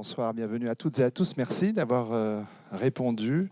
[0.00, 1.36] Bonsoir, bienvenue à toutes et à tous.
[1.36, 3.50] Merci d'avoir euh, répondu,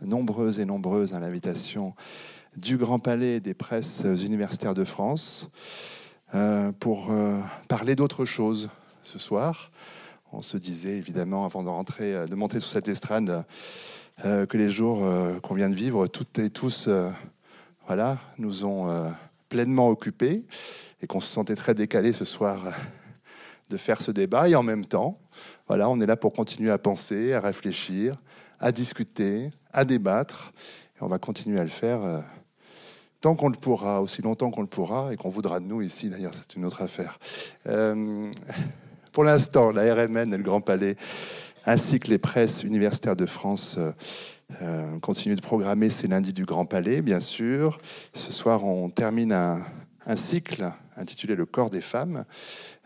[0.00, 1.92] nombreuses et nombreuses, à l'invitation
[2.56, 5.48] du Grand Palais des presses universitaires de France
[6.36, 8.68] euh, pour euh, parler d'autre chose
[9.02, 9.72] ce soir.
[10.30, 13.44] On se disait évidemment, avant de rentrer, de monter sur cette estrade,
[14.22, 15.02] que les jours
[15.42, 16.88] qu'on vient de vivre, toutes et tous,
[17.88, 19.12] voilà, nous ont
[19.48, 20.44] pleinement occupés
[21.02, 22.72] et qu'on se sentait très décalé ce soir
[23.68, 24.48] de faire ce débat.
[24.48, 25.18] Et en même temps,
[25.68, 28.14] voilà, on est là pour continuer à penser, à réfléchir,
[28.60, 30.52] à discuter, à débattre.
[31.00, 32.20] On va continuer à le faire euh,
[33.20, 36.08] tant qu'on le pourra, aussi longtemps qu'on le pourra, et qu'on voudra de nous ici,
[36.08, 37.18] d'ailleurs, c'est une autre affaire.
[37.66, 38.30] Euh,
[39.12, 40.96] pour l'instant, la RMN et le Grand Palais,
[41.64, 43.78] ainsi que les presses universitaires de France,
[44.62, 47.78] euh, continuent de programmer ces lundis du Grand Palais, bien sûr.
[48.14, 52.24] Ce soir, on termine un cycle intitulé Le corps des femmes.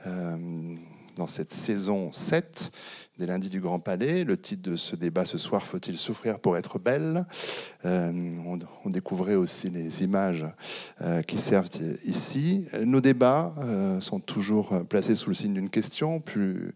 [0.07, 0.37] Euh,
[1.17, 2.71] dans cette saison 7
[3.19, 4.25] des lundis du Grand Palais.
[4.25, 7.27] Le titre de ce débat ce soir, Faut-il souffrir pour être belle?
[7.85, 10.47] Euh, on, découvrait aussi les images
[11.03, 11.69] euh, qui servent
[12.07, 12.67] ici.
[12.83, 13.53] Nos débats
[14.01, 16.75] sont toujours placés sous le signe d'une question, plus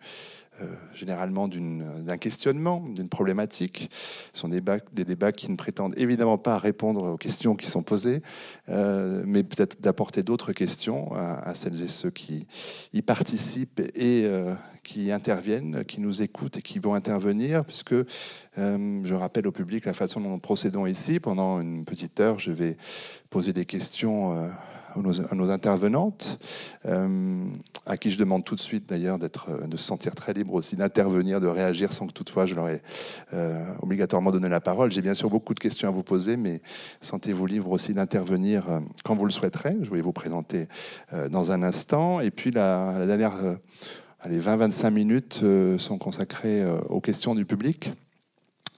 [0.61, 3.91] euh, généralement d'un questionnement, d'une problématique.
[4.33, 8.23] Ce sont des débats, qui ne prétendent évidemment pas répondre aux questions qui sont posées,
[8.69, 12.47] euh, mais peut-être d'apporter d'autres questions à, celles et ceux qui
[12.93, 17.97] y participent et euh, qui interviennent, qui nous écoutent et qui vont intervenir, puisque
[18.57, 21.19] je rappelle au public la façon dont nous procédons ici.
[21.19, 22.77] Pendant une petite heure, je vais
[23.29, 24.51] poser des questions
[24.97, 26.39] à nos, intervenantes,
[26.87, 27.47] euh,
[27.87, 30.77] à qui je demande tout de suite d'ailleurs euh, de se sentir très libre aussi,
[30.77, 32.83] d'intervenir, de réagir sans que toutefois je leur ai
[33.33, 34.91] euh, obligatoirement donné la parole.
[34.91, 36.61] J'ai bien sûr beaucoup de questions à vous poser, mais
[37.01, 39.77] sentez-vous libre aussi d'intervenir quand vous le souhaiterez.
[39.83, 40.69] Je vais vous présenter
[41.31, 42.21] dans un instant.
[42.21, 43.33] Et puis la, la dernière,
[44.29, 45.41] les 20-25 minutes
[45.79, 47.93] sont consacrées aux questions du public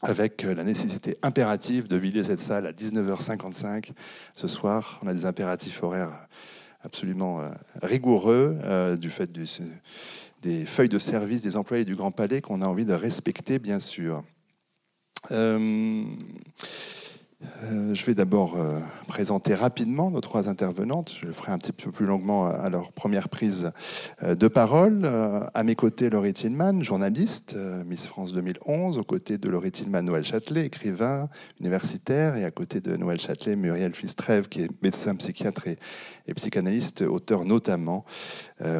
[0.02, 3.90] avec euh, la nécessité impérative de vider cette salle à 19h55
[4.34, 5.00] ce soir.
[5.02, 6.28] On a des impératifs horaires
[6.82, 7.48] absolument euh,
[7.82, 9.30] rigoureux euh, du fait
[10.42, 13.80] des feuilles de service des employés du Grand Palais qu'on a envie de respecter, bien
[13.80, 14.22] sûr.
[17.62, 21.12] Je vais d'abord euh, présenter rapidement nos trois intervenantes.
[21.20, 23.72] Je le ferai un petit peu plus longuement à leur première prise
[24.22, 25.04] euh, de parole.
[25.04, 27.54] à mes côtés, Laurie Tillman, journaliste,
[27.84, 31.28] Miss France 2011, aux côtés de Laurie Tillman, Noël Châtelet, écrivain
[31.60, 37.02] universitaire, et à côté de Noël Châtelet, Muriel Fistrève, qui est médecin psychiatre et psychanalyste,
[37.02, 38.04] auteur notamment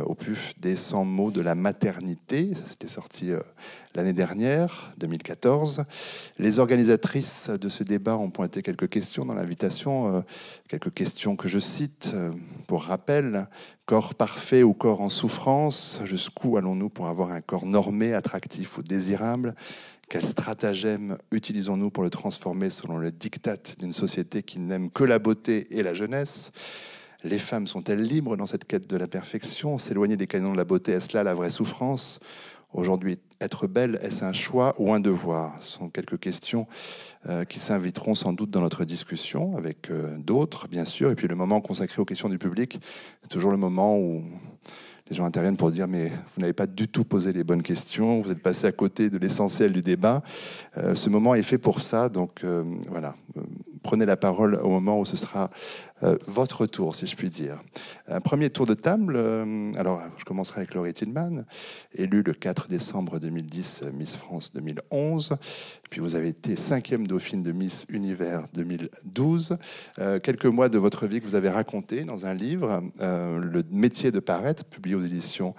[0.05, 2.53] au PUF des 100 mots de la maternité.
[2.55, 3.31] Ça s'était sorti
[3.97, 5.85] l'année dernière, 2014.
[6.39, 10.21] Les organisatrices de ce débat ont pointé quelques questions dans l'invitation, euh,
[10.69, 12.13] quelques questions que je cite.
[12.15, 12.31] Euh,
[12.67, 13.49] pour rappel,
[13.87, 18.83] corps parfait ou corps en souffrance, jusqu'où allons-nous pour avoir un corps normé, attractif ou
[18.83, 19.55] désirable?
[20.09, 25.19] Quel stratagème utilisons-nous pour le transformer selon le diktat d'une société qui n'aime que la
[25.19, 26.53] beauté et la jeunesse?
[27.25, 29.79] Les femmes sont-elles libres dans cette quête de la perfection?
[29.79, 32.21] S'éloigner des canons de la beauté, est-ce là la vraie souffrance?
[32.73, 35.57] Aujourd'hui, être belle, est-ce un choix ou un devoir?
[35.61, 36.67] Ce sont quelques questions
[37.29, 41.11] euh, qui s'inviteront sans doute dans notre discussion avec euh, d'autres, bien sûr.
[41.11, 42.81] Et puis le moment consacré aux questions du public,
[43.23, 44.25] c'est toujours le moment où
[45.09, 48.21] les gens interviennent pour dire mais vous n'avez pas du tout posé les bonnes questions,
[48.21, 50.23] vous êtes passé à côté de l'essentiel du débat.
[50.77, 52.45] Euh, ce moment est fait pour ça, donc
[52.91, 53.15] voilà,
[53.85, 55.51] prenez la parole au moment où ce sera
[56.27, 57.59] votre tour, si je puis dire.
[58.09, 59.15] Un premier tour de table.
[59.17, 61.45] Euh, alors, je commencerai avec Laurie Tillman,
[61.95, 65.37] élue le 4 décembre 2010 euh, Miss France 2011.
[65.91, 69.57] Puis vous avez été cinquième dauphine de Miss Univers 2012.
[70.23, 74.19] quelques mois de votre vie que vous avez raconté dans un livre, Le métier de
[74.19, 75.55] paraître, publié aux éditions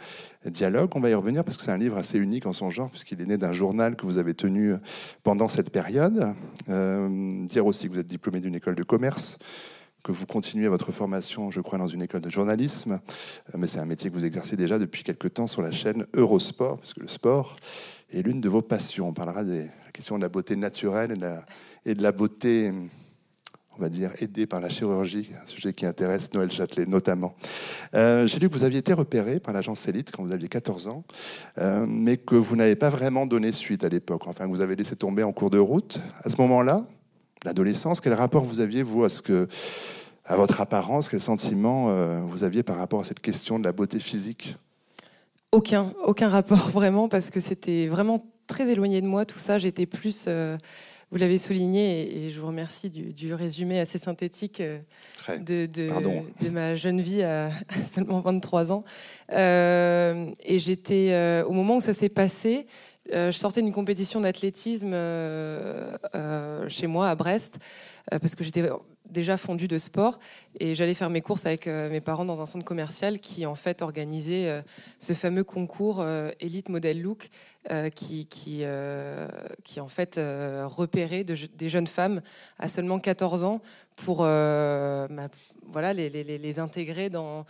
[0.46, 0.92] Dialogue.
[0.96, 3.22] On va y revenir parce que c'est un livre assez unique en son genre, puisqu'il
[3.22, 4.76] est né d'un journal que vous avez tenu
[5.24, 6.36] pendant cette période.
[6.68, 9.38] dire aussi que vous êtes diplômé d'une école de commerce
[10.08, 13.02] que vous continuez votre formation, je crois, dans une école de journalisme,
[13.54, 16.06] euh, mais c'est un métier que vous exercez déjà depuis quelque temps sur la chaîne
[16.14, 17.58] Eurosport, parce que le sport
[18.14, 19.10] est l'une de vos passions.
[19.10, 21.12] On parlera des la question de la beauté naturelle
[21.86, 22.72] et de la, beauté,
[23.78, 27.36] on va dire, aidée par la chirurgie, un sujet qui intéresse Noël Châtelet notamment.
[27.94, 30.88] Euh, j'ai lu que vous aviez été repéré par l'agence Elite quand vous aviez 14
[30.88, 31.04] ans,
[31.58, 34.96] euh, mais que vous n'avez pas vraiment donné suite à l'époque, enfin, vous avez laissé
[34.96, 36.00] tomber en cours de route.
[36.24, 36.86] À ce moment-là,
[37.44, 39.50] l'adolescence, quel rapport vous aviez, vous, à ce que
[40.28, 43.72] à votre apparence Quel sentiment euh, vous aviez par rapport à cette question de la
[43.72, 44.58] beauté physique?
[45.52, 49.58] Aucun, aucun rapport vraiment, parce que c'était vraiment très éloigné de moi tout ça.
[49.58, 50.58] J'étais plus euh,
[51.10, 57.00] vous l'avez souligné et, je vous remercie du, résumé assez synthétique de, de, ma jeune
[57.00, 57.50] vie à,
[57.94, 58.84] seulement 23 ans.
[59.32, 62.68] et j'étais, au moment où ça s'est passé,
[63.10, 64.92] je sortais d'une compétition d'athlétisme
[66.68, 67.60] chez moi à Brest
[68.12, 68.70] parce que j'étais
[69.10, 70.20] déjà fondu de sport.
[70.60, 73.56] Et j'allais faire mes courses avec euh, mes parents dans un centre commercial qui en
[73.56, 74.62] fait organisait euh,
[75.00, 77.30] ce fameux concours euh, Elite Model Look
[77.96, 78.64] qui, qui,
[79.66, 82.22] qui, en fait repérait des jeunes femmes
[82.60, 83.62] à seulement 14 ans
[83.98, 87.46] pour voilà, les, intégrer dans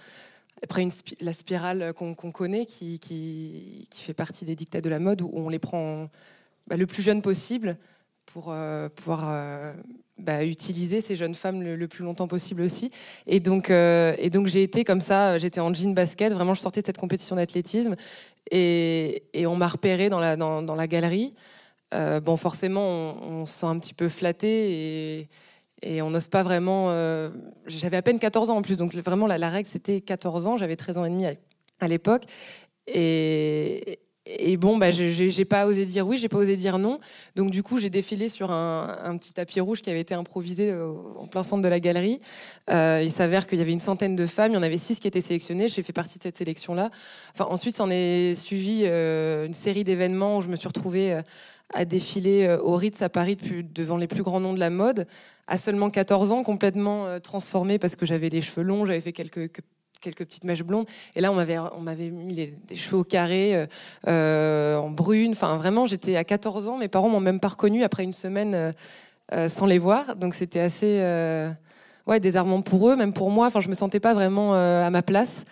[0.64, 0.88] après
[1.22, 5.30] la spirale qu'on connaît qui, qui, qui, fait partie des dictats de la mode où
[5.36, 6.10] on les prend
[6.66, 7.78] bah, le plus jeune possible
[8.26, 8.56] pour
[8.96, 9.76] pouvoir
[10.20, 12.92] bah, utiliser ces jeunes femmes le, plus longtemps possible aussi.
[13.28, 16.62] Et donc, euh, et donc j'ai été comme ça, j'étais en jean basket, vraiment je
[16.62, 17.96] sortais de cette compétition d'athlétisme
[18.52, 21.34] et, et, on m'a repéré dans la, dans, dans la galerie.
[21.94, 25.30] Euh, bon, forcément, on, se sent un petit peu flatté et,
[25.82, 26.88] et on n'ose pas vraiment.
[26.90, 27.30] Euh,
[27.68, 30.58] j'avais à peine 14 ans en plus, donc vraiment la, la règle c'était 14 ans,
[30.58, 31.26] j'avais 13 ans et demi
[31.80, 32.24] à l'époque.
[32.88, 34.00] Et,
[34.30, 37.00] et bon, bah, j'ai pas osé dire oui, j'ai pas osé dire non.
[37.36, 40.92] Donc du coup, j'ai défilé sur un, petit tapis rouge qui avait été improvisé euh,
[41.18, 42.20] en plein centre de la galerie.
[42.70, 45.00] Euh, il s'avère qu'il y avait une centaine de femmes, il y en avait six
[45.00, 45.70] qui étaient sélectionnées.
[45.70, 46.90] J'ai fait partie de cette sélection-là.
[47.34, 51.20] Enfin, ensuite, s'en est suivi euh, une série d'événements où je me suis retrouvée
[51.74, 53.38] à défiler au Ritz à Paris
[53.74, 55.06] devant les plus grands noms de la mode,
[55.48, 59.52] à seulement 14 ans, complètement transformée parce que j'avais les cheveux longs, j'avais fait quelques
[60.00, 60.86] quelques petites mèches blondes.
[61.16, 62.36] Et là, on m'avait, on m'avait mis
[62.68, 63.66] des cheveux au carré, euh,
[64.08, 65.32] euh, en brune.
[65.32, 66.78] Enfin, vraiment, j'étais à 14 ans.
[66.78, 68.74] Mes parents m'ont même pas reconnue après une semaine
[69.34, 70.16] euh, sans les voir.
[70.16, 71.02] Donc, c'était assez
[72.06, 73.48] ouais, désarmant pour eux, même pour moi.
[73.48, 75.44] Enfin, je me sentais pas vraiment à ma place.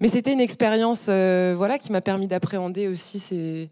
[0.00, 3.70] Mais c'était une expérience voilà, qui m'a permis d'appréhender aussi ces,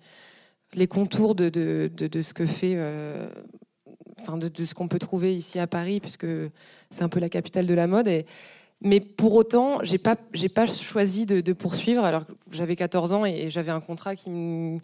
[0.75, 2.79] les contours de, de, de, ce que fait.
[4.21, 6.27] Enfin, de, ce qu'on peut trouver ici à Paris, puisque
[6.91, 8.09] c'est un peu la capitale de la mode.
[8.83, 10.17] Mais pour autant, j'ai pas,
[10.55, 12.05] pas choisi de, poursuivre.
[12.05, 14.79] Alors j'avais 14 ans et, j'avais un contrat qui me,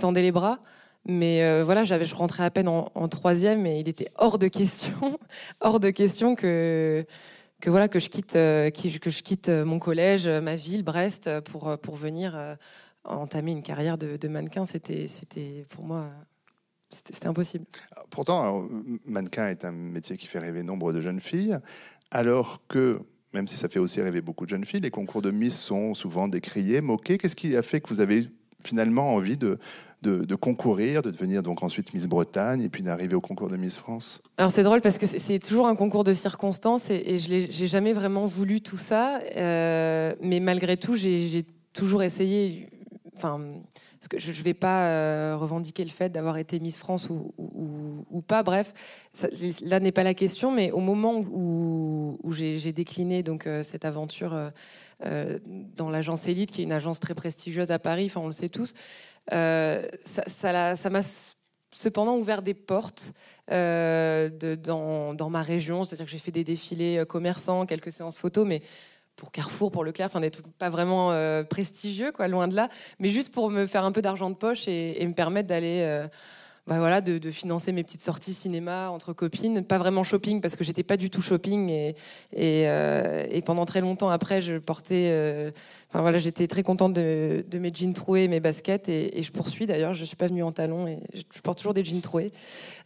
[0.00, 0.58] tendait les bras.
[1.04, 5.18] Mais euh, voilà, je rentrais à peine en, troisième et il était hors de question,
[5.60, 7.04] hors de question que
[7.60, 12.54] je quitte, euh, quitte mon collège, ma ville, Brest, pour venir euh,
[13.04, 14.64] entamer une carrière de, mannequin.
[14.64, 16.08] C'était c'était pour moi
[16.90, 17.64] c'était impossible.
[18.10, 18.68] Pourtant,
[19.06, 21.58] mannequin est un métier qui fait rêver nombre de jeunes filles
[22.12, 23.00] alors que,
[23.32, 25.94] même si ça fait aussi rêver beaucoup de jeunes filles, les concours de Miss sont
[25.94, 27.16] souvent décriés, moqués.
[27.16, 28.28] Qu'est-ce qui a fait que vous avez
[28.62, 29.58] finalement envie de,
[30.02, 33.78] de, concourir, de devenir donc ensuite Miss Bretagne et puis d'arriver au concours de Miss
[33.78, 34.22] France?
[34.36, 37.94] Alors c'est drôle parce que c'est toujours un concours de circonstances et, je n'ai jamais
[37.94, 42.68] vraiment voulu tout ça, euh, mais malgré tout j'ai toujours essayé.
[44.16, 48.42] Je ne vais pas euh, revendiquer le fait d'avoir été Miss France ou, pas.
[48.42, 48.72] Bref,
[49.62, 54.50] là n'est pas la question, mais au moment où, j'ai décliné donc euh, cette aventure
[55.04, 55.38] euh,
[55.76, 58.74] dans l'agence Elite, qui est une agence très prestigieuse à Paris, on le sait tous,
[59.28, 61.02] ça m'a
[61.74, 63.12] cependant ouvert des portes
[63.48, 68.62] dans, ma région, c'est-à-dire que j'ai fait des défilés commerçants, quelques séances photos, mais
[69.16, 72.68] pour Carrefour, pour Leclerc, enfin des trucs pas vraiment euh, prestigieux, loin de là,
[72.98, 76.06] mais juste pour me faire un peu d'argent de poche et, me permettre d'aller, euh,
[76.66, 80.64] bah voilà, de, financer mes petites sorties cinéma entre copines, pas vraiment shopping parce que
[80.64, 81.94] j'étais pas du tout shopping et,
[82.36, 85.52] euh, et pendant très longtemps après, je portais
[86.00, 89.94] voilà, j'étais très contente de, mes jeans troués, mes baskets, et, je poursuis d'ailleurs.
[89.94, 92.32] Je suis pas venue en talons et je porte toujours des jeans troués.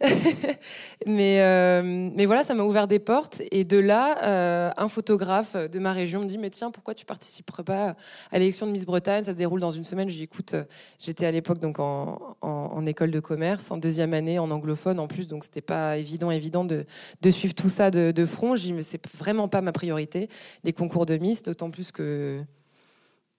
[1.06, 1.82] mais, euh,
[2.14, 3.42] mais voilà, ça m'a ouvert des portes.
[3.50, 7.04] Et de là, euh, un photographe de ma région me dit mais tiens, pourquoi tu
[7.04, 7.96] participerais pas
[8.32, 9.22] à l'élection de Miss Bretagne?
[9.22, 10.08] Ça se déroule dans une semaine.
[10.08, 10.54] Dis écoute,
[10.98, 15.26] j'étais à l'époque donc en, école de commerce, en deuxième année, en anglophone en plus,
[15.26, 16.86] donc c'était pas évident évident de,
[17.20, 18.54] de, suivre tout ça de, de front.
[18.54, 20.28] Dis mais c'est vraiment pas ma priorité
[20.64, 22.42] les concours de Miss, d'autant plus que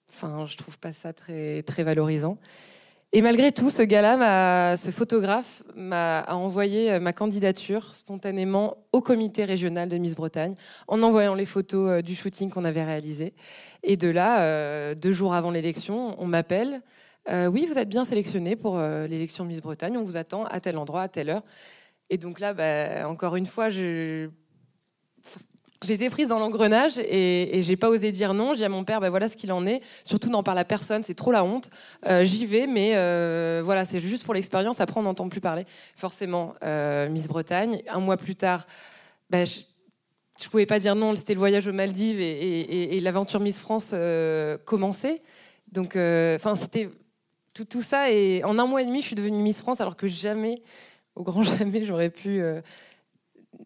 [0.10, 2.38] Enfin, je trouve pas ça très, très valorisant.
[3.14, 9.46] Et malgré tout, ce gars-là, ce photographe, m'a envoyé euh, ma candidature spontanément au comité
[9.46, 10.56] régional de Miss Bretagne,
[10.90, 13.34] en envoyant les photos euh, du shooting qu'on avait réalisé.
[13.84, 16.82] Et de là, euh, deux jours avant l'élection, on m'appelle.
[17.30, 19.98] oui, vous êtes bien sélectionné pour l'élection de Miss Bretagne.
[19.98, 21.44] On vous attend à tel endroit, à telle heure.
[22.10, 24.30] Et donc là, bah, encore une fois, je
[25.84, 28.54] j'ai été prise dans l'engrenage et, et j'ai pas osé dire non.
[28.54, 29.82] J'ai dit à mon père, ben voilà ce qu'il en est.
[30.04, 31.70] Surtout n'en parle à personne, c'est trop la honte.
[32.08, 34.82] Euh, j'y vais, mais euh, voilà, c'est juste pour l'expérience.
[34.82, 35.66] Après, on n'entend plus parler.
[35.96, 37.84] Forcément, euh, Miss Bretagne.
[37.90, 38.66] Un mois plus tard,
[39.30, 39.60] ben, je,
[40.42, 41.16] je pouvais pas dire non.
[41.16, 43.94] C'était le voyage aux Maldives et, l'aventure Miss France
[44.66, 45.22] commençait.
[45.72, 46.90] Donc, enfin, c'était
[47.54, 48.10] tout, tout, ça.
[48.12, 50.62] Et en un mois et demi, je suis devenue Miss France alors que jamais
[51.16, 52.42] au grand jamais j'aurais pu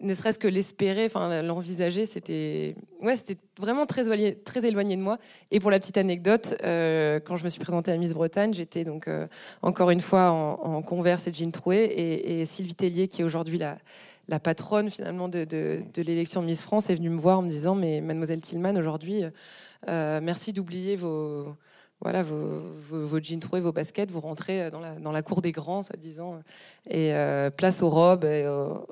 [0.02, 3.16] ne serait-ce que l'espérer, enfin l'envisager, c'était ouais,
[3.60, 5.18] vraiment très éloigné, de moi.
[5.52, 8.84] Et pour la petite anecdote, euh, quand je me suis présentée à Miss Bretagne, j'étais
[8.84, 9.28] donc euh,
[9.62, 14.40] encore une fois en, converse et jean troué, et, Sylvie Tellier, qui est aujourd'hui la,
[14.40, 15.46] patronne finalement de,
[15.98, 19.24] l'élection Miss France, est venue me voir en me disant mais Mademoiselle Tillman, aujourd'hui,
[19.88, 21.56] euh, merci d'oublier vos
[22.02, 25.42] voilà, vos, vos, jeans troués, vos baskets, vous rentrez euh, dans la, dans la cour
[25.42, 26.40] des grands, soi-disant,
[26.90, 28.48] et euh, place aux robes et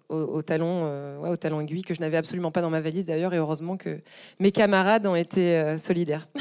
[0.09, 3.33] aux, talons, euh, aux talons aiguilles que je n'avais absolument pas dans ma valise d'ailleurs,
[3.33, 3.99] et heureusement que
[4.39, 6.27] mes camarades ont été solidaires.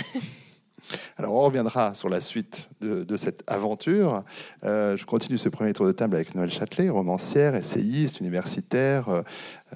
[1.18, 4.22] Alors on reviendra sur la suite de, cette aventure.
[4.62, 9.22] je continue ce premier tour de table avec Noël Châtelet, romancière, essayiste, universitaire,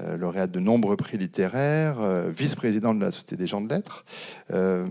[0.00, 4.06] euh, lauréate de nombreux prix littéraires, euh, vice-président de la Société des gens de lettres,
[4.50, 4.86] euh,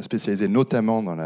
[0.00, 1.16] spécialisée notamment dans,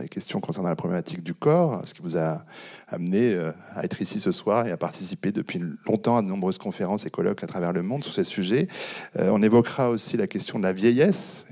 [0.00, 2.42] les questions concernant la problématique du corps, ce qui vous a
[2.88, 3.38] amené
[3.76, 7.10] à être ici ce soir et à participer depuis longtemps à de nombreuses conférences et
[7.10, 8.66] colloques à travers le monde sur ces sujets.
[9.16, 11.44] on évoquera aussi la question de la vieillesse,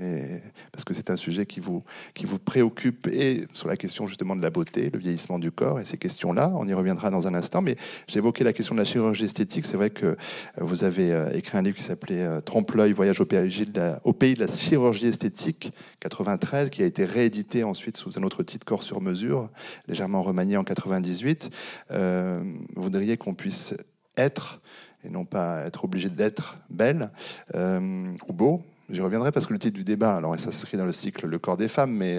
[0.71, 1.83] parce que c'est un sujet qui vous,
[2.13, 5.79] qui vous préoccupe, et sur la question justement de la beauté, le vieillissement du corps
[5.79, 6.51] et ces questions-là.
[6.55, 7.75] On y reviendra dans un instant, mais
[8.07, 9.65] j'évoquais la question de la chirurgie esthétique.
[9.65, 10.17] C'est vrai que
[10.57, 14.47] vous avez euh, écrit un livre qui s'appelait euh, Trompe-l'œil, voyage au pays, de la,
[14.47, 19.49] chirurgie esthétique, 93, qui a été réédité ensuite sous un autre titre, Corps sur mesure,
[19.87, 21.49] légèrement remanié en 98.
[21.91, 22.43] Euh,
[22.75, 23.73] voudriez qu'on puisse
[24.17, 24.61] être,
[25.03, 27.11] et non pas être obligé d'être belle
[27.53, 28.61] ou beau,
[28.91, 31.37] J'y reviendrai parce que le titre du débat, alors ça s'inscrit dans le cycle Le
[31.37, 32.17] corps des femmes, mais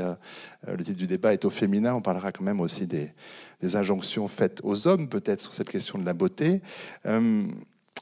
[0.69, 1.95] le titre du débat est au féminin.
[1.95, 3.11] On parlera quand même aussi des
[3.75, 6.63] injonctions faites aux hommes, peut-être, sur cette question de la beauté.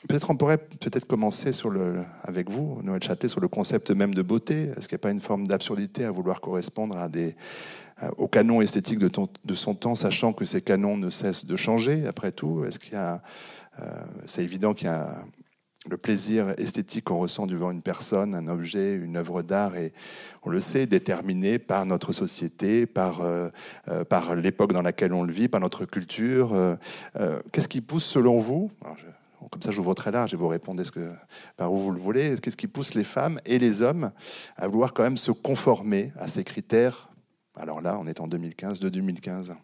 [0.06, 1.50] Peut-être on pourrait peut-être commencer
[2.22, 4.70] avec vous, Noël Châtelet, sur le concept même de beauté.
[4.76, 7.34] Est-ce qu'il n'y a pas une forme d'absurdité à vouloir correspondre à des,
[8.16, 12.30] aux canons esthétiques de, son temps, sachant que ces canons ne cessent de changer après
[12.30, 12.64] tout?
[12.64, 13.22] Est-ce qu'il y a,
[13.80, 15.24] euh, c'est évident qu'il y a
[15.90, 19.92] le plaisir esthétique qu'on ressent devant une personne, un objet, une œuvre d'art, et
[20.44, 23.48] on le sait, déterminé par notre société, par, euh,
[23.88, 26.78] euh, par l'époque dans laquelle on le vit, par notre culture.
[27.52, 28.70] Qu'est-ce qui pousse, selon vous,
[29.50, 31.12] comme ça, j'ouvre très large et vous répondez ce que,
[31.56, 32.36] par où vous le voulez.
[32.40, 34.12] Qu'est-ce qui pousse les femmes et les hommes
[34.56, 37.10] à vouloir quand même se conformer à ces critères?
[37.56, 39.54] Alors là, on est en 2015, de 2015.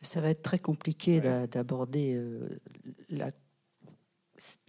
[0.00, 1.20] Ça va être très compliqué
[1.50, 2.60] d'aborder euh,
[3.08, 3.28] la,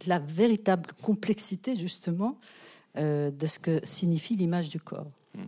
[0.06, 2.38] la, véritable complexité, justement,
[2.98, 5.12] euh, de ce que signifie l'image du corps.
[5.34, 5.44] Hmm.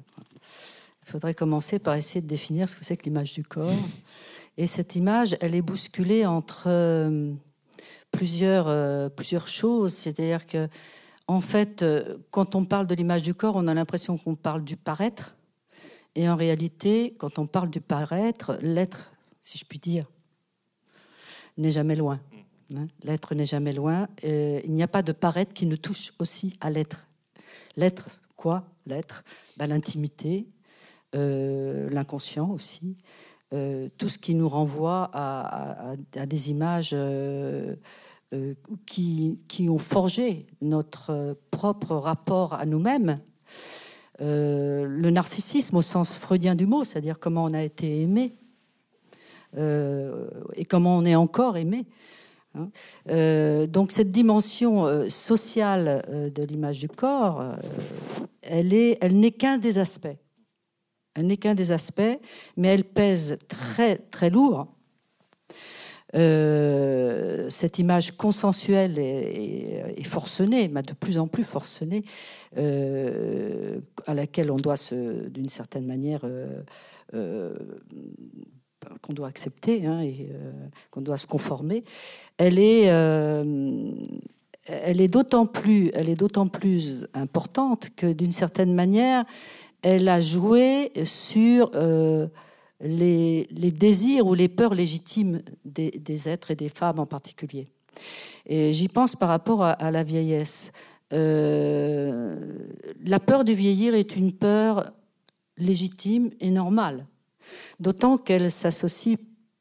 [1.04, 3.72] Il faudrait commencer par essayer de définir ce que c'est que l'image du corps.
[4.58, 6.68] Et cette image, elle est bousculée entre...
[8.18, 9.94] Euh, plusieurs, euh, plusieurs choses.
[9.94, 10.68] C'est-à-dire que,
[11.28, 14.64] en fait, euh, quand on parle de l'image du corps, on a l'impression qu'on parle
[14.64, 15.36] du paraître.
[16.16, 20.06] Et en réalité, quand on parle du paraître, l'être, si je puis dire,
[21.58, 22.20] n'est jamais loin.
[22.76, 22.88] Hein.
[23.04, 24.08] l'être n'est jamais loin.
[24.24, 27.08] il n'y a pas de paraître qui ne touche aussi à l'être.
[27.78, 28.66] L'être, quoi?
[28.86, 29.24] L'être
[29.58, 30.48] ben, L'intimité,
[31.16, 32.98] euh, l'inconscient aussi.
[33.52, 35.96] tout ce qui nous renvoie à,
[36.26, 37.76] des images euh,
[38.86, 43.20] qui, qui, ont forgé notre propre rapport à nous-mêmes.
[44.20, 48.34] Euh, le narcissisme au sens freudien du mot, c'est-à-dire comment on a été aimé
[49.56, 51.86] euh, et comment on est encore aimé.
[52.56, 53.68] Hein.
[53.68, 57.56] donc cette dimension sociale de l'image du corps,
[58.42, 60.18] elle, est, elle n'est qu'un des aspects.
[61.14, 62.20] Elle n'est qu'un des aspects,
[62.56, 64.68] mais elle pèse très très lourd
[66.16, 72.04] euh, cette image consensuelle et, forcenée, de plus en plus forcenée,
[72.58, 77.56] euh, à laquelle on doit, d'une certaine manière, euh,
[79.02, 80.30] qu'on doit accepter hein, et
[80.92, 81.84] qu'on doit se conformer,
[82.38, 82.88] elle est
[85.10, 89.26] d'autant plus importante que, d'une certaine manière,
[89.82, 91.72] elle a joué sur
[92.82, 97.68] les, désirs ou les peurs légitimes des, êtres et des femmes en particulier.
[98.46, 100.72] Et j'y pense par rapport à, la vieillesse.
[101.14, 102.68] Euh,
[103.04, 104.92] la peur du vieillir est une peur
[105.58, 107.08] légitime et normale,
[107.80, 109.18] d'autant qu'elle s'associe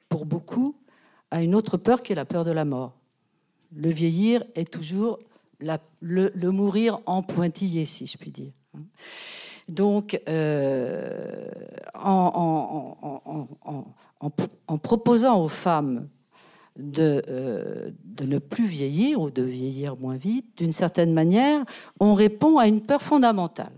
[0.09, 0.77] pour beaucoup
[1.31, 2.99] à une autre peur qui est la peur de la mort.
[3.75, 5.19] Le vieillir est toujours
[5.61, 8.53] le, le, mourir en pointillé, si je puis dire.
[9.69, 11.49] Donc, euh,
[11.95, 13.19] en,
[14.83, 16.09] proposant aux femmes
[16.79, 21.65] euh, de, ne plus vieillir ou de vieillir moins vite, d'une certaine manière,
[21.99, 23.73] on répond à une peur fondamentale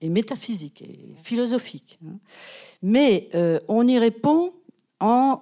[0.00, 1.98] et métaphysique et philosophique.
[2.04, 2.18] Hein.
[2.82, 4.52] Mais euh, on y répond
[5.00, 5.40] en,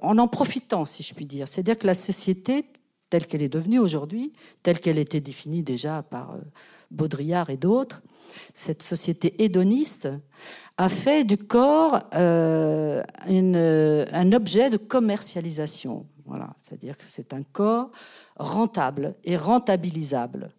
[0.00, 1.48] en en profitant, si je puis dire.
[1.48, 2.64] C'est-à-dire que la société,
[3.10, 4.32] telle qu'elle est devenue aujourd'hui,
[4.62, 6.38] telle qu'elle était définie déjà par
[6.90, 8.02] Baudrillard et d'autres,
[8.52, 10.08] cette société hédoniste
[10.76, 16.06] a fait du corps euh, un objet de commercialisation.
[16.26, 17.90] Voilà, c'est-à-dire que c'est un corps
[18.36, 20.50] rentable et rentabilisable.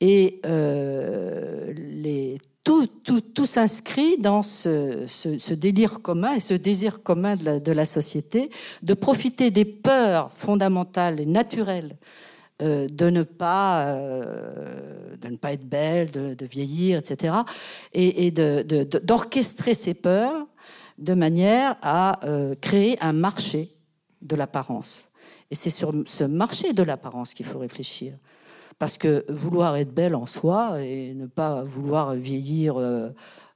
[0.00, 2.88] Et euh, les, tout,
[3.34, 8.50] tout, s'inscrit dans ce, délire commun et ce désir commun de la société
[8.82, 11.96] de profiter des peurs fondamentales et naturelles
[12.62, 17.34] euh, de ne pas euh, de ne pas être belle, de, vieillir, etc.
[17.92, 20.46] Et, d'orchestrer ces peurs
[20.98, 23.70] de manière à euh, créer un marché
[24.20, 25.08] de l'apparence.
[25.50, 28.14] Et c'est sur ce marché de l'apparence qu'il faut réfléchir.
[28.78, 32.76] Parce que vouloir être belle en soi et ne pas vouloir vieillir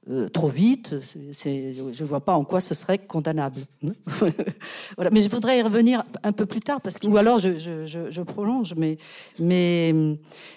[0.09, 0.95] euh, trop vite.
[1.11, 3.59] je ne vois pas en quoi ce serait condamnable.
[4.95, 5.11] voilà.
[5.11, 8.73] Mais je voudrais y revenir un peu plus tard, parce que, ou alors je, prolonge,
[8.75, 8.97] mais,
[9.37, 9.93] mais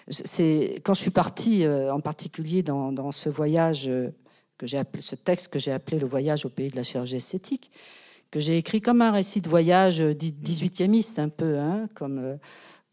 [0.09, 4.11] c'est quand je suis partie, euh, en particulier dans, ce voyage euh,
[4.57, 7.73] que appelé, ce texte que j'ai appelé le voyage au pays de la chirurgie esthétique,
[8.31, 12.39] que j'ai écrit comme un récit de voyage 18e un peu, hein, comme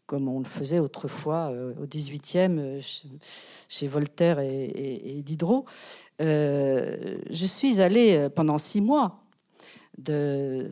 [0.06, 2.80] comme on le faisait autrefois au 18e
[3.68, 5.66] chez Voltaire et Diderot.
[6.20, 9.20] Euh, je suis allée euh, pendant six mois
[9.98, 10.68] de,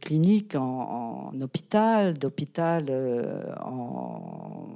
[0.00, 4.68] clinique en, hôpital, d'hôpital euh, en,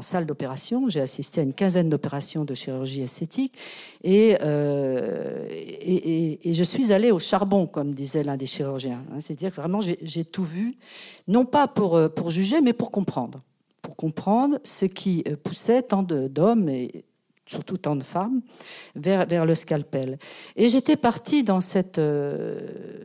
[0.00, 0.88] salle d'opération.
[0.88, 3.56] J'ai assisté à une quinzaine d'opérations de chirurgie esthétique
[4.02, 9.04] et, et, je suis allée au charbon, comme disait l'un des chirurgiens.
[9.12, 9.20] Hein.
[9.20, 10.74] C'est-à-dire que vraiment j'ai tout vu,
[11.28, 13.42] non pas pour, pour juger, mais pour comprendre.
[13.80, 17.04] Pour comprendre ce qui poussait tant d'hommes et
[17.52, 18.40] surtout tant de femmes,
[18.96, 20.18] vers, vers le scalpel.
[20.56, 23.04] Et j'étais partie dans, cette, euh,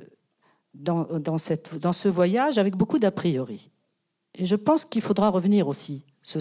[0.74, 3.70] dans, dans, cette, dans ce voyage avec beaucoup d'a priori.
[4.40, 6.40] Et je pense qu'il faudra revenir aussi ce,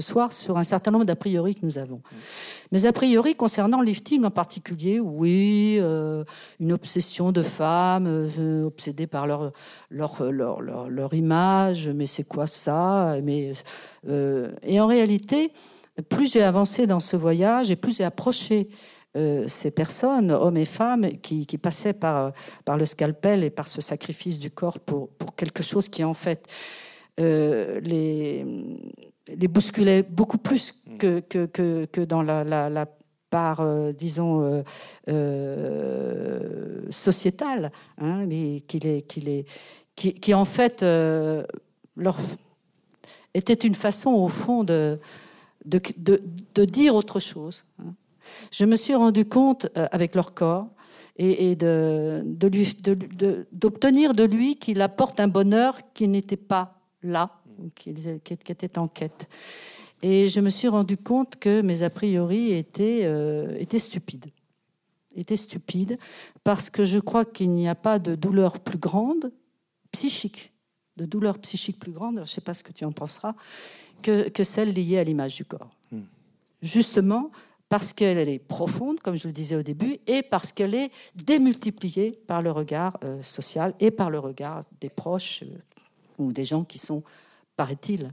[0.00, 2.00] soir sur un certain nombre d'a priori que nous avons.
[2.70, 6.24] Mais a priori concernant le lifting en particulier, oui, euh,
[6.60, 9.52] une obsession de femmes, euh, obsédées par leur,
[9.90, 13.18] leur, leur, leur, image, mais c'est quoi ça?
[13.22, 13.52] Mais,
[14.62, 15.52] Et en réalité,
[16.02, 18.68] plus j'ai avancé dans ce voyage et plus j'ai approché
[19.16, 22.32] euh, ces personnes, hommes et femmes, qui, passaient par,
[22.64, 26.14] par le scalpel et par ce sacrifice du corps pour, pour quelque chose qui, en
[26.14, 26.48] fait,
[27.20, 28.44] euh, les,
[29.28, 30.96] les bousculait beaucoup plus mm.
[30.98, 32.86] que, que, que, dans la, la,
[33.30, 34.64] part, euh, disons,
[36.90, 39.46] sociétale, hein, mais qui, les, qui, les,
[39.94, 42.18] qui, qui, en fait, leur,
[43.32, 44.98] était une façon, au fond, de
[45.64, 47.64] de, dire autre chose.
[48.50, 50.68] Je me suis rendu compte euh, avec leur corps
[51.16, 51.56] et,
[53.52, 57.38] d'obtenir de, lui qu'il apporte un bonheur qui n'était pas là,
[57.74, 59.28] qui, était en quête.
[60.02, 64.26] Et je me suis rendu compte que mes a priori euh, étaient stupides.
[65.16, 65.98] Étaient stupides
[66.42, 69.30] parce que je crois qu'il n'y a pas de douleur plus grande,
[69.92, 70.52] psychique,
[70.96, 73.34] de douleur psychique plus grande, je ne sais pas ce que tu en penseras,
[74.02, 75.70] que, celle liée à l'image du corps.
[75.90, 76.02] Hmm.
[76.62, 77.30] Justement
[77.68, 82.12] parce qu'elle est profonde, comme je le disais au début, et parce qu'elle est démultipliée
[82.12, 85.58] par le regard euh, social et par le regard des proches euh,
[86.18, 87.02] ou des gens qui sont,
[87.56, 88.12] paraît-il,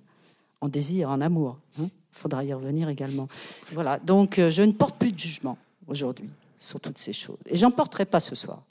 [0.61, 1.59] en désir, en amour.
[1.77, 1.89] Il hein.
[2.11, 3.27] faudra y revenir également.
[3.71, 7.37] Voilà, donc euh, je ne porte plus de jugement aujourd'hui sur toutes ces choses.
[7.45, 8.63] Et j'en porterai pas ce soir.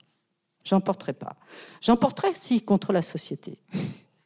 [0.65, 1.37] J'en porterai pas.
[1.81, 3.59] J'en porterai, si, contre la société,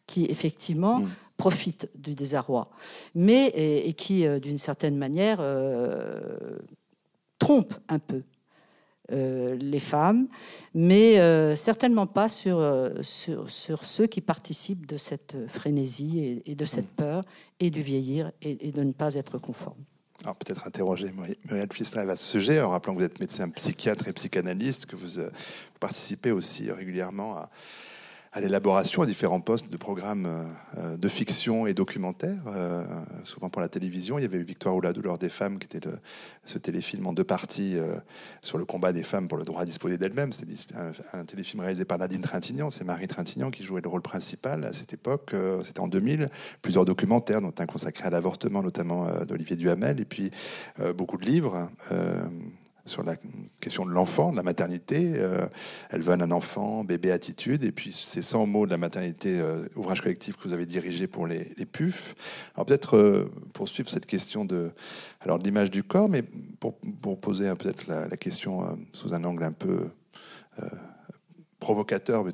[0.06, 2.70] qui effectivement hmm profite du désarroi,
[3.14, 6.58] mais et, qui, euh, d'une certaine manière, euh,
[7.38, 8.22] trompe un peu
[9.12, 10.28] euh, les femmes,
[10.72, 11.16] mais
[11.56, 12.62] certainement pas sur,
[13.02, 17.22] sur, sur, ceux qui participent de cette frénésie et, de cette peur
[17.60, 19.82] et du vieillir et, de ne pas être conforme.
[20.22, 21.12] Alors peut-être interroger
[21.44, 24.96] Muriel Flistrève à ce sujet, en rappelant que vous êtes médecin psychiatre et psychanalyste, que
[24.96, 25.20] vous
[25.80, 27.50] participez aussi régulièrement à,
[28.34, 30.26] à l'élaboration à différents postes de programmes
[30.76, 32.84] euh, de fiction et documentaires, euh,
[33.22, 34.18] souvent pour la télévision.
[34.18, 35.88] Il y avait eu Victoire ou la douleur des femmes, qui était
[36.44, 37.94] ce téléfilm en deux parties euh,
[38.42, 40.32] sur le combat des femmes pour le droit à disposer d'elles-mêmes.
[40.32, 40.46] C'est
[41.14, 42.70] un, téléfilm réalisé par Nadine Trintignant.
[42.70, 45.32] C'est Marie Trintignant qui jouait le rôle principal à cette époque.
[45.62, 46.28] C'était en 2000.
[46.60, 50.32] Plusieurs documentaires, dont un consacré à l'avortement, notamment d'Olivier Duhamel, et puis
[50.96, 51.68] beaucoup de livres
[52.86, 53.16] sur la
[53.60, 55.14] question de l'enfant, de la maternité.
[55.16, 55.46] Euh,
[55.90, 59.66] elles veulent un enfant, bébé attitude, et puis ces 100 mots de la maternité, euh,
[59.76, 62.14] ouvrage collectif que vous avez dirigé pour les, les PUF.
[62.54, 64.70] Alors peut-être euh, poursuivre cette question de,
[65.20, 69.24] alors de l'image du corps, mais pour, pour poser peut-être la, la, question sous un
[69.24, 69.88] angle un peu
[71.58, 72.32] provocateur, mais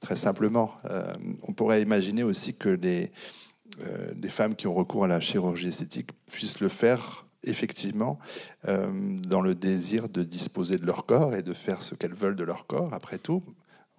[0.00, 0.72] très simplement,
[1.42, 3.12] on pourrait imaginer aussi que les,
[4.20, 8.18] les femmes qui ont recours à la chirurgie esthétique puissent le faire effectivement
[8.64, 12.44] dans le désir de disposer de leur corps et de faire ce qu'elles veulent de
[12.44, 13.42] leur corps, après tout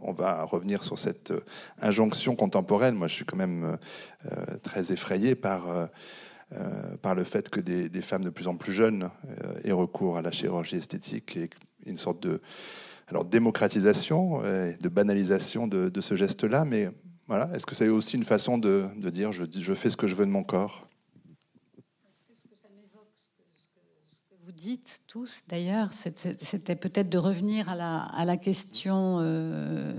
[0.01, 1.41] on va revenir sur cette euh,
[1.81, 2.95] injonction contemporaine.
[2.95, 3.77] Moi, je suis quand même
[4.25, 5.85] euh, très effrayé par, euh,
[7.01, 9.09] par le fait que des, femmes de plus en plus jeunes
[9.63, 11.49] aient recours à la chirurgie esthétique et
[11.85, 12.41] une sorte de
[13.07, 16.65] alors, démocratisation et de banalisation de, ce geste-là.
[16.65, 16.89] Mais
[17.27, 20.25] voilà, est-ce que c'est aussi une façon de, dire je fais ce que je veux
[20.25, 20.90] de mon corps?
[24.61, 29.93] Dites tous, d'ailleurs, c'était peut-être de revenir à la, question euh,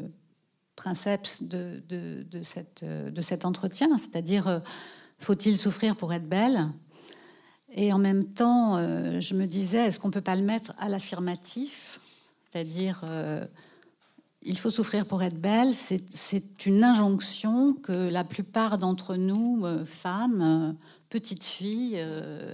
[0.76, 4.60] princeps de, de, cet entretien, c'est-à-dire euh,
[5.18, 6.68] faut-il souffrir pour être belle?
[7.74, 10.74] Et en même temps, euh, je me disais, est-ce qu'on ne peut pas le mettre
[10.78, 11.98] à l'affirmatif?
[12.52, 13.02] C'est-à-dire,
[14.42, 20.76] il faut souffrir pour être belle, c'est une injonction que la plupart d'entre nous, femmes,
[21.08, 21.98] petites filles,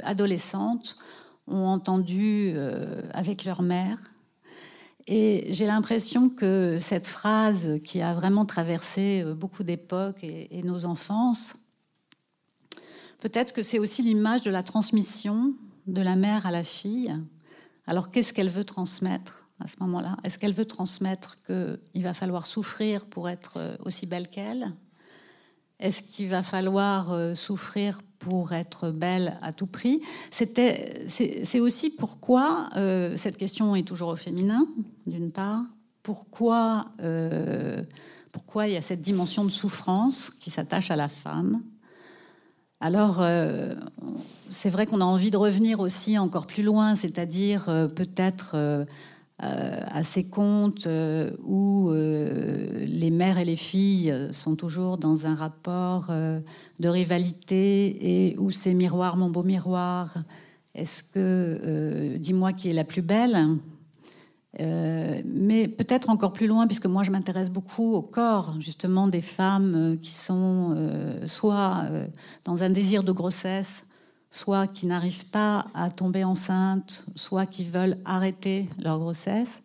[0.05, 0.97] adolescentes,
[1.49, 3.99] ont entendu euh, avec leur mère.
[5.07, 10.85] Et j'ai l'impression que cette phrase qui a vraiment traversé euh, beaucoup d'époques et, nos
[10.85, 11.55] enfances,
[13.19, 15.55] peut-être que c'est aussi l'image de la transmission
[15.87, 17.13] de la mère à la fille.
[17.87, 20.19] Alors qu'est-ce qu'elle veut transmettre à ce moment-là?
[20.25, 24.75] Est-ce qu'elle veut transmettre qu'il va falloir souffrir pour être euh, aussi belle qu'elle?
[25.81, 30.01] Est-ce qu'il va falloir souffrir pour être belle à tout prix.
[30.31, 34.67] c'est aussi pourquoi euh, cette question est toujours au féminin,
[35.07, 35.63] d'une part.
[36.03, 37.83] Pourquoi, euh,
[38.33, 41.63] pourquoi il y a cette dimension de souffrance qui s'attache à la femme?
[42.81, 43.75] Alors, euh,
[44.51, 48.87] c'est vrai qu'on a envie de revenir aussi encore plus loin, c'est-à-dire peut-être
[49.41, 55.35] à ces contes euh, où euh, les mères et les filles sont toujours dans un
[55.35, 60.15] rapport de rivalité et où c'est miroir, mon beau miroir,
[60.75, 63.59] est-ce que dis-moi qui est la plus belle?
[64.59, 69.99] Mais peut-être encore plus loin, puisque moi je m'intéresse beaucoup au corps justement des femmes
[70.03, 70.77] qui sont
[71.27, 71.85] soit
[72.45, 73.85] dans un désir de grossesse,
[74.31, 79.63] soit qui n'arrivent pas à tomber enceinte, soit qui veulent arrêter leur grossesse.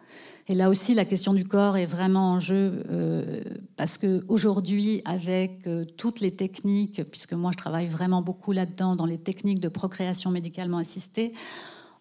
[0.48, 3.42] Et là aussi, la question du corps est vraiment en jeu euh,
[3.78, 8.98] parce que aujourd'hui, avec euh, toutes les techniques, puisque moi je travaille vraiment beaucoup là-dedans
[8.98, 11.34] dans les techniques de procréation médicalement assistée,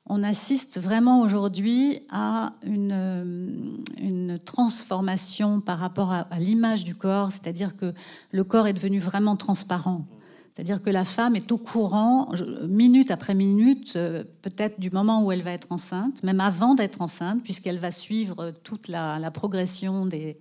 [0.07, 3.25] on assiste vraiment aujourd'hui à une, euh,
[4.01, 7.95] une, transformation par rapport à l'image du corps, c'est-à-dire que
[8.33, 10.05] le corps est devenu vraiment transparent.
[10.53, 12.31] C'est-à-dire que la femme est au courant,
[12.69, 17.01] minute après minute, euh, peut-être du moment où elle va être enceinte, même avant d'être
[17.01, 20.37] enceinte, puisqu'elle va suivre toute la, progression des,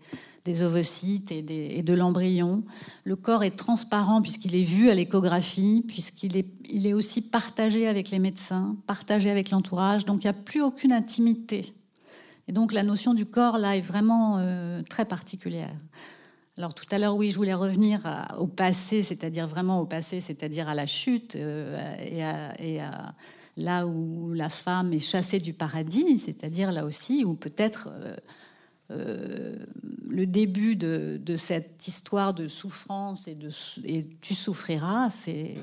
[0.63, 2.63] ovocytes et, de l'embryon.
[3.05, 8.19] Le corps est transparent puisqu'il est vu à l'échographie, puisqu'il est, aussi partagé avec les
[8.19, 10.03] médecins, partagé avec l'entourage.
[10.03, 11.73] Donc il n'y a plus aucune intimité.
[12.49, 15.73] Et donc la notion du corps, là, est vraiment euh, très particulière.
[16.61, 18.01] Alors tout à l'heure, oui, je voulais revenir
[18.37, 22.79] au passé, c'est-à-dire vraiment au passé, c'est-à-dire à la chute euh, et,
[23.57, 28.15] là où la femme est chassée du paradis, c'est-à-dire là aussi où peut-être euh,
[28.91, 29.55] euh,
[30.07, 33.49] le début de, cette histoire de souffrance et, de,
[33.83, 35.55] et tu souffriras, c'est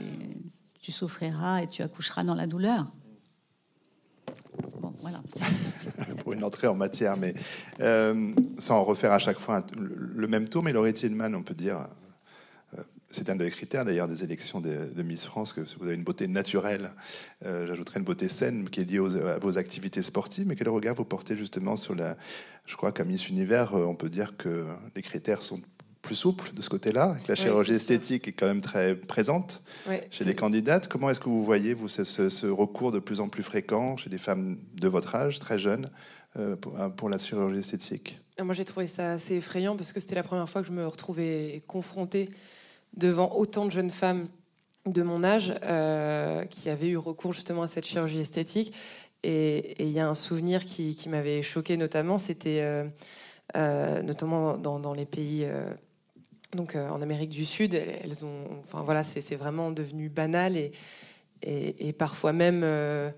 [0.80, 2.86] tu souffriras et tu accoucheras dans la douleur.
[6.22, 7.34] Pour une entrée en matière, mais
[7.80, 11.88] euh, sans refaire à chaque fois le, même tour, mais Laurie Tillman, on peut dire,
[12.76, 16.04] euh, c'est un des critères d'ailleurs des élections de, Miss France, que vous avez une
[16.04, 16.90] beauté naturelle,
[17.44, 20.94] euh, j'ajouterais une beauté saine qui est liée à vos activités sportives, mais quel regard
[20.94, 22.16] vous portez justement sur la...
[22.66, 25.60] Je crois qu'à Miss Univers, on peut dire que les critères sont
[26.02, 29.60] plus souple de ce côté-là, la chirurgie esthétique est quand même très présente
[30.10, 30.88] chez les candidates.
[30.88, 34.18] Comment est-ce que vous voyez vous ce, recours de plus en plus fréquent chez des
[34.18, 35.90] femmes de votre âge, très jeunes,
[36.36, 38.20] euh, euh, pour, la chirurgie esthétique?
[38.38, 40.72] Ah, Moi, j'ai trouvé ça assez effrayant parce que c'était la première fois que je
[40.72, 42.28] me retrouvais confrontée
[42.96, 44.28] devant autant de jeunes femmes
[44.86, 48.72] de mon âge euh, qui avaient eu recours justement à cette chirurgie esthétique.
[49.24, 52.86] Et il y a un souvenir qui, m'avait choqué notamment, c'était
[53.54, 55.44] notamment dans, dans, les pays
[56.54, 60.72] donc euh, en Amérique du Sud, elles, ont, enfin voilà, c'est vraiment devenu banal et,
[61.42, 63.10] et, parfois même, euh,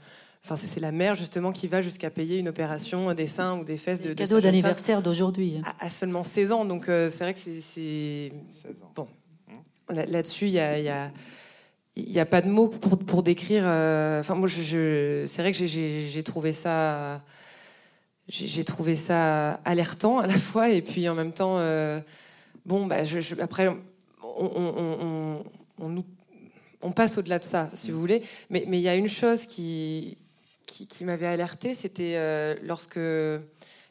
[0.44, 3.78] enfin c'est la mère justement qui va jusqu'à payer une opération des seins ou des
[3.78, 6.64] fesses de, cadeau d'anniversaire d'aujourd'hui à, seulement 16 ans.
[6.64, 8.32] Donc euh, c'est vrai que c'est
[8.94, 9.08] bon
[9.88, 11.10] là-dessus il y a, y a
[11.96, 13.64] il n'y a pas de mots pour, pour décrire.
[13.64, 17.20] Enfin, moi, je, c'est vrai que j'ai trouvé ça
[18.28, 21.58] j'ai trouvé ça alertant à la fois et puis en même temps,
[22.70, 23.66] bon, bah, je, après,
[24.22, 25.42] on,
[25.80, 26.04] on,
[26.82, 28.22] on passe au-delà de ça, si vous voulez.
[28.48, 30.16] Mais il y a une chose qui,
[30.66, 32.14] qui, m'avait alerté, c'était
[32.62, 33.00] lorsque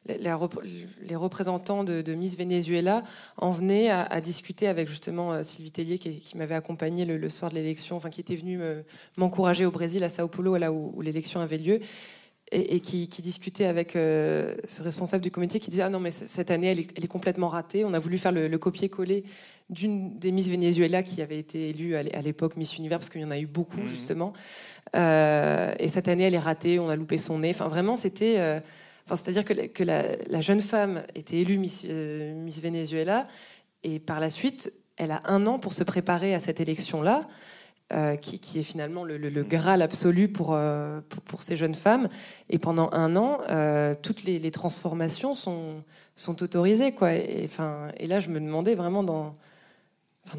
[0.08, 3.04] les, représentants de, Miss Venezuela
[3.36, 7.56] en venaient à, discuter avec justement euh, Sylvie Tellier qui, m'avait accompagné le, soir de
[7.56, 8.62] l'élection, enfin qui était venue
[9.18, 11.82] m'encourager au Brésil, à Sao Paulo, là où, l'élection avait lieu.
[12.51, 16.49] Et, qui, discutait avec euh, ce responsable du comité qui disait ah non mais cette
[16.49, 19.23] année elle est, complètement ratée on a voulu faire le, copier-coller
[19.69, 23.25] d'une des Miss Venezuela qui avait été élue à l'époque Miss Univers parce qu'il y
[23.25, 23.88] en a eu beaucoup mmh.
[23.88, 24.33] justement
[24.95, 28.62] euh, et cette année elle est ratée on a loupé son nez enfin vraiment c'était
[29.15, 33.27] c'est-à-dire que, la, jeune femme était élue Miss, euh, Venezuela
[33.83, 37.27] et par la suite, elle a un an pour se préparer à cette élection-là.
[37.91, 42.08] Euh, qui, est finalement le, graal absolu euh, pour, pour, ces jeunes femmes.
[42.47, 43.39] Et pendant un an,
[44.04, 45.84] toutes les, transformations sont,
[46.15, 46.91] sont autorisées.
[46.91, 47.15] Quoi.
[47.15, 47.49] Et,
[47.97, 49.36] et là, je me demandais vraiment dans,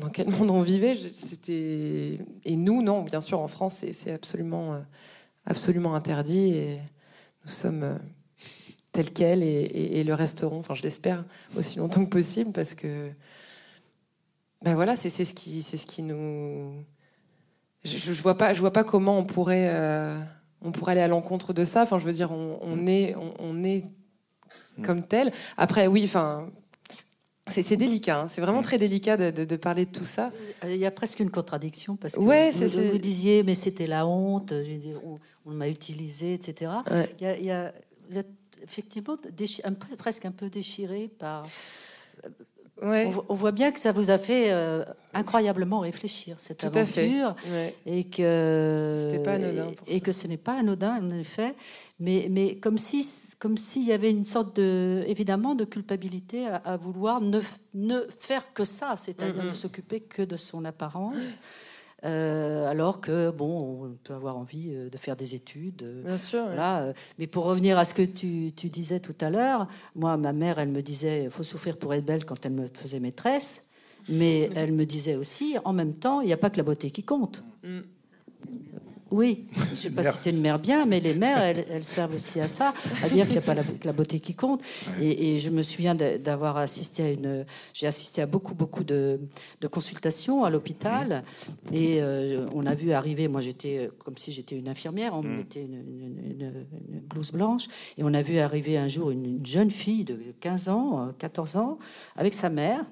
[0.01, 0.97] dans quel monde on vivait.
[1.13, 2.21] C'était...
[2.45, 4.81] Et nous, non, bien sûr, en France, c'est, absolument,
[5.45, 6.55] absolument interdit.
[6.55, 6.79] Et
[7.45, 7.99] nous sommes
[8.93, 11.25] tel quel et, le resteront, enfin je l'espère,
[11.57, 13.11] aussi longtemps que possible parce que
[14.63, 16.85] ben voilà, c'est ce c'est ce qui nous
[17.85, 20.19] je, je, vois pas je vois pas comment on pourrait euh,
[20.63, 21.83] on pourrait aller à l'encontre de ça.
[21.83, 23.83] Enfin je veux dire on, est on, est
[24.83, 25.33] comme tel.
[25.57, 26.51] Après oui, enfin
[27.49, 28.29] c'est délicat, hein.
[28.29, 30.31] c'est vraiment très délicat de, parler de tout ça.
[30.65, 34.07] Il y a presque une contradiction parce que ouais, vous, vous, disiez mais c'était la
[34.07, 34.55] honte,
[35.45, 36.71] on, m'a utilisé, etc.
[37.19, 37.73] Il, y a, il y a,
[38.09, 38.29] vous êtes
[38.63, 39.17] effectivement
[39.99, 41.47] presque un peu déchiré par.
[42.83, 47.35] On, voit bien que ça vous a fait euh, incroyablement réfléchir cette aventure.
[47.87, 51.55] Et que pas anodin et, que ce n'est pas anodin en effet,
[51.99, 53.07] mais mais comme si
[53.39, 57.41] comme s'il y avait une sorte de évidemment de culpabilité à, vouloir ne,
[57.75, 61.37] ne faire que ça, c'est-à-dire ne s'occuper que de son apparence.
[62.05, 65.83] Euh, alors que bon, on peut avoir envie euh, de faire des études.
[65.83, 66.47] Euh, Bien sûr.
[67.19, 70.71] Mais pour revenir à ce que tu, disais tout à l'heure, moi, ma mère, elle
[70.71, 73.69] me disait, il faut souffrir pour être belle quand elle me faisait maîtresse,
[74.09, 76.91] mais elle me disait aussi, en même temps, il n'y a pas que la beauté
[76.91, 77.43] qui compte.
[77.65, 77.81] Mm.
[79.11, 82.15] Oui, je ne sais pas si c'est une mère bien, mais les mères, elles, servent
[82.15, 84.63] aussi à ça, à dire qu'il n'y a pas la, beauté qui compte.
[85.01, 89.21] Et, je me souviens d'avoir assisté à une, j'ai assisté à beaucoup, beaucoup de,
[89.71, 91.25] consultations à l'hôpital,
[91.73, 93.29] et euh, on a vu arriver.
[93.29, 95.37] Moi, j'étais comme si j'étais une infirmière, on mm.
[95.37, 96.67] mettait une,
[97.09, 97.67] blouse blanche,
[97.99, 101.79] et on a vu arriver un jour une, jeune fille de 15 ans, 14 ans,
[102.17, 102.85] avec sa mère,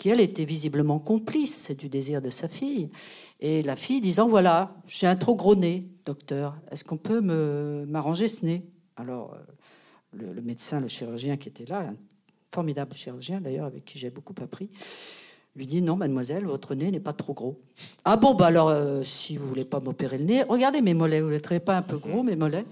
[0.00, 2.88] qui elle était visiblement complice du désir de sa fille.
[3.38, 6.56] Et la fille disant Voilà, j'ai un trop gros nez, docteur.
[6.70, 8.64] Est-ce qu'on peut m'arranger ce nez?
[8.96, 11.96] Alors, euh, le, médecin, le chirurgien qui était là, un
[12.50, 14.70] formidable chirurgien d'ailleurs, avec qui j'ai beaucoup appris,
[15.54, 17.60] lui dit Non, mademoiselle, votre nez n'est pas trop gros.
[18.06, 21.20] Ah bon, bah alors, euh, si vous voulez pas m'opérer le nez, regardez mes mollets,
[21.20, 22.64] vous ne les trouvez pas un peu gros, mes mollets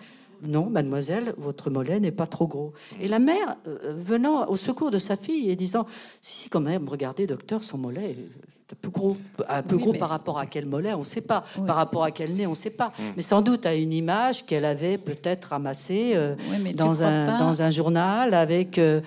[0.43, 2.73] non, mademoiselle, votre mollet n'est pas trop gros.
[3.01, 5.87] Et la mère, euh, venant au secours de sa fille et disant
[6.23, 9.17] Si, quand même, regardez, docteur, son mollet est un peu gros.
[9.49, 11.45] Un peu gros par rapport à quel mollet, on ne sait pas.
[11.67, 12.89] Par rapport à quel nez, on ne sait pas.
[12.99, 13.03] Mm.
[13.17, 16.35] Mais sans doute à une image qu'elle avait peut-être ramassée euh,
[16.75, 19.01] dans, un, dans un journal avec euh,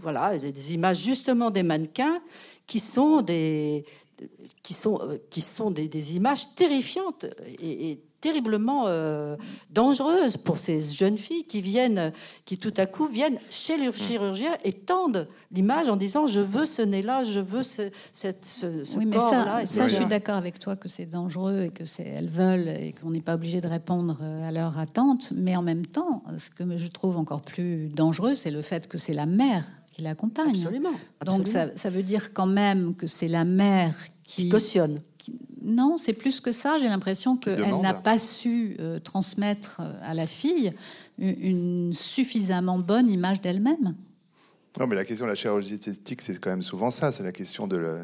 [0.00, 2.20] voilà, des images justement des mannequins
[2.66, 3.84] qui sont des
[4.62, 7.26] qui sont, qui sont des, images terrifiantes
[7.60, 9.36] et, et terriblement euh,
[9.70, 12.12] dangereuse pour ces jeunes filles qui viennent,
[12.46, 16.64] qui tout à coup viennent chez le chirurgien et tendent l'image en disant je veux
[16.64, 20.60] ce nez-là, je veux ce, cette, ce, oui, mais ça, ça, je suis d'accord avec
[20.60, 23.68] toi que c'est dangereux et que c'est elles veulent et qu'on n'est pas obligé de
[23.68, 25.32] répondre euh, à leur attente.
[25.34, 28.98] Mais en même temps, ce que je trouve encore plus dangereux, c'est le fait que
[28.98, 30.50] c'est la mère qui l'accompagne.
[30.50, 30.94] Absolument,
[31.26, 35.00] Donc ça, ça, veut dire quand même que c'est la mère qui, qui cautionne
[35.62, 36.78] non, c'est plus que ça.
[36.78, 40.70] J'ai l'impression qu'elle n'a pas su euh, transmettre euh, à la fille
[41.18, 43.94] une suffisamment bonne image d'elle-même.
[44.80, 47.12] Non, mais la question de la chirurgie esthétique, c'est quand même souvent ça.
[47.12, 47.98] C'est la question de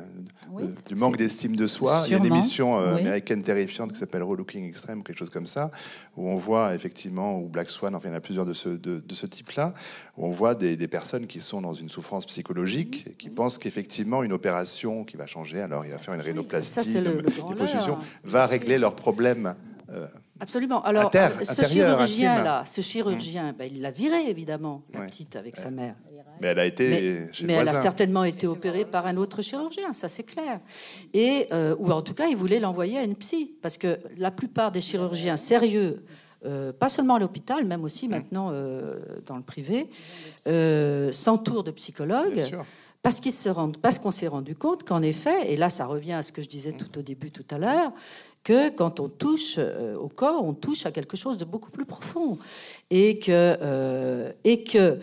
[0.86, 2.04] du manque d'estime de soi.
[2.06, 5.46] Il y a une émission euh, américaine terrifiante qui s'appelle Relooking Extreme, quelque chose comme
[5.46, 5.70] ça,
[6.16, 8.68] où on voit effectivement, ou Black Swan, enfin, il y en a plusieurs de ce,
[8.68, 9.72] de, ce type-là,
[10.16, 14.22] où on voit des, personnes qui sont dans une souffrance psychologique et qui pensent qu'effectivement,
[14.22, 18.78] une opération qui va changer, alors il va faire une rhinoplastie, une liposuction, va régler
[18.78, 19.54] leurs problèmes.
[19.90, 20.06] Euh,
[20.40, 20.82] Absolument.
[20.82, 25.70] Alors, euh, ce chirurgien-là, ce chirurgien, ben, il l'a viré, évidemment, la petite, avec sa
[25.70, 25.94] mère.
[26.40, 27.26] Mais elle a été.
[27.42, 30.60] Mais, elle a certainement été opérée par un autre chirurgien, ça c'est clair.
[31.12, 33.56] Et, euh, ou en tout cas, il voulait l'envoyer à une psy.
[33.60, 36.04] Parce que la plupart des chirurgiens sérieux
[36.78, 38.10] pas seulement à l'hôpital, même aussi mmh.
[38.10, 38.52] maintenant
[39.26, 39.88] dans le privé,
[41.12, 42.48] s'entourent de psychologues.
[43.02, 46.14] Parce qu'ils se rendent, parce qu'on s'est rendu compte qu'en effet, et là ça revient
[46.14, 47.92] à ce que je disais tout au début tout à l'heure,
[48.44, 52.38] que quand on touche au corps, on touche à quelque chose de beaucoup plus profond,
[52.90, 54.98] et que et que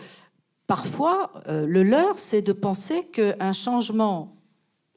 [0.66, 4.36] parfois le leurre, c'est de penser qu'un changement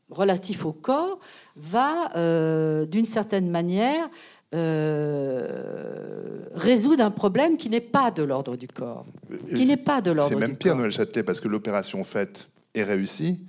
[0.10, 1.20] relatif au corps
[1.56, 4.10] va, euh, d'une certaine manière,
[4.56, 9.06] euh, résoudre un problème qui n'est pas de l'ordre du corps.
[9.56, 12.84] Qui n'est pas de l'ordre C'est même pire, Noël Châtelet, parce que l'opération faite est
[12.84, 13.42] réussie.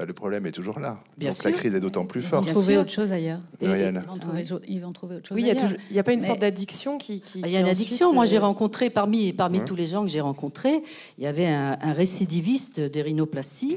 [0.00, 0.98] Bah, le problème est toujours là.
[1.18, 2.46] Bien Donc la crise est d'autant plus forte.
[2.46, 3.40] Ils vont trouver autre chose ailleurs.
[3.60, 5.74] Ils vont, trouver, autre chose oui, ailleurs.
[5.90, 8.14] Il n'y a, pas une sorte d'addiction qui, Il y a une addiction.
[8.14, 10.82] Moi, j'ai rencontré, parmi, parmi tous les gens que j'ai rencontrés,
[11.18, 13.76] il y avait un, un récidiviste des rhinoplasties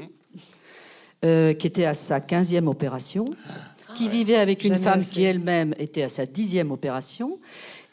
[1.26, 3.26] euh, qui était à sa 15e opération,
[3.94, 7.38] qui vivait avec une femme qui elle-même était à sa 10e opération.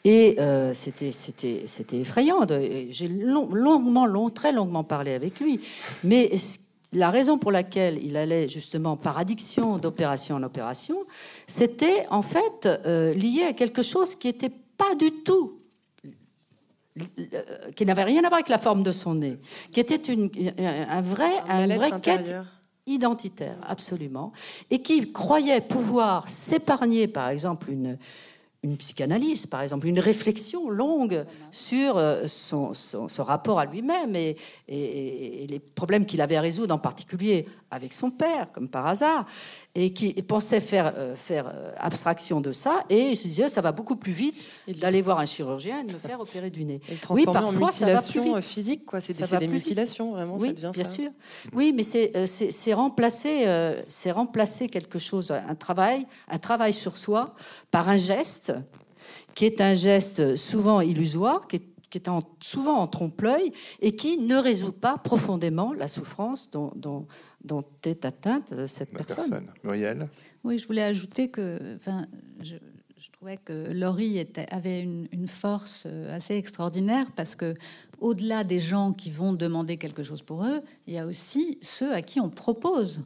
[0.04, 2.46] Et euh, c'était, c'était, c'était effrayant.
[2.88, 5.60] J'ai longuement, long, très longuement parlé avec lui.
[6.02, 6.30] Mais
[6.92, 10.96] la raison pour laquelle il allait justement par addiction d'opération en opération,
[11.46, 15.58] c'était en fait euh, lié à quelque chose qui n'était pas du tout
[17.74, 19.38] qui n'avait rien à voir avec la forme de son nez,
[19.72, 22.34] qui était une, un vrai, un, un vrai quête
[22.86, 24.32] identitaire, absolument,
[24.70, 27.96] et qui croyait pouvoir s'épargner, par exemple, une,
[28.62, 32.72] une psychanalyse, par exemple, une réflexion longue sur euh, son,
[33.18, 34.36] rapport à lui-même et,
[34.68, 39.26] les problèmes qu'il avait à résoudre, en particulier avec son père, comme par hasard,
[39.74, 43.62] et qui pensait faire, euh, faire euh, abstraction de ça, et il se disait ça
[43.62, 44.34] va beaucoup plus vite
[44.68, 46.80] d'aller voir un chirurgien et de me faire opérer du nez.
[47.10, 49.00] oui, parfois, en mutilation physique, quoi.
[49.00, 51.10] C'est des, des mutilations, vraiment, oui, bien sûr.
[51.54, 53.46] Oui, mais c'est remplacer,
[53.88, 57.34] c'est remplacer quelque chose, un travail, un travail sur soi
[57.70, 58.52] par un geste
[59.34, 61.71] qui est un geste souvent illusoire, qui est,
[62.40, 68.52] souvent en trompe-l'œil et qui ne résout pas profondément la souffrance dont, dont, est atteinte
[68.52, 69.46] euh, cette personne.
[69.64, 70.08] Muriel
[70.44, 72.06] Oui, je voulais ajouter que enfin,
[72.40, 72.54] je,
[73.12, 77.54] trouvais que Laurie était, avait une, une, force euh, assez extraordinaire parce que
[78.00, 81.92] au-delà des gens qui vont demander quelque chose pour eux, il y a aussi ceux
[81.92, 83.02] à qui on propose.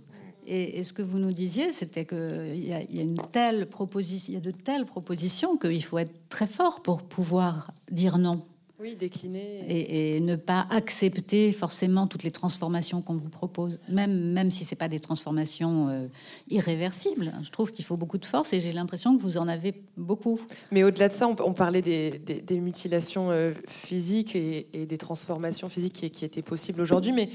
[0.46, 4.32] Et, ce que vous nous disiez, c'était qu'il y, a, y a une telle proposition,
[4.32, 8.46] il y a de telles propositions qu'il faut être très fort pour pouvoir dire non.
[8.78, 9.64] Oui, décliner.
[9.68, 14.74] Et, ne pas accepter forcément toutes les transformations qu'on vous propose, même, même si ce
[14.74, 16.06] n'est pas des transformations euh,
[16.48, 17.32] irréversibles.
[17.42, 20.40] Je trouve qu'il faut beaucoup de force et j'ai l'impression que vous en avez beaucoup.
[20.72, 25.94] Mais au-delà de ça, on, parlait des, des, mutilations euh, physiques et, des transformations physiques
[25.94, 27.12] qui, qui étaient possibles aujourd'hui.
[27.12, 27.30] Mais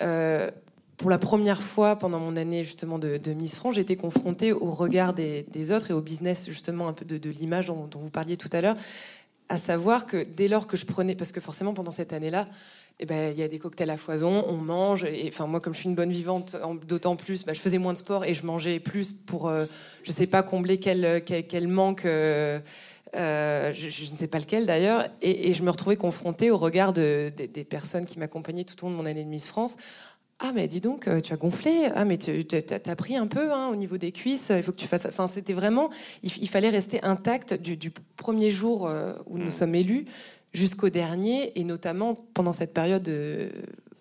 [0.00, 0.50] euh,
[0.98, 5.14] pour la première fois pendant mon année justement de, Miss France, été confrontée au regard
[5.14, 8.60] des, autres et au business justement un peu de, l'image dont, vous parliez tout à
[8.60, 8.76] l'heure,
[9.48, 12.48] à savoir que dès lors que je prenais, parce que forcément pendant cette année-là,
[13.00, 15.04] eh ben, il y a des cocktails à foison, on mange.
[15.04, 16.56] Et enfin, moi, comme je suis une bonne vivante,
[16.86, 19.66] d'autant plus, bah, je faisais moins de sport et je mangeais plus pour, je euh,
[20.02, 22.04] je sais pas, combler quel, quel, manque.
[22.04, 22.58] Euh,
[23.16, 27.32] euh, je, ne sais pas lequel d'ailleurs, et, je me retrouvais confrontée au regard de,
[27.36, 29.76] des personnes qui m'accompagnaient tout au long de mon année de Miss France,
[30.40, 31.88] ah, mais dis donc, euh, tu as gonflé.
[31.94, 34.52] Ah, mais tu as, pris un peu hein, au niveau des cuisses.
[34.54, 35.06] Il faut que tu fasses.
[35.06, 35.90] Enfin, c'était vraiment.
[36.22, 39.50] Il, fallait rester intact du, premier jour euh, où nous mm.
[39.50, 40.06] sommes élus
[40.52, 43.50] jusqu'au dernier, et notamment pendant cette période euh,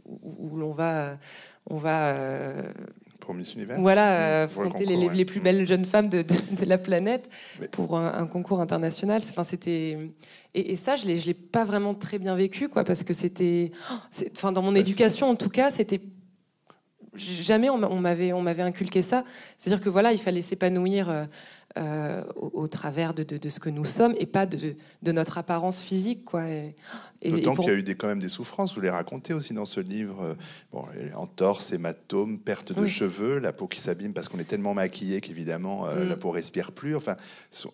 [0.06, 1.18] où, l'on va.
[1.70, 2.16] On va
[3.20, 6.24] pour Miss Univers Voilà, affronter les, plus belles jeunes femmes de,
[6.66, 7.30] la planète
[7.72, 9.22] pour un, concours international.
[9.22, 9.98] Enfin, c'était
[10.54, 13.72] et, ça, je l'ai, je l'ai pas vraiment très bien vécu, quoi, parce que c'était,
[13.92, 13.96] oh,
[14.32, 16.00] enfin, dans mon bah, éducation en tout cas, c'était
[17.18, 19.24] jamais on m'avait inculqué ça.
[19.58, 21.28] C'est-à-dire que voilà, il fallait s'épanouir
[21.78, 26.26] euh, au, travers de, ce que nous sommes et pas de, notre apparence physique.
[26.26, 26.48] Quoi.
[26.48, 26.76] Et,
[27.30, 29.66] D'autant qu'il y a eu des, quand même des souffrances, vous les racontez aussi dans
[29.66, 30.22] ce livre.
[30.22, 30.34] Euh,
[30.72, 35.22] bon, entorse, hématome, perte de cheveux, la peau qui s'abîme parce qu'on est tellement maquillé
[35.22, 36.10] qu'évidemment euh, mm.
[36.10, 36.96] la peau respire plus.
[36.96, 37.16] Enfin,
[37.52, 37.68] ce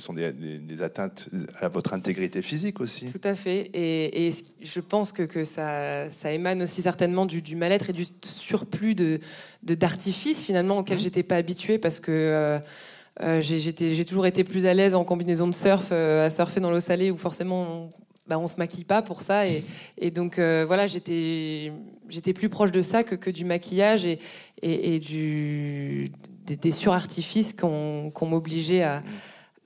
[0.00, 3.10] sont des, atteintes à votre intégrité physique aussi.
[3.10, 3.70] Tout à fait.
[3.74, 8.94] Et, je pense que, que ça, ça, émane aussi certainement du, mal-être et du surplus
[8.94, 9.20] de
[9.62, 11.00] d'artifice finalement auquel mm.
[11.00, 12.58] j'étais pas habituée parce que euh,
[13.40, 16.80] j'ai toujours été plus à l'aise en combinaison de surf, euh, à surfer dans l'eau
[16.80, 17.88] salée où forcément on,
[18.28, 19.44] bah, on se maquille pas pour ça.
[19.46, 21.72] Et, donc euh, voilà, j'étais
[22.34, 24.06] plus proche de ça que, du maquillage
[24.62, 26.10] et, du,
[26.46, 29.02] des, surartifices qu'on m'obligeait à,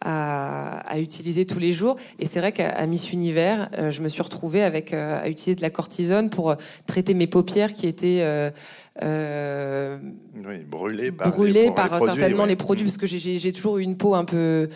[0.00, 1.96] à, utiliser tous les jours.
[2.18, 5.70] Et c'est vrai qu'à Miss Univers, je me suis retrouvée avec, à utiliser de la
[5.70, 6.56] cortisone pour
[6.86, 8.52] traiter mes paupières qui étaient
[9.00, 9.98] euh,
[10.36, 14.24] oui, brûlé par, par, certainement les produits, parce que j'ai toujours eu une peau un
[14.24, 14.68] peu.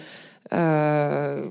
[0.52, 1.48] Euh,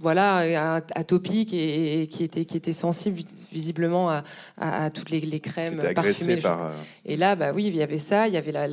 [0.00, 3.18] voilà, atopique et, qui était qui était sensible
[3.50, 4.22] visiblement à,
[4.56, 6.36] à, toutes les, les crèmes parfumées.
[6.36, 6.70] Par...
[7.04, 8.28] Et là, bah oui, il y avait ça.
[8.28, 8.68] Il y avait la,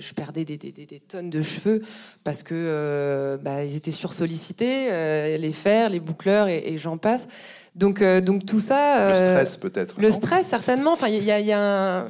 [0.00, 1.82] je perdais des, des, des, tonnes de cheveux
[2.24, 7.28] parce que bah, ils étaient sursollicités, les fers, les boucleurs et, et j'en passe.
[7.76, 9.10] Donc, donc tout ça.
[9.10, 10.00] le stress peut-être.
[10.00, 10.94] Le stress certainement.
[10.94, 12.08] Enfin, il y a, y a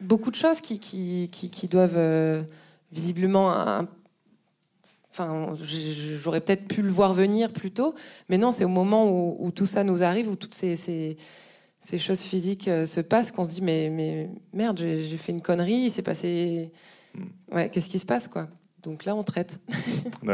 [0.00, 2.44] beaucoup de choses qui, qui, qui, qui doivent
[2.92, 3.88] visiblement un,
[5.16, 5.54] Enfin,
[6.20, 7.94] j'aurais peut-être pu le voir venir plus tôt,
[8.28, 12.18] mais non, c'est au moment où, tout ça nous arrive, où toutes ces, ces, choses
[12.18, 15.90] physiques euh, se passent, qu'on se dit mais, mais merde, j'ai fait une connerie, il
[15.92, 16.72] s'est passé.
[17.14, 17.54] Hmm.
[17.54, 18.48] Ouais, qu'est-ce qui se passe, quoi?
[18.82, 19.60] Donc là, on traite.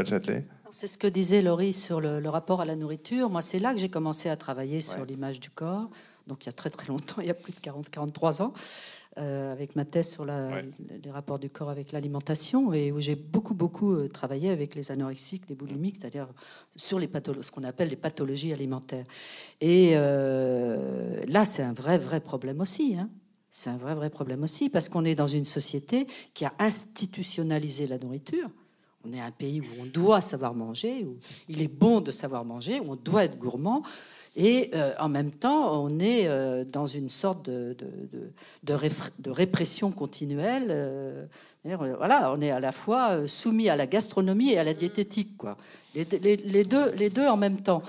[0.71, 3.29] C'est ce que disait Laurie sur le, rapport à la nourriture.
[3.29, 5.91] Moi, c'est là que j'ai commencé à travailler sur l'image du corps.
[6.27, 8.55] Donc, il y a très très longtemps, il y a plus de 40-43 ans.
[9.19, 13.55] Euh, avec ma thèse sur les rapports du corps avec l'alimentation et où j'ai beaucoup
[13.55, 16.29] beaucoup euh, travaillé avec les anorexiques, les boulimiques, c'est-à-dire
[16.77, 17.09] sur les
[17.43, 19.05] ce qu'on appelle les pathologies alimentaires.
[19.61, 22.95] Et euh, là, c'est un vrai vrai problème aussi.
[22.97, 23.11] Hein.
[23.51, 27.89] C'est un vrai vrai problème aussi parce qu'on est dans une société qui a institutionnalisé
[27.89, 28.49] la nourriture.
[29.05, 31.17] On est un pays où on doit savoir manger, où
[31.49, 33.83] il est bon de savoir manger, où on doit être gourmand.
[34.37, 37.77] Et euh, en même temps, on est euh, dans une sorte de,
[38.63, 40.67] de, répression continuelle.
[40.71, 41.25] Euh,
[41.65, 45.57] voilà, on est à la fois soumis à la gastronomie et à la diététique, quoi.
[45.95, 46.05] Les,
[46.65, 47.83] deux, les deux en même temps.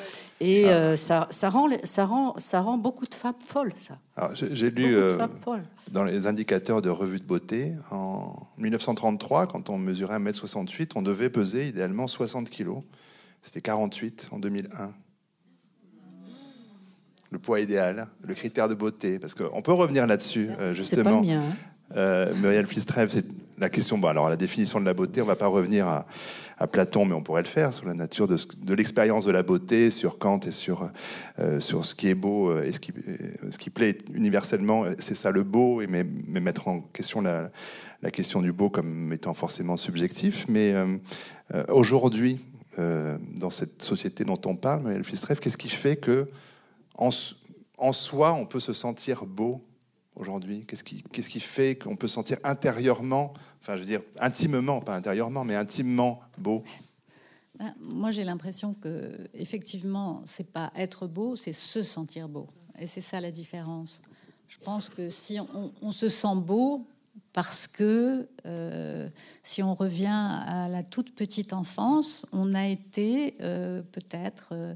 [0.43, 0.97] Et ah.
[0.97, 3.99] ça, ça, rend, ça, rend, ça rend beaucoup de femmes folles, ça.
[4.33, 4.95] J'ai lu
[5.91, 11.29] dans les indicateurs de revue de beauté, en 1933, quand on mesurait 1m68, on devait
[11.29, 12.69] peser idéalement 60 kg.
[13.43, 14.91] C'était 48 en 2001
[17.31, 21.23] le poids idéal, le critère de beauté, parce qu'on peut revenir là-dessus, euh, justement.
[21.23, 21.55] C'est pas hein.
[21.95, 23.25] euh, Muriel Flistrève, c'est
[23.57, 23.97] la question.
[23.97, 26.05] Bon, alors la définition de la beauté, on va pas revenir à,
[26.71, 28.37] Platon, mais on pourrait le faire sur la nature de,
[28.75, 30.91] l'expérience de la beauté, sur Kant et sur
[31.39, 32.93] euh, ce qui est beau et ce qui
[33.49, 34.85] ce qui plaît universellement.
[34.99, 37.49] C'est ça le beau, et mais, mettre en question la,
[38.11, 40.45] question du beau comme étant forcément subjectif.
[40.49, 40.75] Mais
[41.69, 42.39] aujourd'hui,
[42.77, 46.29] dans cette société dont on parle, qu'est-ce qui fait que
[46.95, 49.63] en, soi, on peut se sentir beau
[50.15, 54.95] aujourd'hui Qu'est-ce qui, fait qu'on peut se sentir intérieurement, enfin, je veux dire, intimement, pas
[54.95, 56.61] intérieurement, mais intimement beau?
[57.57, 62.47] Ben, Moi, j'ai l'impression que, effectivement, c'est pas être beau, c'est se sentir beau.
[62.79, 64.01] Et c'est ça la différence.
[64.47, 65.39] Je pense que si
[65.81, 66.85] on, se sent beau,
[67.31, 69.09] parce que euh,
[69.43, 70.07] si on revient
[70.45, 74.75] à la toute petite enfance, on a été euh, peut-être euh,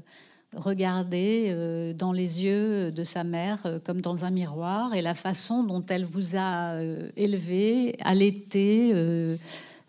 [0.56, 5.14] regarder euh, dans les yeux de sa mère euh, comme dans un miroir et la
[5.14, 8.92] façon dont elle vous a euh, élevé, allaité,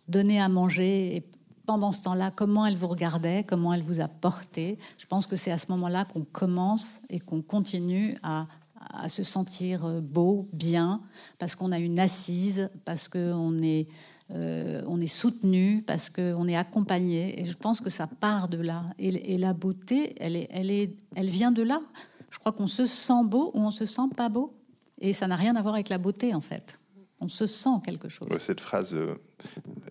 [0.08, 1.16] donné à manger.
[1.16, 1.24] Et
[1.66, 4.78] pendant ce temps-là, comment elle vous regardait, comment elle vous a porté.
[4.98, 8.48] Je pense que c'est à ce moment-là qu'on commence et qu'on continue à,
[8.80, 11.02] à, se sentir beau, bien,
[11.40, 13.88] parce qu'on a une assise, parce qu'on est
[14.32, 17.40] euh, on est soutenu parce qu'on est accompagné.
[17.40, 18.84] Et je pense que ça part de là.
[19.00, 21.82] Et, la beauté, elle, est, elle, est, elle vient de là.
[22.30, 24.54] Je crois qu'on se sent beau ou on se sent pas beau.
[25.00, 26.80] Et ça n'a rien à voir avec la beauté, en fait.
[27.20, 28.28] On se sent quelque chose.
[28.40, 29.16] Cette phrase euh,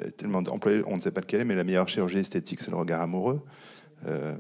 [0.00, 2.70] est tellement employée, on ne sait pas lequel est, mais la meilleure chirurgie esthétique, c'est
[2.70, 3.42] le regard amoureux.
[4.06, 4.36] Euh,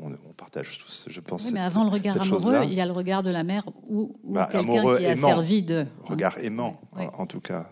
[0.00, 1.52] on, partage tous, je pense.
[1.52, 4.48] mais avant le regard amoureux, il y a le regard de la mère ou, bah,
[4.50, 5.86] quelqu'un qui a servi de.
[6.04, 7.68] Regard aimant, en, tout cas.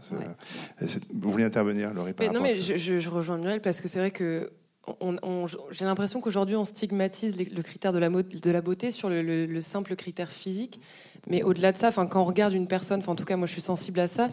[1.12, 4.52] Vous voulez intervenir, Laurie Non, mais je, rejoins Muriel parce que c'est vrai que
[5.70, 9.96] j'ai l'impression qu'aujourd'hui on stigmatise le critère de la, de la beauté sur le, simple
[9.96, 10.80] critère physique.
[11.26, 13.60] Mais au-delà de ça, quand on regarde une personne, en tout cas moi je suis
[13.60, 14.30] sensible à ça,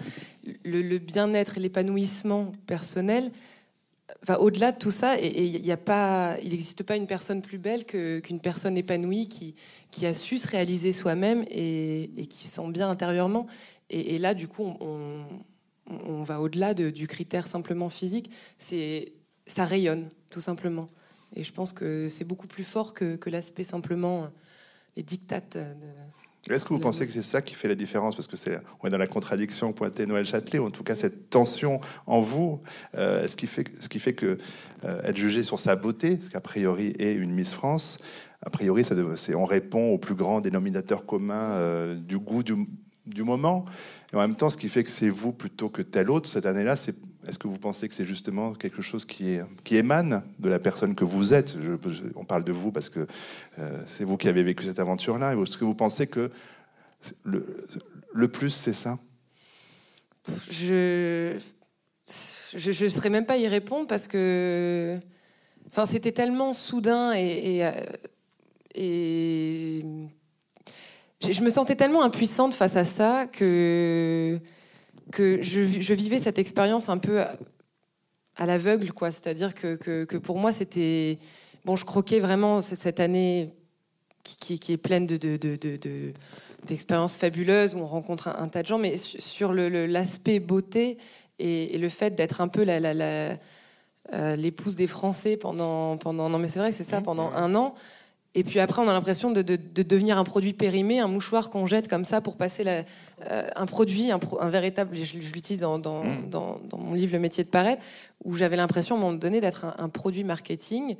[0.63, 3.31] le bien-être et l'épanouissement personnel,
[4.39, 5.61] au-delà de tout ça, il
[6.49, 9.55] n'existe pas une personne plus belle qu'une personne épanouie qui,
[9.91, 13.47] qui a su se réaliser soi-même et, qui se sent bien intérieurement.
[13.89, 18.29] Et, là, du coup, on, va au-delà du critère simplement physique.
[18.57, 19.13] C'est
[19.45, 20.87] ça rayonne, tout simplement.
[21.35, 24.29] Et je pense que c'est beaucoup plus fort que, l'aspect simplement
[24.95, 25.57] les dictates.
[25.57, 25.63] De,
[26.55, 28.15] est-ce que vous pensez que c'est ça qui fait la différence?
[28.15, 30.95] Parce que c'est, on est dans la contradiction pointée Noël Châtelet, ou en tout cas
[30.95, 32.61] cette tension en vous,
[32.95, 34.37] euh, ce, qui fait, ce qui fait que
[34.85, 37.97] euh, être jugé sur sa beauté, ce qu'a priori est une Miss France,
[38.45, 38.95] a priori, ça,
[39.35, 42.67] on répond au plus grand dénominateur commun euh, du goût du,
[43.05, 43.65] du, moment.
[44.13, 46.45] Et en même temps, ce qui fait que c'est vous plutôt que tel autre cette
[46.45, 46.95] année-là, c'est
[47.27, 49.37] est-ce que vous pensez que c'est justement quelque chose qui,
[49.71, 51.55] émane de la personne que vous êtes?
[52.15, 53.05] On parle de vous parce que
[53.59, 55.35] euh, c'est vous qui avez vécu cette aventure-là.
[55.35, 56.31] Est-ce que vous pensez que
[57.23, 58.97] le, plus, c'est ça?
[60.49, 61.33] Je
[62.53, 64.97] ne saurais même pas y répondre parce que
[65.67, 67.69] enfin, c'était tellement soudain et,
[68.73, 69.83] et,
[71.21, 74.39] je me sentais tellement impuissante face à ça que
[75.11, 77.21] que je, vivais cette expérience un peu
[78.35, 79.11] à, l'aveugle, quoi.
[79.11, 81.19] C'est-à-dire que, que, pour moi, c'était
[81.65, 83.53] bon, je croquais vraiment cette année
[84.23, 86.13] qui, qui, est pleine de, de, de,
[86.65, 90.97] d'expériences fabuleuses où on rencontre un, tas de gens, mais sur l'aspect beauté
[91.39, 93.37] et, le fait d'être un peu la,
[94.13, 97.55] euh, l'épouse des Français pendant, pendant non mais c'est vrai que c'est ça pendant un
[97.55, 97.75] an
[98.37, 101.87] et puis après, on a l'impression de, devenir un produit périmé, un mouchoir qu'on jette
[101.87, 102.83] comme ça pour passer la,
[103.25, 104.19] euh, un produit, un,
[104.49, 104.95] véritable.
[104.95, 105.81] Je, l'utilise mm.
[105.81, 107.81] dans, dans, mon livre Le métier de paraître,
[108.23, 110.97] où j'avais l'impression à un moment donné d'être un, produit marketing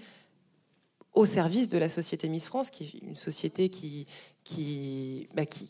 [1.14, 4.08] au service de la société Miss France, qui est une société qui,
[4.44, 5.70] qui, bah, qui,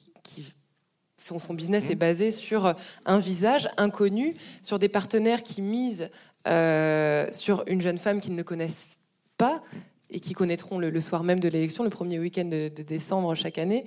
[1.17, 1.99] son, son, business est mm.
[1.99, 6.09] basé sur un visage inconnu, sur des partenaires qui misent
[6.47, 8.99] euh, sur une jeune femme qu'ils ne connaissent
[9.37, 9.61] pas
[10.09, 13.85] et qui connaîtront le, soir même de l'élection, le premier week-end de, décembre chaque année.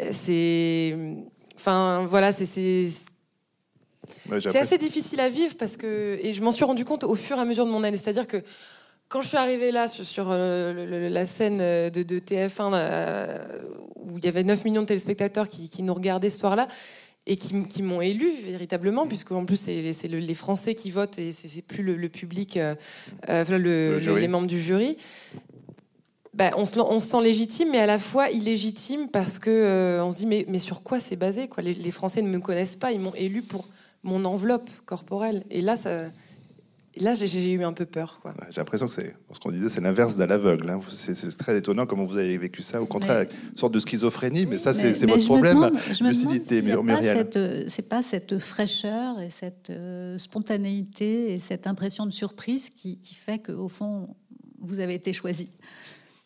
[0.00, 0.96] Euh, c'est,
[1.56, 2.88] enfin voilà, c'est c'est
[4.58, 7.40] assez difficile à vivre parce que et je m'en suis rendu compte au fur et
[7.40, 8.42] à mesure de mon année, c'est-à-dire que
[9.08, 13.38] quand je suis arrivée là sur, euh, la scène de, TF1 euh,
[13.96, 16.68] où il y avait 9 millions de téléspectateurs qui, nous regardaient ce soir-là
[17.26, 21.62] et qui, m'ont élu véritablement, puisque en plus c'est les Français qui votent et c'est
[21.62, 22.58] plus le, public,
[23.28, 24.96] les membres du jury.
[26.38, 30.18] Bah, on, se, sent légitime, mais à la fois illégitime parce que euh, on se
[30.18, 31.64] dit mais, mais sur quoi c'est basé quoi?
[31.64, 33.66] Les, Français ne me connaissent pas, ils m'ont élu pour
[34.04, 35.42] mon enveloppe corporelle.
[35.50, 36.12] Et là, ça,
[37.00, 38.20] là j'ai eu un peu peur.
[38.50, 40.70] j'ai l'impression que c'est ce qu'on disait, c'est l'inverse de l'aveugle.
[40.70, 40.78] Hein.
[40.88, 42.80] C'est très étonnant comment vous avez vécu ça.
[42.80, 45.72] Au contraire, une sorte de schizophrénie, mais ça, c'est votre problème.
[46.00, 52.70] lucidité, si C'est pas cette fraîcheur et cette euh, spontanéité et cette impression de surprise
[52.70, 54.14] qui, qui fait qu'au fond,
[54.60, 55.48] vous avez été choisi.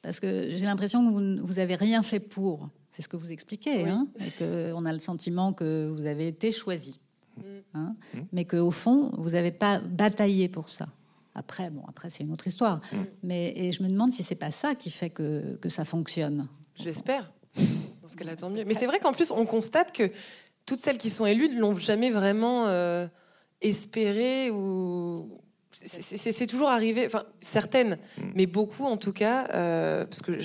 [0.03, 2.69] Parce que j'ai l'impression que vous n'avez rien fait pour.
[2.91, 3.89] C'est ce que vous expliquez.
[3.89, 7.01] Hein, et qu'on a le sentiment que vous avez été choisi.
[7.37, 7.43] Mm.
[7.75, 8.19] Hein, mm.
[8.33, 10.89] Mais qu'au fond, vous n'avez pas bataillé pour ça.
[11.35, 12.79] Après, bon, après c'est une autre histoire.
[12.93, 12.97] Mm.
[13.23, 16.49] Mais et je me demande si c'est pas ça qui fait que, que ça fonctionne.
[16.75, 17.33] J'espère.
[18.03, 18.65] Dans ce cas-là, tant mieux.
[18.65, 20.11] Mais c'est vrai qu'en plus, on constate que
[20.67, 23.07] toutes celles qui sont élues ne l'ont jamais vraiment euh,
[23.61, 25.41] espéré ou,
[25.73, 28.23] c'est toujours arrivé, enfin certaines, mm.
[28.35, 30.39] mais beaucoup en tout cas, euh, parce que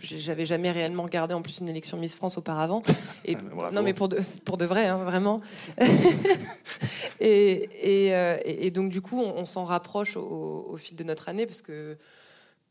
[0.00, 2.82] j'avais jamais réellement regardé en plus une élection Miss France auparavant.
[3.24, 3.36] Et,
[3.72, 5.40] non, mais pour de, pour de vrai, hein, vraiment.
[7.24, 11.96] Euh, et, donc du coup, on, s'en rapproche au, fil de notre année, parce que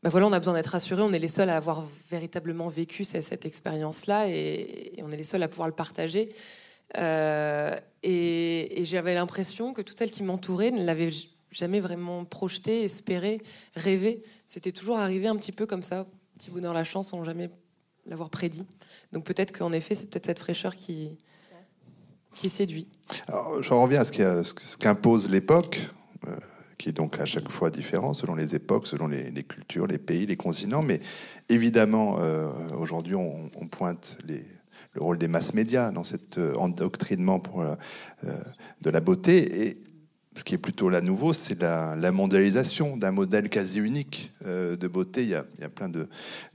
[0.02, 1.00] bah voilà, on a besoin d'être rassurés.
[1.00, 5.24] On est les seuls à avoir véritablement vécu cette, cette expérience-là, et, on est les
[5.24, 6.34] seuls à pouvoir le partager.
[6.98, 11.10] Euh, et, j'avais l'impression que toutes celles qui m'entouraient ne l'avaient
[11.52, 13.40] jamais vraiment projeté, espéré,
[13.74, 14.22] rêvé.
[14.46, 16.06] C'était toujours arrivé un petit peu comme ça,
[16.38, 17.50] petit bonheur la chance, sans jamais
[18.06, 18.66] l'avoir prédit.
[19.12, 21.18] Donc peut-être qu'en effet, c'est peut-être cette fraîcheur qui,
[22.34, 22.88] qui séduit.
[23.28, 25.80] Alors, j'en reviens à ce qu'impose l'époque,
[26.26, 26.36] euh,
[26.78, 30.26] qui est donc à chaque fois différent selon les époques, selon les, cultures, les pays,
[30.26, 30.82] les continents.
[30.82, 31.00] Mais
[31.48, 37.42] évidemment, euh, aujourd'hui, on, pointe le rôle des masses médias dans cet euh, endoctrinement
[38.22, 39.68] de la beauté.
[39.68, 39.91] Et
[40.34, 44.88] ce qui est plutôt là nouveau, c'est la, mondialisation d'un modèle quasi unique euh, de
[44.88, 45.22] beauté.
[45.22, 45.90] Il y a, il y a plein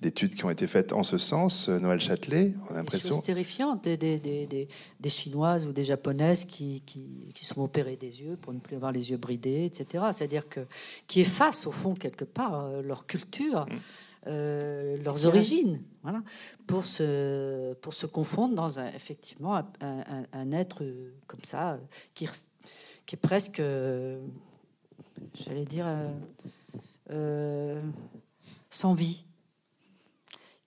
[0.02, 1.70] d'études qui ont été faites en ce sens.
[1.70, 3.16] Euh, Noël Châtelet, on a l'impression.
[3.16, 4.68] C'est terrifiant des, des, des,
[5.00, 8.76] des, Chinoises ou des Japonaises qui, qui, qui, sont opérées des yeux pour ne plus
[8.76, 10.06] avoir les yeux bridés, etc.
[10.12, 10.62] C'est-à-dire que
[11.06, 13.66] qui effacent au fond quelque part euh, leur culture.
[13.66, 15.04] Mmh.
[15.06, 16.22] leurs origines, voilà,
[16.66, 20.84] pour se, pour se confondre dans un, effectivement un, un, un être
[21.28, 21.80] comme ça
[22.14, 22.28] qui
[23.08, 24.20] qui est presque, euh,
[25.34, 26.12] j'allais dire, euh,
[27.10, 27.82] euh,
[28.70, 29.24] sans vie,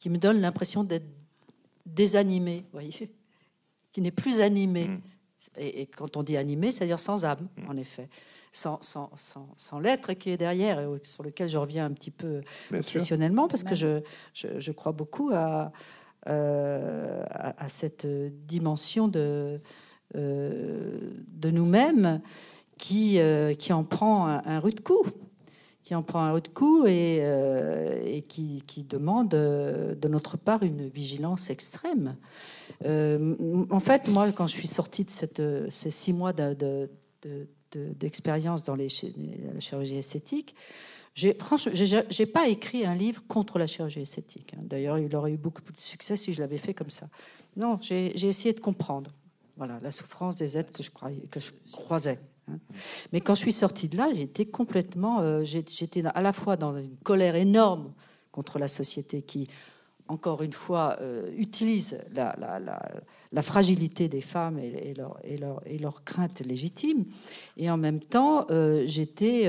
[0.01, 1.07] qui me donne l'impression d'être
[1.87, 2.91] désanimé, voyez,
[3.93, 4.89] qui n'est plus animé.
[4.89, 5.01] Mm.
[5.59, 7.69] Et, quand on dit animé, c'est-à-dire sans âme, mm.
[7.69, 8.09] en effet,
[8.53, 12.41] sans, sans, sans, l'être qui est derrière, et sur lequel je reviens un petit peu
[12.73, 14.01] obsessionnellement, parce que je,
[14.35, 15.73] je, crois beaucoup à,
[16.27, 18.07] à, cette
[18.47, 19.59] dimension de, euh,
[20.15, 22.21] de nous-mêmes
[22.81, 25.05] qui, euh, qui en prend un, rude coup
[25.83, 31.51] qui en prend un rude coup et, euh, qui, demande de notre part une vigilance
[31.51, 32.17] extrême.
[32.85, 35.07] en fait, moi, quand je suis sortie
[35.37, 36.33] de ces six mois
[37.73, 40.55] d'expérience dans la chirurgie esthétique,
[41.39, 44.55] franchement, j'ai, pas écrit un livre contre la chirurgie esthétique.
[44.55, 44.63] Hein.
[44.63, 47.09] D'ailleurs, il aurait eu beaucoup plus de succès si je l'avais fait comme ça.
[47.57, 49.11] Non, j'ai essayé de comprendre.
[49.61, 52.19] Voilà, la souffrance des êtres que je, croisais.
[52.49, 52.59] Hein.
[53.13, 55.21] Mais quand je suis sortie de là, j'étais complètement.
[55.21, 57.93] Euh, j'étais à la fois dans une colère énorme
[58.33, 59.49] contre la société qui,
[60.09, 66.05] encore une fois, euh, utilise la, fragilité des femmes et, leur, et, leur, et leurs
[66.05, 67.05] craintes légitimes.
[67.59, 69.47] Et en même temps, euh, j'étais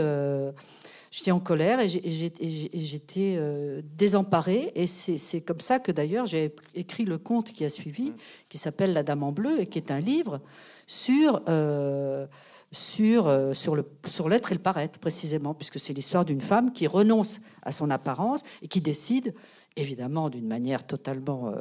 [1.11, 4.71] j'étais en colère et j'étais euh, désemparée.
[4.75, 8.13] Et c'est comme ça que d'ailleurs j'ai écrit le conte qui a suivi,
[8.49, 10.39] qui s'appelle La Dame en bleu, et qui est un livre
[10.87, 12.25] sur, euh,
[12.71, 16.87] sur, euh, sur l'être sur et le paraître, précisément, puisque c'est l'histoire d'une femme qui
[16.87, 19.35] renonce à son apparence et qui décide,
[19.75, 21.53] évidemment d'une manière totalement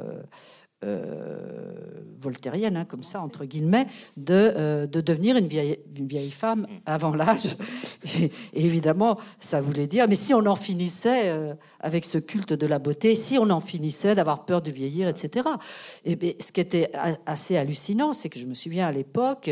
[2.21, 6.67] voltairienne, hein, comme ça, entre guillemets, de, euh, de devenir une vieille, une vieille femme
[6.85, 7.57] avant l'âge.
[8.19, 12.67] Et, évidemment, ça voulait dire, mais si on en finissait euh, avec ce culte de
[12.67, 15.49] la beauté, si on en finissait d'avoir peur de vieillir, etc.
[16.05, 16.91] Et, ce qui était
[17.25, 19.49] assez hallucinant, c'est que je me souviens à l'époque,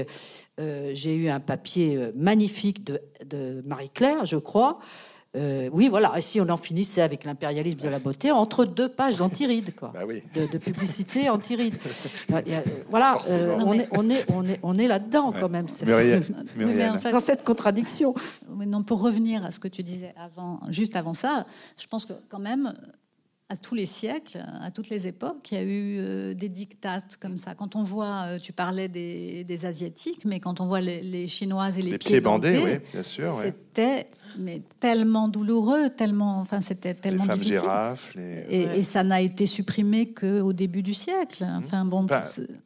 [0.93, 4.79] j'ai eu un papier magnifique de, de Marie-Claire, je crois,
[5.37, 6.17] euh, oui, voilà.
[6.17, 9.91] Et si on en finissait avec l'impérialisme de la beauté entre deux pages d'antiride, quoi,
[9.93, 11.75] bah de, publicité antiride.
[12.89, 15.67] voilà, euh, on, est, on, est, on, est, on est là-dedans quand même.
[17.11, 18.15] dans cette contradiction.
[18.65, 21.45] non, pour revenir à ce que tu disais avant, juste avant ça,
[21.79, 22.73] je pense que quand même,
[23.49, 27.17] à tous les siècles, à toutes les époques, il y a eu euh, des dictates
[27.17, 27.55] comme ça.
[27.55, 31.81] Quand on voit, euh, tu parlais des, Asiatiques, mais quand on voit les, Chinoises et
[31.81, 33.35] les, pieds, bandés, oui, bien sûr,
[33.79, 34.05] c'était
[34.37, 37.59] mais tellement douloureux, tellement, enfin, c'était tellement les femmes difficile.
[37.61, 41.43] Girafes, et, ça n'a été supprimé qu'au début du siècle.
[41.43, 41.61] Mmh.
[41.63, 42.05] Enfin bon,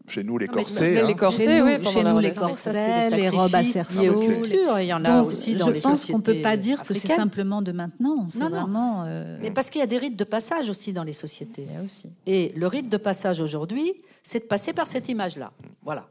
[0.07, 1.07] chez nous les corsets, hein.
[1.07, 4.43] les corsets, chez nous, chez nous les corsets, les robes à cerceaux.
[4.79, 7.61] Il y en a aussi dans je pense qu'on peut pas dire que c'est simplement
[7.61, 8.27] de maintenant.
[8.35, 9.05] Non, vraiment.
[9.07, 11.67] Euh, mais parce qu'il y a des rites de passage aussi dans les sociétés.
[11.83, 12.09] Aussi.
[12.25, 15.51] Et le rite de passage aujourd'hui, c'est de passer par cette image-là.
[15.83, 16.07] Voilà.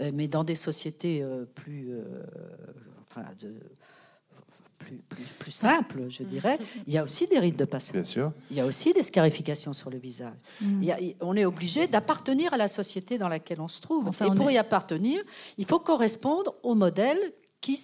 [0.00, 1.90] Euh, mais dans des sociétés euh, plus,
[3.10, 3.52] enfin, de,
[4.78, 7.94] plus, simple, je dirais, il y a aussi des rites de passage.
[7.94, 8.32] Bien sûr.
[8.50, 10.36] Il y a aussi des scarifications sur le visage.
[10.60, 10.90] Mm.
[11.20, 14.10] on est obligé d'appartenir à la société dans laquelle on se trouve.
[14.20, 15.20] et pour y appartenir,
[15.56, 17.18] il faut correspondre au modèle
[17.60, 17.78] qui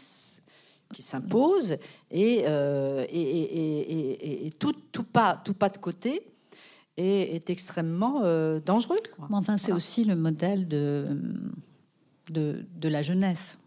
[0.93, 1.77] qui s'impose
[2.11, 6.23] et, euh, et, tout, tout, pas, tout pas de côté
[6.97, 9.01] est, est extrêmement euh, dangereux.
[9.31, 11.21] Enfin, c'est aussi le modèle de,
[12.31, 13.59] de, de la jeunesse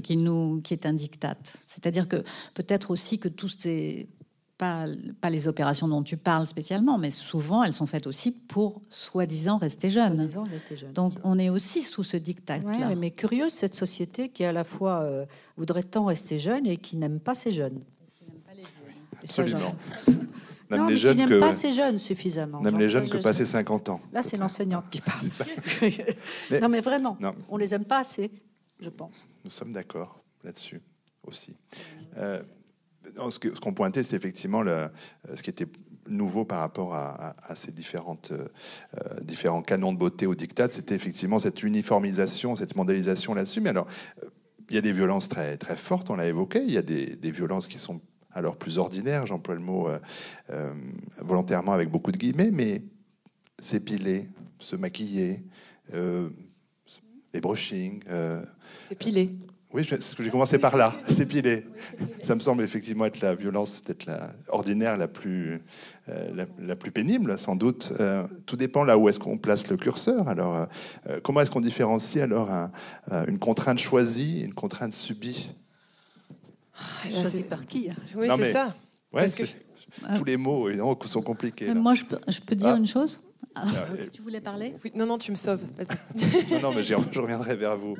[0.00, 1.36] qui, nous, qui est un diktat.
[1.66, 2.22] C'est-à-dire que
[2.54, 4.08] peut-être aussi que tous ces
[4.58, 4.86] pas,
[5.20, 9.56] pas, les opérations dont tu parles spécialement, mais souvent elles sont faites aussi pour soi-disant
[9.56, 10.28] rester jeune.
[10.94, 12.58] Donc on est aussi sous ce diktat.
[12.58, 15.26] Ouais, mais curieuse cette société qui à la fois euh,
[15.56, 17.80] voudrait tant rester jeune et qui n'aime pas ces jeunes.
[19.22, 19.74] Absolument.
[20.70, 22.60] non, les jeunes qui n'aiment pas ces jeunes suffisamment.
[22.60, 24.00] Même les jeunes que passer 50 ans.
[24.12, 25.26] Là, c'est l'enseignante qui parle.
[26.60, 27.34] non, mais vraiment, non.
[27.48, 28.30] on les aime pas assez
[28.80, 29.28] je pense.
[29.44, 30.80] Nous sommes d'accord là-dessus
[31.26, 31.56] aussi.
[32.16, 32.42] Euh,
[33.30, 34.88] ce qu'on pointait, c'est effectivement le,
[35.34, 35.66] ce qui était
[36.08, 41.38] nouveau par rapport à, ces différentes, euh, différents canons de beauté au diktat, c'était effectivement
[41.38, 43.60] cette uniformisation, cette mondialisation là-dessus.
[43.60, 43.86] Mais alors,
[44.22, 44.28] euh,
[44.68, 46.62] il y a des violences très, très fortes, on l'a évoqué.
[46.62, 48.00] Il y a des, violences qui sont
[48.32, 49.88] alors plus ordinaires, j'emploie le mot
[51.18, 52.82] volontairement avec beaucoup de guillemets, mais
[53.60, 55.44] s'épiler, se maquiller,
[57.32, 58.00] les brushings.
[58.08, 58.42] Euh,
[58.80, 59.30] S'épiler.
[59.74, 61.64] Oui, j'ai commencé par là, s'épiler.
[62.22, 65.62] Ça me semble effectivement être la violence peut-être la ordinaire, la plus,
[66.10, 67.90] euh, la, plus pénible, sans doute.
[67.98, 70.28] Euh, tout dépend là où est-ce qu'on place le curseur.
[70.28, 70.66] Alors,
[71.22, 72.50] comment est-ce qu'on différencie alors
[73.26, 75.52] une contrainte choisie, une contrainte subie?
[77.10, 77.96] Choisie par qui hein?
[78.14, 78.74] Oui, c'est ça.
[80.16, 80.68] Tous les mots
[81.06, 81.72] sont compliqués.
[81.72, 83.22] Moi, je peux, je peux dire une chose?
[83.54, 83.66] Ah,
[84.12, 84.74] tu voulais parler?
[84.94, 85.62] Non, non, tu me sauves.
[86.50, 87.96] non, non, mais je reviendrai vers vous.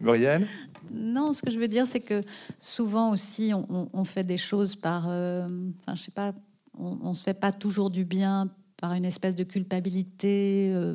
[0.00, 0.46] Muriel?
[0.90, 2.22] Non, ce que je veux dire, c'est que
[2.58, 5.06] souvent aussi, on, fait des choses par.
[5.08, 5.48] Euh,
[5.80, 6.32] enfin, je sais pas,
[6.78, 10.72] on, ne se fait pas toujours du bien par une espèce de culpabilité.
[10.74, 10.94] Euh,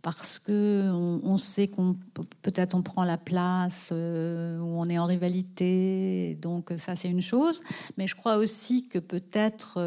[0.00, 1.96] parce que on, sait qu'on
[2.42, 7.22] peut-être on prend la place euh, ou on est en rivalité, donc ça c'est une
[7.22, 7.62] chose.
[7.96, 9.78] Mais je crois aussi que peut-être,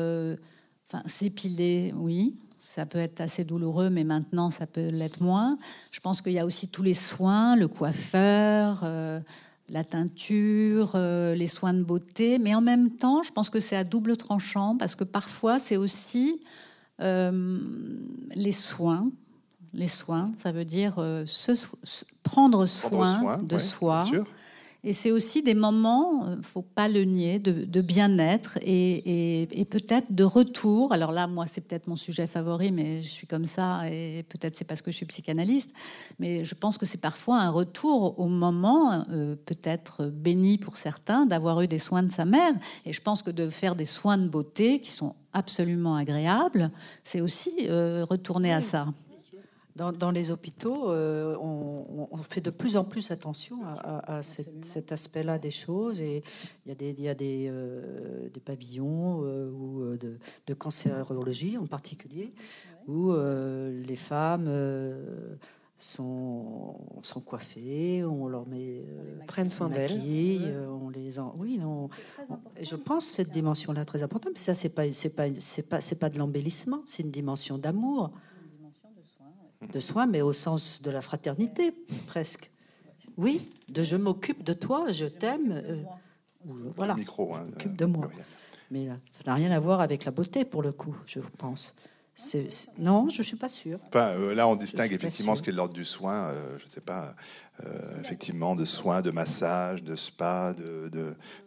[0.89, 2.35] enfin s'épiler, oui,
[2.77, 5.57] ça peut être assez douloureux, mais maintenant ça peut l'être moins.
[5.91, 9.19] Je pense qu'il y a aussi tous les soins, le coiffeur, euh,
[9.67, 13.75] la teinture, euh, les soins de beauté, mais en même temps, je pense que c'est
[13.75, 16.39] à double tranchant parce que parfois c'est aussi
[17.01, 17.57] euh,
[18.35, 19.09] les soins.
[19.73, 21.53] Les soins, ça veut dire se,
[22.21, 24.05] prendre soin, de soi.
[24.87, 30.23] Et c'est aussi des moments, euh, faut pas le nier, de, bien-être et, peut-être de
[30.23, 30.93] retour.
[30.93, 34.55] Alors là, moi, c'est peut-être mon sujet favori, mais je suis comme ça et peut-être
[34.55, 35.71] c'est parce que je suis psychanalyste.
[36.19, 41.25] Mais je pense que c'est parfois un retour au moment, euh, peut-être béni pour certains,
[41.25, 42.53] d'avoir eu des soins de sa mère.
[42.85, 46.71] Et je pense que de faire des soins de beauté qui sont absolument agréables,
[47.03, 48.85] c'est aussi euh, retourner à ça.
[49.77, 55.51] Dans, les hôpitaux, euh, on, fait de plus en plus attention à, cet, aspect-là des
[55.51, 56.01] choses.
[56.01, 56.23] Et
[56.65, 60.17] il y a des, il y a des, euh, des pavillons euh, ou de,
[60.47, 62.33] de, cancérologie en particulier,
[62.87, 64.49] où les femmes
[65.77, 68.83] sont, sont coiffées, on leur met
[69.27, 70.01] prennent soin d'elles,
[70.81, 71.89] on les en, oui, non.
[72.59, 74.31] je pense cette dimension-là très importante.
[74.33, 77.59] Mais ça, c'est pas, c'est pas, c'est pas, c'est pas de l'embellissement, c'est une dimension
[77.59, 78.11] d'amour
[79.71, 81.73] de soins, mais au sens de la fraternité,
[82.07, 82.51] presque.
[83.17, 85.51] Oui, de je m'occupe de toi, je t'aime.
[85.51, 85.83] Euh,
[86.75, 88.09] voilà, micro, hein, m'occupe de moi.
[88.71, 91.73] Mais là, ça n'a rien à voir avec la beauté, pour le coup, je pense.
[92.79, 93.79] Non, je ne suis pas sûre.
[93.87, 96.69] Enfin, euh, là, on distingue effectivement ce qui est l'ordre du soin, euh, je ne
[96.69, 97.15] sais pas,
[97.99, 100.89] effectivement, de soins, de massage, de spa, de,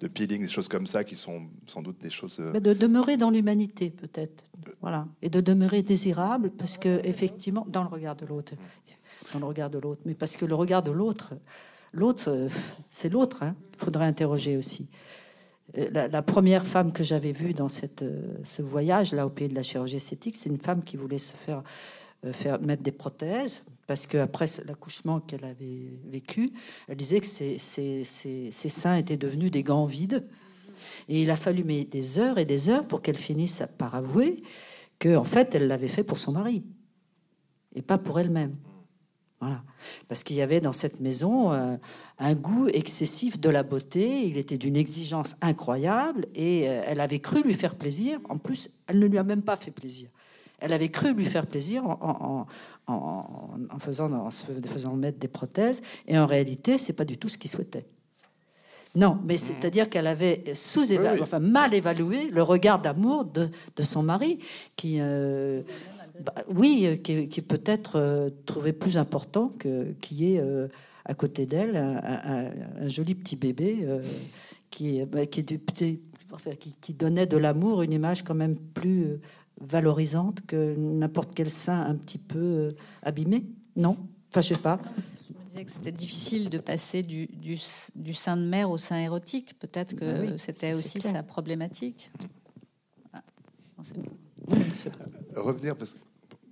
[0.00, 2.36] de, peeling, des choses comme ça qui sont sans doute des choses.
[2.38, 4.44] de demeurer dans l'humanité, peut-être.
[4.80, 5.06] Voilà.
[5.22, 8.54] Et de demeurer désirable, parce que, effectivement, dans le regard de l'autre.
[9.32, 10.02] Dans le regard de l'autre.
[10.04, 11.34] Mais parce que le regard de l'autre,
[11.92, 12.46] l'autre,
[12.90, 13.38] c'est l'autre.
[13.42, 13.56] Il hein.
[13.76, 14.88] faudrait interroger aussi.
[15.78, 17.68] Euh, la, première femme que j'avais vue dans
[18.02, 21.18] euh, ce voyage là au pays de la chirurgie esthétique, c'est une femme qui voulait
[21.18, 21.62] se faire,
[22.24, 26.48] euh, mettre des prothèses parce qu'après l'accouchement qu'elle avait vécu,
[26.88, 27.58] elle disait que ses,
[28.04, 30.26] seins étaient devenus des gants vides.
[31.08, 34.42] Et il a fallu mais, des heures et des heures pour qu'elle finisse par avouer
[34.98, 36.62] que en fait elle l'avait fait pour son mari
[37.74, 38.56] et pas pour elle-même.
[39.40, 39.62] Voilà.
[40.06, 41.76] Parce qu'il y avait dans cette maison euh,
[42.18, 47.20] un goût excessif de la beauté, il était d'une exigence incroyable et euh, elle avait
[47.20, 48.20] cru lui faire plaisir.
[48.28, 50.10] En plus, elle ne lui a même pas fait plaisir.
[50.58, 52.46] Elle avait cru lui faire plaisir en,
[52.86, 57.28] en, faisant, en se faisant mettre des prothèses et en réalité, c'est pas du tout
[57.28, 57.86] ce qu'il souhaitait.
[58.96, 64.02] Non, mais c'est-à-dire qu'elle avait sous-évalué, enfin mal évalué le regard d'amour de, de, son
[64.02, 64.40] mari,
[64.74, 65.62] qui, euh,
[66.20, 70.68] bah, oui, qui, peut-être euh, trouvé plus important que qu'il y ait euh,
[71.04, 73.86] à côté d'elle un, joli petit bébé
[74.70, 79.18] qui, bah, qui, qui, qui, donnait de l'amour, une image quand même plus
[79.60, 82.68] valorisante que n'importe quel sein un petit peu
[83.02, 83.46] abîmé.
[83.76, 83.96] Non,
[84.28, 84.78] enfin je sais pas
[85.50, 87.58] disais que c'était difficile de passer du, du,
[87.94, 89.58] du, sein de mère au sein érotique.
[89.58, 92.10] Peut-être que bah c'était aussi sa problématique.
[93.12, 93.22] Ah,
[95.36, 95.98] Revenir, parce que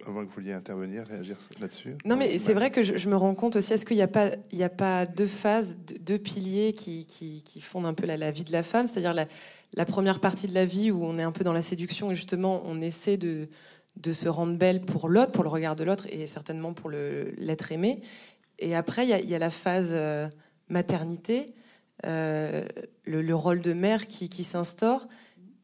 [0.07, 1.97] avant que vous vouliez intervenir, réagir là-dessus.
[2.05, 4.31] Non, mais c'est vrai que je, me rends compte aussi, est-ce qu'il n'y a, pas,
[4.53, 8.31] il a pas deux phases, deux piliers qui, qui, qui fondent un peu la, la,
[8.31, 8.87] vie de la femme?
[8.87, 9.27] C'est-à-dire la,
[9.75, 12.15] la, première partie de la vie où on est un peu dans la séduction et
[12.15, 13.49] justement on essaie de,
[13.97, 17.73] de se rendre belle pour l'autre, pour le regard de l'autre et certainement pour l'être
[17.73, 18.01] aimé.
[18.59, 20.29] Et après, il y, a la phase euh,
[20.69, 21.55] maternité,
[22.07, 22.67] euh,
[23.05, 25.09] le, rôle de mère qui, s'instaure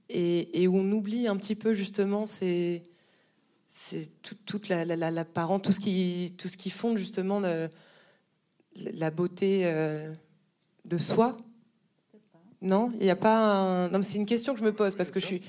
[0.09, 2.25] et, où on oublie un petit peu justement
[3.77, 7.41] c'est toute la, la, parent, tout ce qui, tout ce qui fonde justement
[8.77, 10.15] la beauté euh,
[10.85, 11.37] de soi.
[12.63, 13.37] Non, il n'y a pas.
[13.37, 13.89] Un...
[13.89, 15.43] Non, c'est une question que je me pose parce que je suis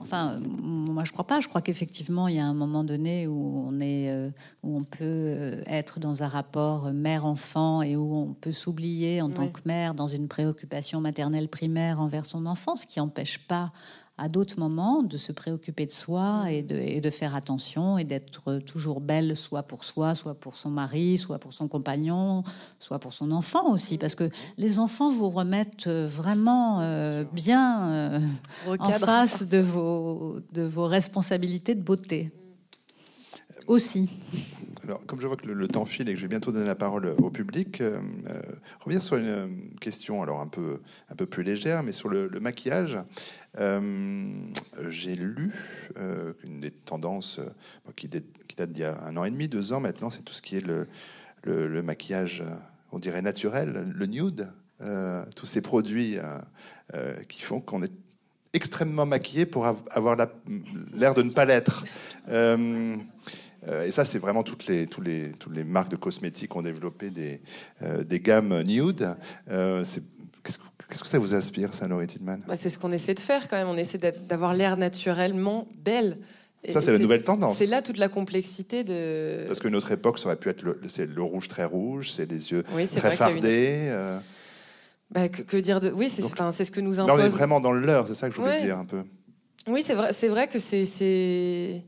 [0.00, 1.40] enfin, moi je crois pas.
[1.40, 4.30] Je crois qu'effectivement, il y a un moment donné où on est, euh,
[4.62, 9.28] où on peut euh, être dans un rapport mère-enfant et où on peut s'oublier en
[9.28, 13.70] tant que mère dans une préoccupation maternelle primaire envers son enfant, ce qui n'empêche pas
[14.18, 19.00] à d'autres moments de se préoccuper de soi et de, faire attention et d'être toujours
[19.00, 22.42] belle, soit pour soi, soit pour son mari, soit pour son compagnon,
[22.80, 27.90] soit pour son enfant aussi, parce que les enfants vous remettent euh, vraiment euh, bien
[27.90, 28.20] euh,
[28.66, 32.32] en face de vos, de vos responsabilités de beauté
[33.68, 34.10] aussi.
[34.82, 36.74] Alors, comme je vois que le, temps file et que je vais bientôt donner la
[36.74, 37.82] parole au public,
[38.80, 42.98] revenir sur une question alors un peu, un peu plus légère, mais sur le maquillage.
[43.58, 44.30] Euh,
[44.88, 45.52] j'ai lu
[45.98, 48.24] euh, qu'une des tendances euh, qui, date,
[48.72, 50.66] d'il y a un an et demi, deux ans maintenant, c'est tout ce qui est
[50.66, 50.86] le,
[51.82, 52.44] maquillage,
[52.92, 54.48] on dirait naturel, le nude,
[55.34, 56.18] tous ces produits
[57.28, 57.92] qui font qu'on est
[58.52, 60.16] extrêmement maquillé pour avoir
[60.92, 61.84] l'air de ne pas l'être.
[62.28, 64.88] et ça, c'est vraiment toutes les,
[65.64, 69.16] marques de cosmétiques ont développé des, gammes nude.
[70.88, 73.48] Qu'est-ce que ça vous inspire, ça, Laurie Tidman bah, C'est ce qu'on essaie de faire
[73.48, 73.68] quand même.
[73.68, 76.18] On essaie d'avoir l'air naturellement belle.
[76.68, 77.58] ça, c'est la nouvelle tendance.
[77.58, 79.44] C'est là toute la complexité de.
[79.46, 82.52] Parce que notre époque, ça aurait pu être le, le rouge très rouge, c'est les
[82.52, 82.64] yeux
[82.96, 83.88] très fardés.
[83.88, 84.18] Euh.
[85.10, 85.90] Bah, que, dire de.
[85.90, 87.18] Oui, c'est ce que nous impose.
[87.18, 89.02] Là, on est vraiment dans le leurre, c'est ça que je voulais dire un peu.
[89.66, 91.82] Oui, c'est vrai, vrai que c'est.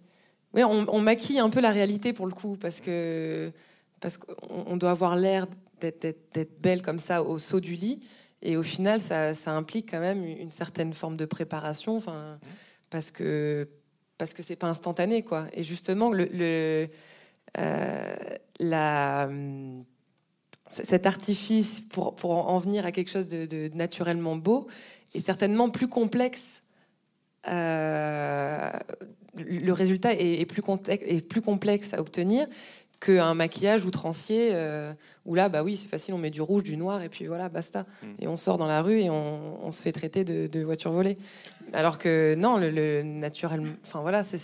[0.53, 3.51] Oui, on, maquille un peu la réalité pour le coup, parce que
[4.01, 5.47] parce qu'on doit avoir l'air
[5.81, 8.01] d'être belle comme ça au saut du lit,
[8.43, 12.39] et au final, ça, implique quand même une certaine forme de préparation, enfin,
[12.89, 13.69] parce que
[14.17, 15.47] parce que c'est pas instantané, quoi.
[15.55, 16.89] Et justement, le,
[17.59, 18.15] euh,
[18.59, 19.31] la,
[20.71, 24.69] cet artifice pour, pour, en venir à quelque chose de, naturellement beau
[25.15, 26.63] est certainement plus complexe.
[27.49, 28.71] Euh,
[29.35, 32.47] le résultat est, plus complexe à obtenir
[33.01, 34.93] qu'un maquillage outrancier euh,
[35.25, 37.49] où là, bah oui, c'est facile, on met du rouge, du noir et puis voilà,
[37.49, 37.87] basta.
[38.03, 38.07] Mm.
[38.21, 40.93] Et on sort dans la rue et on, on se fait traiter de, de voiture
[40.93, 41.17] volée.
[41.73, 43.63] Alors que non, le, naturel.
[43.85, 44.39] Enfin voilà, c'est.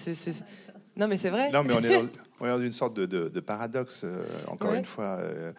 [0.96, 1.50] Non, mais c'est vrai.
[1.50, 5.18] Non, mais on est dans, une sorte de, paradoxe, euh, encore une fois.
[5.20, 5.52] Euh,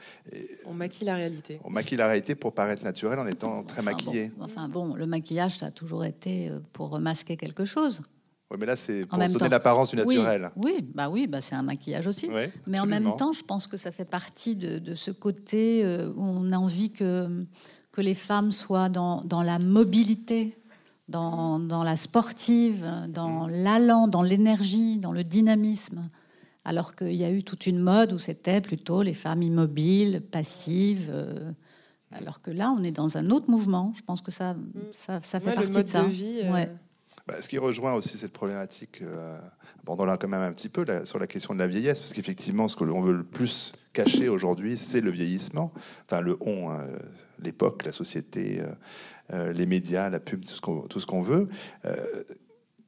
[0.66, 1.60] on maquille la réalité.
[1.64, 4.32] On maquille la réalité pour paraître naturel en étant très maquillé.
[4.40, 8.02] enfin bon, le maquillage, ça a toujours été euh, pour masquer quelque chose.
[8.50, 10.52] Oui, mais là, c'est pour donner l'apparence du naturel.
[10.56, 12.30] Oui, bah oui, bah c'est un maquillage aussi.
[12.66, 15.86] mais en même temps, je pense que ça fait partie de, ce côté
[16.16, 17.46] où on a envie que,
[17.92, 20.58] que les femmes soient dans, dans la mobilité
[21.08, 26.10] dans, la sportive, dans l'allant, dans l'énergie, dans le dynamisme.
[26.66, 31.10] Alors qu'il y a eu toute une mode où c'était plutôt les femmes immobiles, passives.
[31.10, 31.52] Euh,
[32.12, 33.94] alors que là, on est dans un autre mouvement.
[33.96, 34.56] Je pense que ça,
[34.92, 36.04] ça, fait partie de ça.
[36.04, 36.66] vie, euh,
[37.28, 39.38] bah, ce qui rejoint aussi cette problématique, euh,
[39.82, 42.76] abordons-la quand même un petit peu sur la question de la vieillesse, parce qu'effectivement, ce
[42.76, 45.74] que l'on veut le plus cacher aujourd'hui, c'est le vieillissement.
[46.06, 46.86] Enfin, le on, hein,
[47.40, 48.62] l'époque, la société,
[49.34, 51.50] euh, les médias, la pub, tout ce qu'on veut.
[51.86, 52.24] Euh,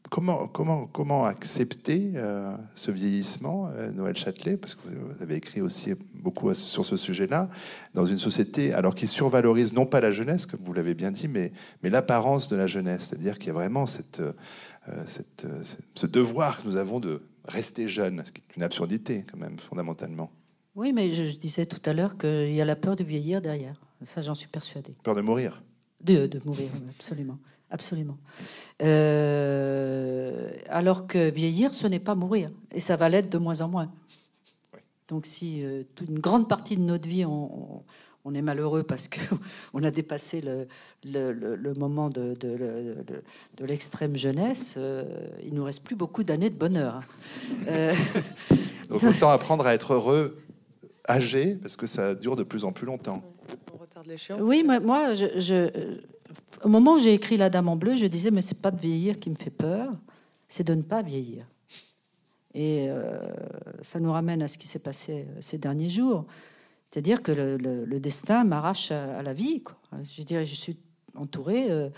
[0.10, 4.58] comment, comment, comment accepter euh, ce vieillissement, Noël Châtelet?
[4.58, 7.50] Parce que vous avez écrit aussi beaucoup sur ce sujet-là,
[7.94, 11.28] dans une société alors qui survalorise non pas la jeunesse, comme vous l'avez bien dit,
[11.28, 11.52] mais,
[11.84, 13.08] mais l'apparence de la jeunesse.
[13.10, 14.22] C'est-à-dire qu'il y a vraiment cette,
[15.06, 15.48] cette,
[15.96, 19.58] ce devoir que nous avons de rester jeune, ce qui est une absurdité quand même,
[19.60, 20.32] fondamentalement.
[20.76, 23.82] Oui, mais je, disais tout à l'heure qu'il y a la peur de vieillir derrière.
[24.04, 24.96] Ça, j'en suis persuadé.
[25.04, 25.62] Peur de mourir
[26.02, 27.38] de, mourir, absolument.
[27.72, 28.18] Absolument.
[28.82, 32.52] Euh, alors que vieillir, ce n'est pas mourir.
[32.72, 33.92] Et ça va l'être de moins en moins.
[35.08, 37.84] Donc si euh, une grande partie de notre vie, on,
[38.36, 40.68] est malheureux parce qu'on a dépassé le,
[41.04, 45.04] le, moment de, de, l'extrême jeunesse, euh,
[45.44, 47.02] il nous reste plus beaucoup d'années de bonheur.
[47.68, 47.94] Hein.
[48.90, 50.38] Donc autant apprendre à être heureux
[51.08, 53.24] âgé, parce que ça dure de plus en plus longtemps.
[54.42, 55.70] Oui, moi, moi je,
[56.64, 58.80] au moment où j'ai écrit La Dame en bleu, je disais, mais c'est pas de
[58.80, 59.92] vieillir qui me fait peur,
[60.48, 61.46] c'est de ne pas vieillir.
[62.54, 63.20] Et euh,
[63.82, 66.26] ça nous ramène à ce qui s'est passé euh, ces derniers jours.
[66.92, 69.64] C'est-à-dire que le, destin m'arrache à, la vie.
[70.02, 70.78] Je, je suis
[71.16, 71.90] entourée euh,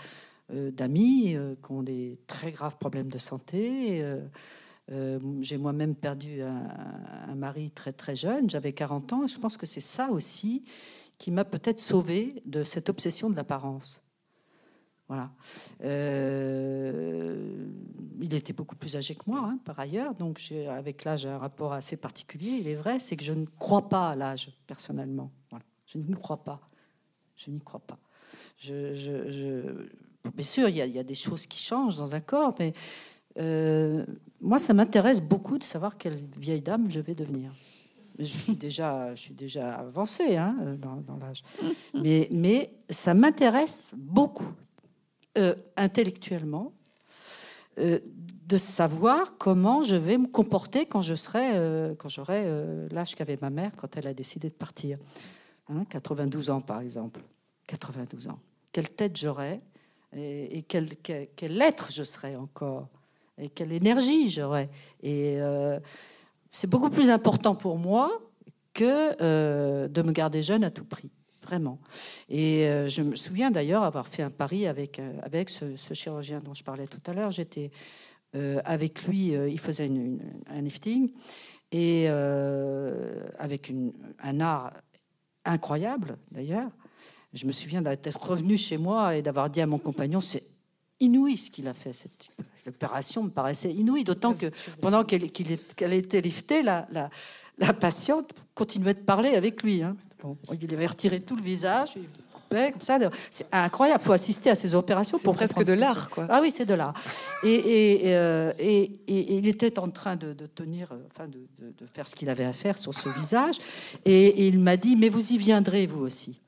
[0.70, 4.04] d'amis qui ont des très graves problèmes de santé.
[5.40, 9.26] j'ai moi-même perdu un, mari très très jeune, j'avais 40 ans.
[9.26, 10.62] Je pense que c'est ça aussi
[11.16, 14.02] qui m'a peut-être sauvé de cette obsession de l'apparence.
[15.08, 15.30] Voilà.
[15.82, 17.66] Euh,
[18.20, 21.72] il était beaucoup plus âgé que moi, hein, par ailleurs, donc avec l'âge un rapport
[21.72, 22.58] assez particulier.
[22.60, 25.30] Il est vrai, c'est que je ne crois pas à l'âge personnellement.
[25.86, 26.60] Je n'y crois pas.
[27.36, 27.98] Je n'y crois pas.
[28.64, 32.72] Bien sûr, il y, a, des choses qui changent dans un corps, mais
[33.38, 34.06] euh,
[34.40, 37.52] moi, ça m'intéresse beaucoup de savoir quelle vieille dame je vais devenir
[38.18, 41.42] je suis déjà, je suis déjà avancée hein, dans, l'âge.
[41.94, 44.52] Mais ça m'intéresse beaucoup,
[45.38, 46.74] euh, intellectuellement,
[47.78, 48.00] euh,
[48.46, 52.44] de savoir comment je vais me comporter quand je serai, euh, quand j'aurai
[52.90, 54.98] l'âge qu'avait ma mère quand elle a décidé de partir.
[55.88, 57.22] 92 hein, ans, par exemple.
[57.66, 58.38] 92 ans.
[58.72, 59.62] Quelle tête j'aurai
[60.14, 62.88] et, quel, quel, quel, être je serai encore
[63.38, 64.68] et quelle énergie j'aurai.
[65.02, 65.38] Et
[66.50, 68.20] c'est beaucoup plus important pour moi
[68.74, 71.10] que de me garder jeune à tout prix,
[71.44, 71.78] vraiment.
[72.28, 76.40] Et euh, je me souviens d'ailleurs avoir fait un pari avec, euh, avec ce, chirurgien
[76.40, 77.30] dont je parlais tout à l'heure.
[77.30, 77.70] J'étais
[78.64, 79.90] avec lui, il faisait
[80.48, 81.10] un lifting,
[81.70, 83.70] et avec
[84.22, 84.72] un art
[85.44, 86.70] incroyable d'ailleurs.
[87.34, 90.44] Je me souviens d'être revenu chez moi et d'avoir dit à mon compagnon, c'est
[91.00, 91.92] inouï ce qu'il a fait.
[91.92, 92.28] Cette
[92.68, 94.46] opération me paraissait inouïe, d'autant que
[94.80, 96.86] pendant qu'elle était liftée, la,
[97.58, 99.82] la, patiente continuait de parler avec lui.
[99.82, 99.96] Hein.
[100.60, 101.94] Il avait retiré tout le visage,
[102.32, 102.98] coupait, comme ça.
[103.30, 104.00] C'est incroyable.
[104.02, 106.26] Il faut assister à ces opérations pour presque de l'art, quoi.
[106.28, 106.94] Ah oui, c'est de l'art.
[107.44, 112.52] Et, et, il était en train de, tenir, enfin, de, faire ce qu'il avait à
[112.52, 113.56] faire sur ce visage.
[114.04, 116.40] Et, il m'a dit, mais vous y viendrez, vous aussi.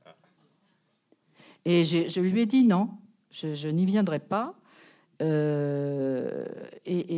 [1.65, 2.91] Et je lui ai dit non,
[3.31, 4.55] je, n'y viendrai pas.
[5.21, 5.25] et,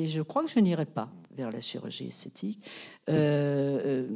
[0.07, 2.61] je crois que je n'irai pas vers la chirurgie esthétique.
[3.09, 4.07] Euh, euh,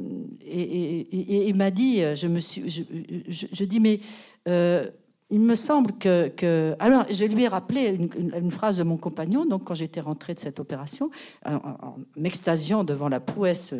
[0.41, 3.99] et, il m'a dit, je me suis, je, dis, mais
[4.47, 4.89] euh,
[5.29, 9.65] il me semble que, Alors, je lui ai rappelé une, phrase de mon compagnon, donc
[9.65, 11.09] quand j'étais rentrée de cette opération,
[11.45, 13.73] en, m'extasiant devant la prouesse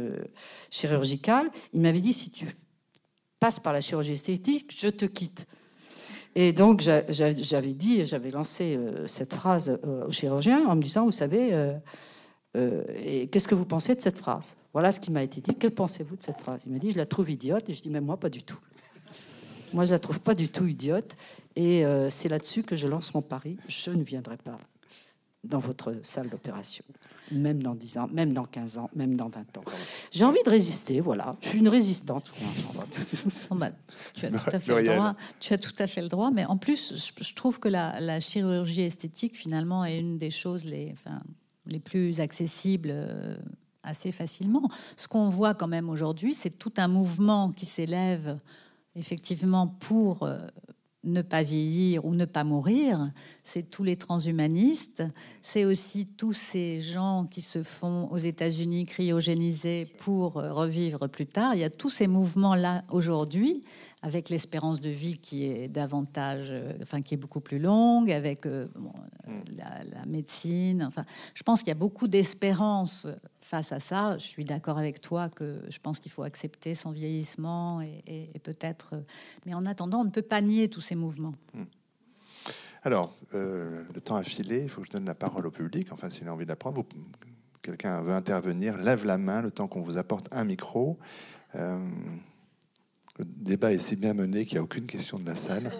[0.69, 2.45] chirurgicale, il m'avait dit, si tu
[3.39, 5.47] passes par la chirurgie esthétique, je te quitte.
[6.35, 9.77] Et donc, j'avais dit, j'avais lancé cette phrase
[10.07, 11.51] au chirurgien en me disant, vous savez,
[12.57, 14.55] euh, et qu'est-ce que vous pensez de cette phrase?
[14.73, 15.55] Voilà ce qui m'a été dit.
[15.55, 16.63] Que pensez-vous de cette phrase?
[16.65, 17.69] Il m'a dit, je la trouve idiote.
[17.69, 18.59] Et je dis, mais moi, pas du tout.
[19.73, 21.15] Moi, je la trouve pas du tout idiote.
[21.55, 23.57] Et euh, c'est là-dessus que je lance mon pari.
[23.67, 24.57] Je ne viendrai pas
[25.43, 26.83] dans votre salle d'opération,
[27.31, 29.63] même dans 10 ans, même dans 15 ans, même dans 20 ans.
[30.11, 31.35] J'ai envie de résister, voilà.
[31.41, 32.31] Je suis une résistante.
[33.51, 33.71] Bah,
[34.13, 36.45] tu, as tout à fait le droit, tu as tout à fait le droit, mais
[36.45, 40.93] en plus, je, trouve que la, la, chirurgie esthétique, finalement, est une des choses les,
[40.93, 41.21] enfin,
[41.65, 43.37] les plus accessibles euh,
[43.83, 44.67] assez facilement.
[44.95, 48.39] Ce qu'on voit quand même aujourd'hui, c'est tout un mouvement qui s'élève
[48.95, 50.39] effectivement pour euh,
[51.03, 53.07] ne pas vieillir ou ne pas mourir.
[53.43, 55.03] C'est tous les transhumanistes.
[55.41, 61.27] C'est aussi tous ces gens qui se font aux États-Unis cryogéniser pour euh, revivre plus
[61.27, 61.55] tard.
[61.55, 63.63] Il y a tous ces mouvements-là aujourd'hui
[64.03, 68.45] avec l'espérance de vie qui est davantage, euh, enfin qui est beaucoup plus longue, avec
[68.45, 68.67] euh,
[69.27, 69.57] mm.
[69.57, 70.83] la, médecine.
[70.83, 73.07] Enfin, je pense qu'il y a beaucoup d'espérance
[73.39, 74.17] face à ça.
[74.17, 78.95] Je suis d'accord avec toi que je pense qu'il faut accepter son vieillissement et, peut-être.
[79.45, 81.35] Mais en attendant, on ne peut pas nier tous ces mouvements.
[81.53, 81.63] Mm.
[82.83, 84.63] Alors, euh, le temps a filé.
[84.63, 85.89] Il faut que je donne la parole au public.
[85.91, 86.83] Enfin, s'il a envie de la prendre,
[87.61, 90.97] quelqu'un veut intervenir, lève la main le temps qu'on vous apporte un micro.
[93.21, 95.71] Le débat est si bien mené qu'il n'y a aucune question de la salle.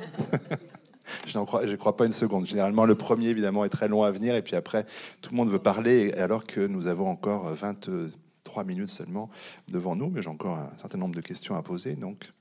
[1.28, 2.46] je ne crois, crois, pas une seconde.
[2.46, 4.86] Généralement, le premier, évidemment, est très long à venir, et puis après,
[5.22, 9.32] tout le monde veut parler, alors que nous avons encore 23 minutes seulement
[9.72, 12.32] devant nous, mais j'ai encore un certain nombre de questions à poser, donc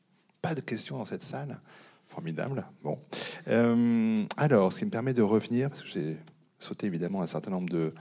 [0.43, 1.59] pas de questions dans cette salle.
[2.11, 2.67] Formidable.
[2.83, 2.99] Bon.
[3.49, 6.19] Euh, alors, ce qui me permet de revenir, parce que j'ai
[6.61, 7.93] sauter évidemment un certain nombre de,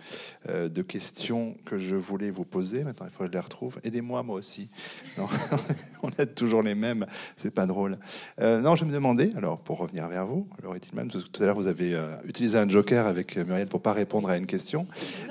[0.50, 2.84] euh, de questions que je voulais vous poser.
[2.84, 3.80] Maintenant, il faut que je les retrouve.
[3.84, 4.70] Aidez-moi, moi aussi.
[6.04, 7.06] on a toujours les mêmes,
[7.38, 7.98] c'est pas drôle.
[8.40, 11.44] Euh, non, je me demandais, alors pour revenir vers vous, Laurie Tillman, parce que tout
[11.44, 14.48] à l'heure vous avez euh, utilisé un joker avec Muriel pour pas répondre à une
[14.48, 14.88] question.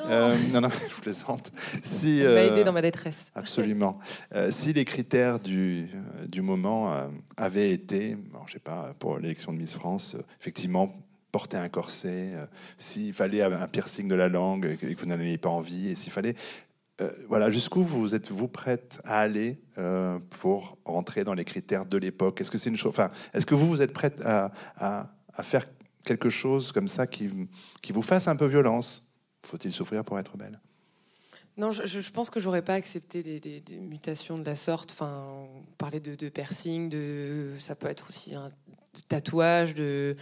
[0.09, 1.53] Non, non, je plaisante.
[1.83, 3.31] Si, m'a aidé dans ma détresse.
[3.35, 3.99] Absolument.
[4.51, 5.89] si les critères du,
[6.29, 8.17] du moment avaient été,
[8.47, 10.95] je sais pas, pour l'élection de Miss France, effectivement,
[11.33, 15.15] porter un corset, euh, s'il fallait un piercing de la langue et que vous n'en
[15.15, 16.35] aviez pas envie, et s'il fallait...
[17.01, 21.97] Euh, voilà, jusqu'où vous êtes-vous prête à aller euh, pour rentrer dans les critères de
[21.97, 22.41] l'époque?
[22.41, 25.65] Est-ce que c'est une chose Enfin, est-ce que vous vous êtes prête à, à, faire
[26.03, 27.31] quelque chose comme ça qui,
[27.83, 29.15] qui vous fasse un peu violence?
[29.47, 30.59] Faut-il souffrir pour être belle?
[31.57, 34.91] Non, je, pense que j'aurais pas accepté des, mutations de la sorte.
[34.91, 38.51] Enfin, parler de, de piercing, de ça peut être aussi un
[39.09, 40.17] tatouage, de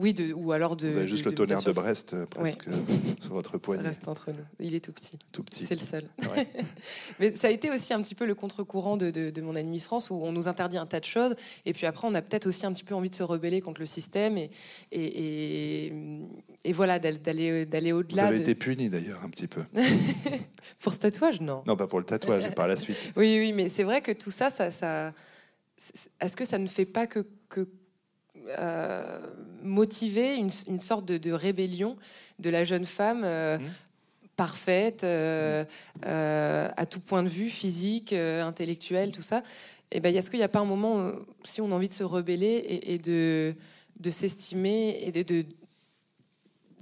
[0.00, 0.88] oui, de, ou alors de.
[0.88, 2.68] Vous avez juste le tonnerre de Brest presque
[3.20, 3.82] sur votre poignet.
[3.82, 4.44] Ça reste entre nous.
[4.58, 5.18] Il est tout petit.
[5.30, 5.66] Tout petit.
[5.66, 6.04] C'est le seul.
[7.20, 10.08] Mais ça a été aussi un petit peu le contre-courant de, de, mon année France
[10.08, 11.34] où on nous interdit un tas de choses
[11.66, 13.80] et puis après on a peut-être aussi un petit peu envie de se rebeller contre
[13.80, 14.50] le système et,
[14.90, 15.92] et,
[16.64, 18.22] et, voilà d'aller d'aller au-delà.
[18.22, 19.62] Vous avez été puni d'ailleurs un petit peu.
[20.80, 21.62] pour ce tatouage, non.
[21.66, 23.12] Non, pas pour le tatouage, par la suite.
[23.16, 25.12] Oui, oui, mais c'est vrai que tout ça, ça, ça
[26.20, 27.66] est-ce que ça ne fait pas que, que
[28.48, 29.20] euh,
[29.62, 31.96] motiver une, sorte de, rébellion
[32.38, 33.62] de la jeune femme euh, mmh.
[34.36, 35.64] parfaite, euh,
[36.02, 39.38] à tout point de vue, physique, intellectuel, tout ça.
[39.92, 41.12] Et eh ben, est-ce qu'il n'y a pas un moment,
[41.44, 43.54] si on a envie de se rebeller et, de,
[43.98, 45.44] de s'estimer et de,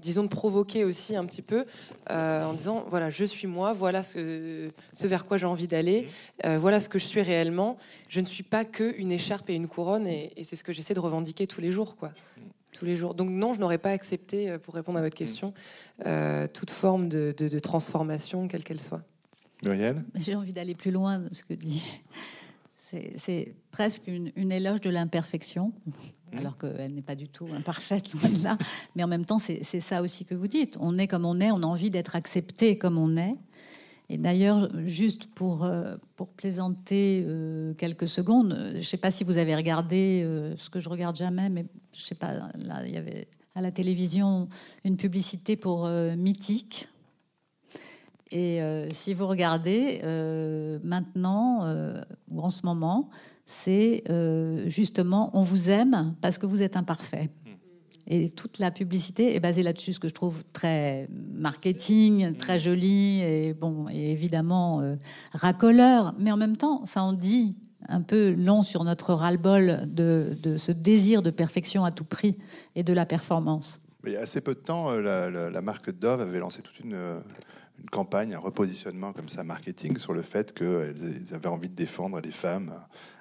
[0.01, 1.65] disons, de provoquer aussi un petit peu
[2.11, 6.09] euh, en disant voilà, je suis moi, voilà ce, ce vers quoi j'ai envie d'aller,
[6.45, 7.77] euh, voilà ce que je suis réellement.
[8.09, 10.95] Je ne suis pas que une écharpe et une couronne, et, c'est ce que j'essaie
[10.95, 12.13] de revendiquer tous les jours, quoi.
[12.73, 13.15] Tous les jours.
[13.15, 15.53] Donc non, je n'aurais pas accepté, euh, pour répondre à votre question,
[16.53, 19.03] toute forme de, de, transformation, quelle qu'elle soit.
[19.65, 20.05] Muriel?
[20.15, 21.83] J'ai envie d'aller plus loin de ce que dit.
[23.17, 25.73] C'est presque une, une éloge de l'imperfection.
[26.33, 26.39] Mmh.
[26.39, 28.59] alors qu'elle n'est pas du tout imparfaite, loin de là.
[28.97, 30.77] Mais en même temps, c'est ça aussi que vous dites.
[30.81, 33.37] On est comme on est, on a envie d'être accepté comme on est.
[34.11, 39.23] Et d'ailleurs, juste pour, euh, pour plaisanter euh, quelques secondes, je ne sais pas si
[39.23, 42.87] vous avez regardé euh, ce que je regarde jamais, mais je ne sais pas, là,
[42.87, 44.49] il y avait à la télévision
[44.85, 46.89] une publicité pour Mythique.
[48.31, 48.61] Et
[48.93, 50.01] si vous regardez,
[50.85, 51.67] maintenant,
[52.29, 53.11] ou en ce moment,
[53.49, 54.05] c'est
[54.67, 57.31] justement on vous aime parce que vous êtes imparfait.
[58.11, 63.21] Et toute la publicité est basée là-dessus, ce que je trouve très marketing, très joli
[63.21, 64.97] et bon, et évidemment euh,
[65.33, 66.15] racoleur.
[66.19, 67.55] Mais en même temps, ça en dit
[67.87, 72.39] un peu long sur notre ras-le-bol de, de, ce désir de perfection à tout prix
[72.75, 73.81] et de la performance.
[74.03, 76.63] Mais il y a assez peu de temps, euh, la, la marque Dove avait lancé
[76.63, 77.21] toute une, euh,
[77.81, 82.21] une campagne, un repositionnement comme ça, marketing, sur le fait qu'ils avaient envie de défendre
[82.21, 82.73] les femmes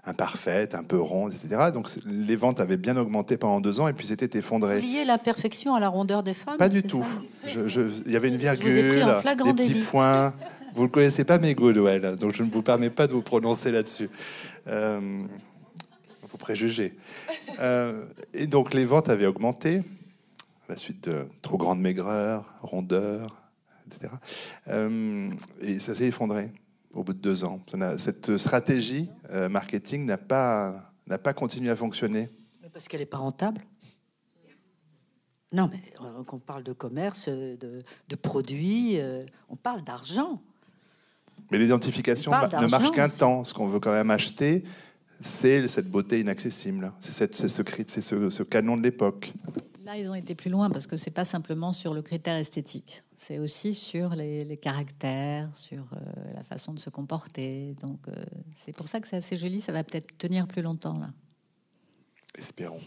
[0.06, 1.72] imparfaites, un peu rondes, etc.
[1.74, 4.82] Donc les ventes avaient bien augmenté pendant deux ans et puis c'était effondré.
[4.82, 7.06] Lier la perfection à la rondeur des femmes Pas du tout.
[7.46, 10.34] il y avait une virgule, des petits points.
[10.76, 13.22] Vous ne connaissez pas mes goûts, Noël, donc je ne vous permets pas de vous
[13.22, 14.10] prononcer là-dessus.
[14.68, 15.20] Euh,
[16.30, 16.94] vous préjugez.
[17.60, 18.04] Euh,
[18.34, 19.82] et donc les ventes avaient augmenté
[20.68, 23.47] à la suite de trop grande maigreur, rondeur,
[23.88, 24.14] etc.
[24.68, 25.30] Euh,
[25.62, 26.52] et ça s'est effondré
[26.94, 27.60] au bout de deux ans.
[27.98, 32.30] Cette stratégie euh, marketing n'a pas, n'a pas continué à fonctionner.
[32.72, 33.62] Parce qu'elle n'est pas rentable
[35.52, 39.00] Non, mais euh, quand on parle de commerce, de, de produits,
[39.50, 40.42] on parle d'argent.
[41.52, 43.44] Mais l'identification ne marche qu'un temps.
[43.44, 44.64] Ce qu'on veut quand même acheter,
[45.22, 46.92] c'est cette beauté inaccessible.
[47.00, 49.34] C'est ce, ce, ce canon de l'époque.
[49.88, 53.04] Là, ils ont été plus loin parce que c'est pas simplement sur le critère esthétique,
[53.16, 57.74] c'est aussi sur les, caractères, sur euh, la façon de se comporter.
[57.82, 59.62] Donc, euh, c'est pour ça que c'est assez joli.
[59.62, 61.12] Ça va peut-être tenir plus longtemps là.
[62.38, 62.82] Espérons.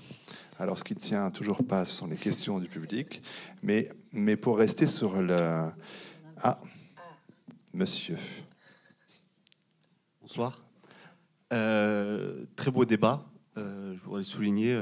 [0.59, 3.23] Alors, ce qui tient toujours pas, ce sont les questions du public,
[3.63, 5.71] mais mais pour rester sur le
[6.37, 6.61] ah,
[7.73, 8.19] monsieur.
[10.21, 10.63] Bonsoir.
[11.55, 13.25] Euh, très beau débat.
[13.57, 14.79] je voudrais souligner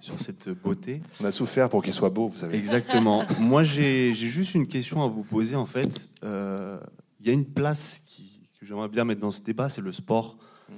[0.00, 1.02] sur cette beauté.
[1.20, 2.58] On a souffert pour qu'il soit beau, vous savez.
[2.58, 3.22] Exactement.
[3.38, 5.56] Moi, j'ai juste une question à vous poser.
[5.56, 6.78] En fait, euh,
[7.20, 9.92] il y a une place qui, que j'aimerais bien mettre dans ce débat, c'est le
[9.92, 10.36] sport.
[10.36, 10.72] Mmh.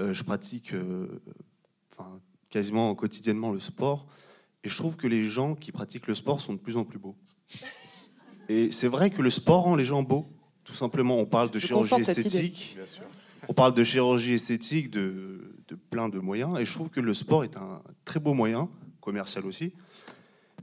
[0.00, 1.06] Euh, je pratique euh,
[1.96, 2.18] enfin,
[2.50, 4.06] quasiment quotidiennement le sport,
[4.64, 6.98] et je trouve que les gens qui pratiquent le sport sont de plus en plus
[6.98, 7.16] beaux.
[8.48, 10.26] Et c'est vrai que le sport rend les gens beaux.
[10.64, 12.76] Tout simplement, on parle de chirurgie esthétique.
[13.48, 16.58] On parle de chirurgie esthétique, de, plein de moyens.
[16.58, 18.68] Et je trouve que le sport est un très beau moyen,
[19.00, 19.72] commercial aussi.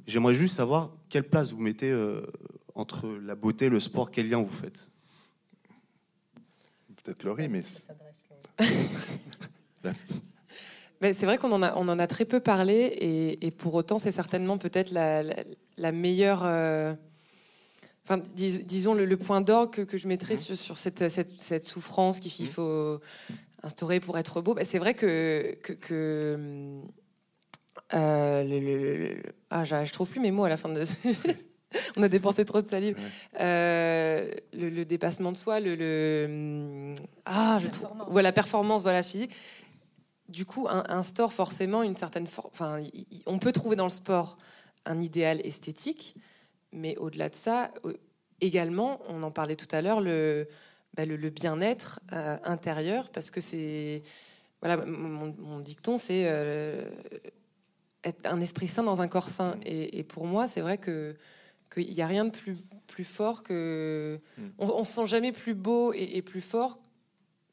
[0.08, 2.26] J'aimerais juste savoir quelle place vous mettez euh,
[2.74, 4.90] entre la beauté et le sport, quel lien vous faites?
[7.04, 7.64] Peut-être Laurie, mais.
[11.14, 14.12] c'est vrai qu'on en, a, on en a très peu parlé, et, pour autant, c'est
[14.12, 16.42] certainement peut-être la, meilleure.
[16.44, 16.94] Euh,
[18.06, 22.50] enfin, disons le, point d'orgue que, je mettrais sur, sur cette, cette, souffrance qu'il mmh.
[22.50, 23.00] faut
[23.64, 24.54] instauré pour être beau.
[24.54, 26.82] Bah, c'est vrai que, que,
[27.94, 30.84] euh, le, ah, je trouve plus mes mots à la fin de.
[31.98, 32.98] On a dépensé trop de salive.
[33.40, 36.96] Euh, le, dépassement de soi, le,
[37.26, 39.36] ah, je trouve, voilà performance, voilà physique.
[40.28, 42.26] Du coup, instaure forcément une certaine.
[42.52, 42.82] Enfin,
[43.26, 44.38] on peut trouver dans le sport
[44.86, 46.16] un idéal esthétique,
[46.72, 47.72] mais au-delà de ça,
[48.42, 50.48] également, on en parlait tout à l'heure, le
[50.96, 54.04] bah, le, bien-être euh, intérieur, parce que c'est
[54.62, 56.84] voilà mon, dicton, c'est euh,
[58.04, 59.56] être un esprit sain dans un corps sain.
[59.66, 61.16] Et, pour moi, c'est vrai que
[61.74, 64.48] qu'il n'y a rien de plus plus fort que mm.
[64.58, 66.80] on, se sent jamais plus beau et, plus fort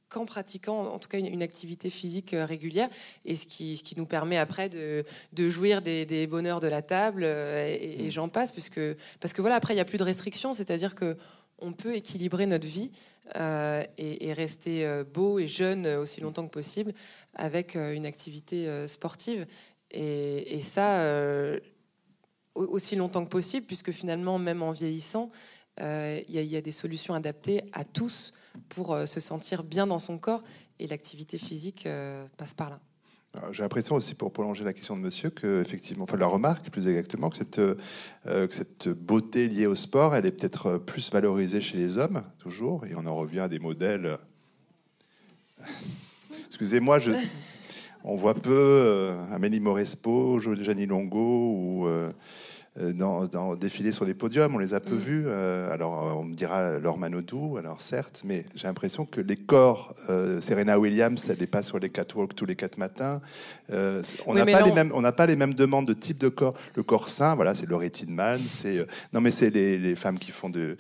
[0.09, 2.89] qu'en pratiquant en tout cas une, activité physique euh, régulière
[3.27, 6.81] et ce qui, ce qui nous permet après de, de jouir des, bonheurs de la
[6.81, 8.11] table et, et mm.
[8.11, 8.81] j'en passe puisque
[9.21, 11.19] parce que voilà après il n'y a plus de restrictions c'est-à-dire que
[11.59, 12.91] on peut équilibrer notre vie
[13.35, 16.93] euh, et, rester euh, beau et jeune aussi longtemps que possible
[17.35, 19.47] avec euh, une activité sportive.
[19.91, 21.09] Et, ça,
[22.55, 25.31] aussi longtemps que possible, puisque finalement, même en vieillissant,
[25.79, 28.33] il y, a des solutions adaptées à tous
[28.69, 30.43] pour se sentir bien dans son corps.
[30.79, 31.89] Et l'activité physique
[32.37, 32.81] passe par là.
[33.53, 36.87] J'ai l'impression aussi, pour prolonger la question de monsieur, que effectivement, enfin la remarque plus
[36.89, 38.49] exactement, que cette, euh,
[38.95, 43.07] beauté liée au sport, elle est peut-être plus valorisée chez les hommes, toujours, et on
[43.07, 44.19] en revient à des modèles.
[46.49, 47.13] Excusez-moi, je...
[48.07, 52.13] on voit peu euh, Amélie Maurespo, Johnny Longo ou, euh, euh,
[52.79, 54.99] dans, dans, défiler sur des podiums, on les a peu mm.
[54.99, 55.25] vus.
[55.27, 59.95] Euh, alors, on me dira Laure Manodou, alors certes, mais j'ai l'impression que les corps,
[60.41, 63.21] Serena Williams, elle n'est pas sur les catwalks tous les quatre matins.
[63.71, 66.55] on n'a pas, les mêmes, on pas les mêmes demandes de type de corps.
[66.75, 70.51] Le corps sain, voilà, c'est Tidman, c'est non, mais c'est les, les, femmes qui font
[70.51, 70.77] de,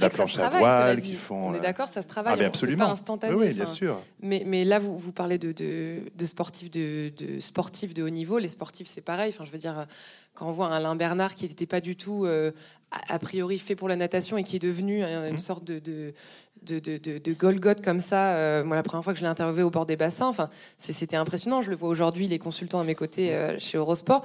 [0.00, 1.48] la planche à voile, qui font.
[1.50, 2.38] On est d'accord, ça se travaille.
[2.42, 2.86] Ah, absolument.
[2.86, 3.34] Pas instantané.
[3.34, 4.00] Oui, bien sûr.
[4.20, 8.10] Mais, mais là, vous, vous parlez de, de, de sportifs de, de sportifs de haut
[8.10, 8.38] niveau.
[8.38, 9.32] Les sportifs, c'est pareil.
[9.34, 9.86] Enfin, je veux dire,
[10.34, 12.52] quand on voit un Alain Bernard qui n'était pas du tout euh,
[12.90, 15.38] a priori fait pour la natation et qui est devenu une mmh.
[15.38, 16.14] sorte de, de
[16.62, 18.32] de, de, de, comme ça.
[18.34, 21.16] Euh, moi, la première fois que je l'ai interviewé au bord des bassins, enfin, c'était
[21.16, 21.62] impressionnant.
[21.62, 24.22] Je le vois aujourd'hui, les consultants à mes côtés euh, chez Eurosport.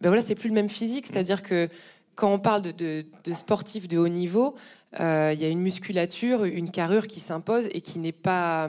[0.00, 1.06] Ben voilà, c'est plus le même physique.
[1.06, 1.68] C'est-à-dire que
[2.16, 4.56] quand on parle de, sportifs de haut niveau,
[4.98, 8.68] il y a une musculature, une carrure qui s'impose et qui n'est pas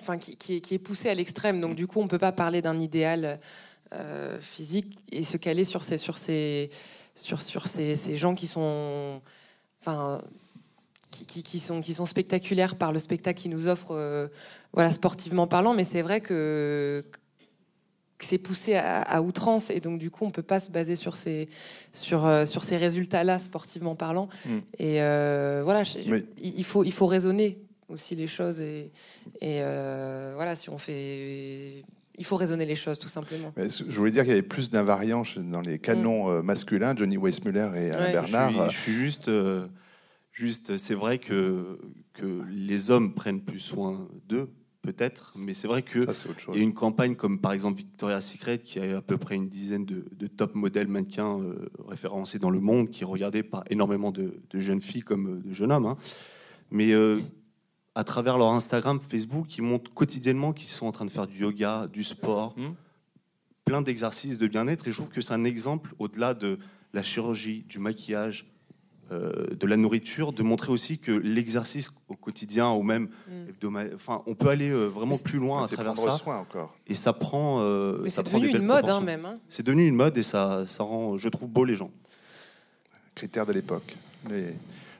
[0.00, 1.60] enfin, qui, est, poussé à l'extrême.
[1.60, 3.38] Donc, du coup, on ne peut pas parler d'un idéal
[3.92, 6.70] euh, physique et se caler sur ces, sur ces,
[7.14, 9.20] sur, sur ces, ces gens qui sont,
[9.80, 10.22] enfin,
[11.10, 14.28] qui, qui, sont, qui sont spectaculaires par le spectacle qu'ils nous offrent, euh,
[14.72, 15.74] voilà, sportivement parlant.
[15.74, 17.04] Mais c'est vrai que,
[18.20, 21.48] c'est poussé à, outrance et donc du coup on peut pas se baser sur ces
[21.94, 24.58] sur euh, sur ces résultats là sportivement parlant mm.
[24.78, 24.96] et
[25.62, 25.84] voilà
[26.36, 27.56] il faut il faut raisonner
[27.88, 28.60] aussi les choses.
[28.60, 28.90] Et,
[29.40, 29.60] et
[30.34, 31.82] voilà, si on fait.
[32.20, 33.50] Il faut raisonner les choses, tout simplement.
[33.56, 37.70] je voulais dire qu'il y avait plus d'invariants dans les canons euh, masculins, Johnny Weissmuller
[37.74, 38.70] et Bernard.
[38.70, 39.28] Je suis, juste.
[39.28, 39.66] Euh,
[40.30, 41.78] juste c'est vrai que,
[42.12, 44.50] que les hommes prennent plus soin d'eux,
[44.82, 48.80] peut-être, mais c'est vrai qu'il y a une campagne comme par exemple Victoria's Secret qui
[48.80, 51.38] a à peu près une dizaine de, top modèles mannequins
[51.88, 55.72] référencés dans le monde, qui est regardé par énormément de, jeunes filles comme de jeunes
[55.72, 55.86] hommes.
[55.86, 55.96] Hein.
[56.70, 56.92] Mais
[57.94, 61.40] à travers leur Instagram, Facebook, ils montrent quotidiennement qu'ils sont en train de faire du
[61.40, 62.74] yoga, du sport, hmm.
[63.64, 64.86] plein d'exercices de bien-être.
[64.86, 66.58] Et je trouve que c'est un exemple, au-delà de
[66.92, 68.46] la chirurgie, du maquillage,
[69.10, 73.76] euh, de la nourriture, de montrer aussi que l'exercice au quotidien ou même hmm.
[73.96, 76.12] enfin, on peut aller euh, vraiment plus loin à travers ça.
[76.12, 76.76] Soin encore.
[76.86, 77.60] Et ça prend.
[77.60, 79.24] Euh, Mais c'est devenu une mode hein, même.
[79.24, 79.40] Hein.
[79.48, 81.90] C'est devenu une mode et ça, ça rend, je trouve, beau les gens.
[83.16, 83.96] Critère de l'époque.
[84.28, 84.54] Les,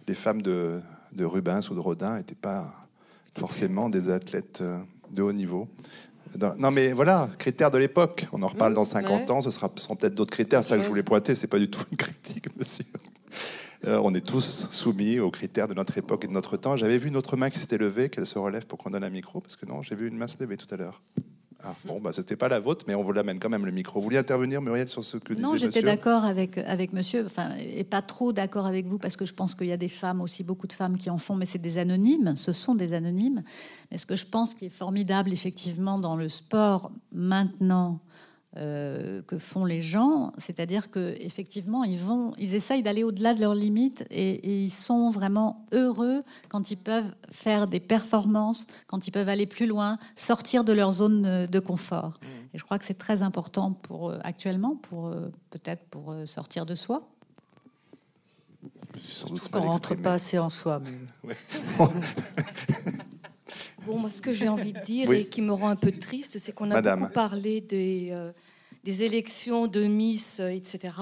[0.09, 0.81] les femmes de,
[1.13, 2.80] de Rubens ou de Rodin n'étaient pas
[3.39, 4.79] forcément des athlètes euh,
[5.13, 5.69] de haut niveau.
[6.59, 8.29] Non, mais voilà, critères de l'époque.
[8.33, 10.63] On en reparle mmh, dans 50 ans, ce sera, seront peut-être d'autres critères.
[10.63, 12.85] C'est ça que je voulais pointer, c'est pas du tout une critique, monsieur.
[13.87, 16.77] Euh, on est tous soumis aux critères de notre époque et de notre temps.
[16.77, 19.11] J'avais vu une autre main qui s'était levée, qu'elle se relève pour qu'on donne un
[19.11, 21.03] micro, parce que non, j'ai vu une main se lever tout à l'heure.
[21.63, 24.01] Ah, bon, bah, c'était pas la vôtre, mais on vous l'amène quand même le micro.
[24.01, 27.51] Vous vouliez intervenir, Muriel, sur ce que disait Non, j'étais d'accord avec, avec monsieur, enfin,
[27.59, 30.21] et pas trop d'accord avec vous, parce que je pense qu'il y a des femmes,
[30.21, 33.43] aussi beaucoup de femmes qui en font, mais c'est des anonymes, ce sont des anonymes.
[33.91, 38.01] Mais ce que je pense qui est formidable, effectivement, dans le sport maintenant,
[38.57, 43.41] euh, que font les gens, c'est-à-dire que effectivement ils vont, ils essayent d'aller au-delà de
[43.41, 49.13] leurs limites et, ils sont vraiment heureux quand ils peuvent faire des performances, quand ils
[49.13, 52.19] peuvent aller plus loin, sortir de leur zone de confort.
[52.21, 52.27] Mmh.
[52.55, 56.67] Et je crois que c'est très important pour euh, actuellement, pour euh, peut-être pour sortir
[56.67, 57.09] de soi.
[58.97, 60.81] Je trouve qu'on rentre pas assez en soi.
[60.81, 61.35] Mais...
[63.87, 66.39] Bon, moi, ce que j'ai envie de dire et qui me rend un peu triste,
[66.39, 68.33] c'est qu'on a beaucoup parlé des, euh,
[68.85, 70.95] des, élections de Miss, euh, etc.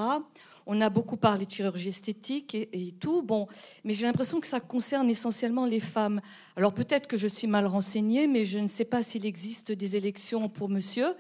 [0.66, 3.22] On a beaucoup parlé de chirurgie esthétique et, tout.
[3.22, 3.48] Bon,
[3.84, 6.20] mais j'ai l'impression que ça concerne essentiellement les femmes.
[6.56, 9.96] Alors peut-être que je suis mal renseignée, mais je ne sais pas s'il existe des
[9.96, 11.14] élections pour Monsieur,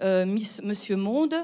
[0.00, 1.34] euh, Miss, Monsieur Monde.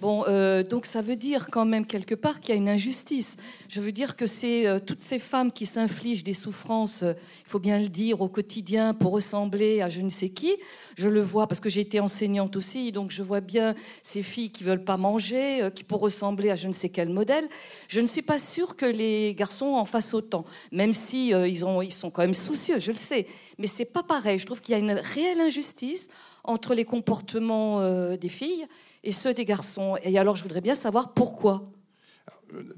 [0.00, 3.36] Bon, euh, donc ça veut dire quand même quelque part qu'il y a une injustice.
[3.68, 7.14] Je veux dire que c'est euh, toutes ces femmes qui s'infligent des souffrances, euh,
[7.44, 10.54] il faut bien le dire, au quotidien pour ressembler à je ne sais qui.
[10.96, 14.50] Je le vois parce que j'ai été enseignante aussi, donc je vois bien ces filles
[14.52, 17.48] qui veulent pas manger, qui pour ressembler à je ne sais quel modèle.
[17.88, 21.82] Je ne suis pas sûre que les garçons en fassent autant, même si ils, ont,
[21.82, 23.26] ils sont quand même soucieux, je le sais.
[23.58, 24.38] Mais c'est pas pareil.
[24.38, 26.08] Je trouve qu'il y a une réelle injustice
[26.44, 28.66] entre les comportements des filles
[29.04, 29.96] et ceux des garçons.
[30.02, 31.70] Et alors, je voudrais bien savoir pourquoi.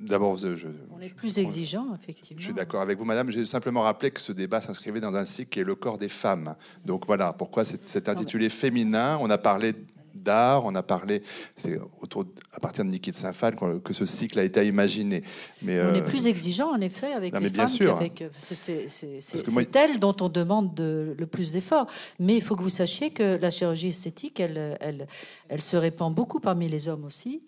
[0.01, 0.37] D'abord,
[0.91, 2.41] on est plus exigeant, effectivement.
[2.41, 3.31] Je suis d'accord avec vous, Madame.
[3.31, 6.09] J'ai simplement rappelé que ce débat s'inscrivait dans un cycle qui est le corps des
[6.09, 6.57] femmes.
[6.85, 9.17] Donc voilà, pourquoi c'est intitulé féminin.
[9.21, 9.75] On a parlé
[10.15, 10.65] d'art.
[10.65, 11.23] On a parlé,
[11.57, 15.23] c'est autour à partir de Niki de Saint-Phal que ce cycle a été imaginé.
[15.63, 18.25] Mais on est euh, plus exigeant en effet avec les femmes qu'avec.
[18.33, 21.87] C'est elle dont on demande le plus d'efforts.
[22.19, 25.07] Mais il faut que vous sachiez que la chirurgie esthétique, elle, elle,
[25.49, 27.43] elle se répand beaucoup parmi les hommes aussi.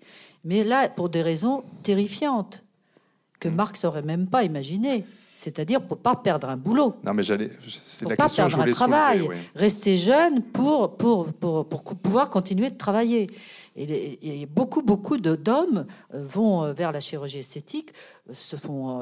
[0.44, 2.64] Mais là, pour des raisons terrifiantes
[3.39, 3.55] que mm.
[3.55, 5.05] Marx n'aurait même pas imaginé.
[5.43, 6.94] C'est-à-dire pour pas perdre un boulot.
[7.05, 7.51] Non, mais j'allais.
[7.69, 9.28] C'est la pas perdre un travail.
[9.56, 13.28] Rester jeune pour, pour, pour, pour, pouvoir continuer de travailler.
[13.74, 17.90] Et, beaucoup, beaucoup d'hommes euh, vont euh, vers la chirurgie esthétique,
[18.31, 19.01] euh, se font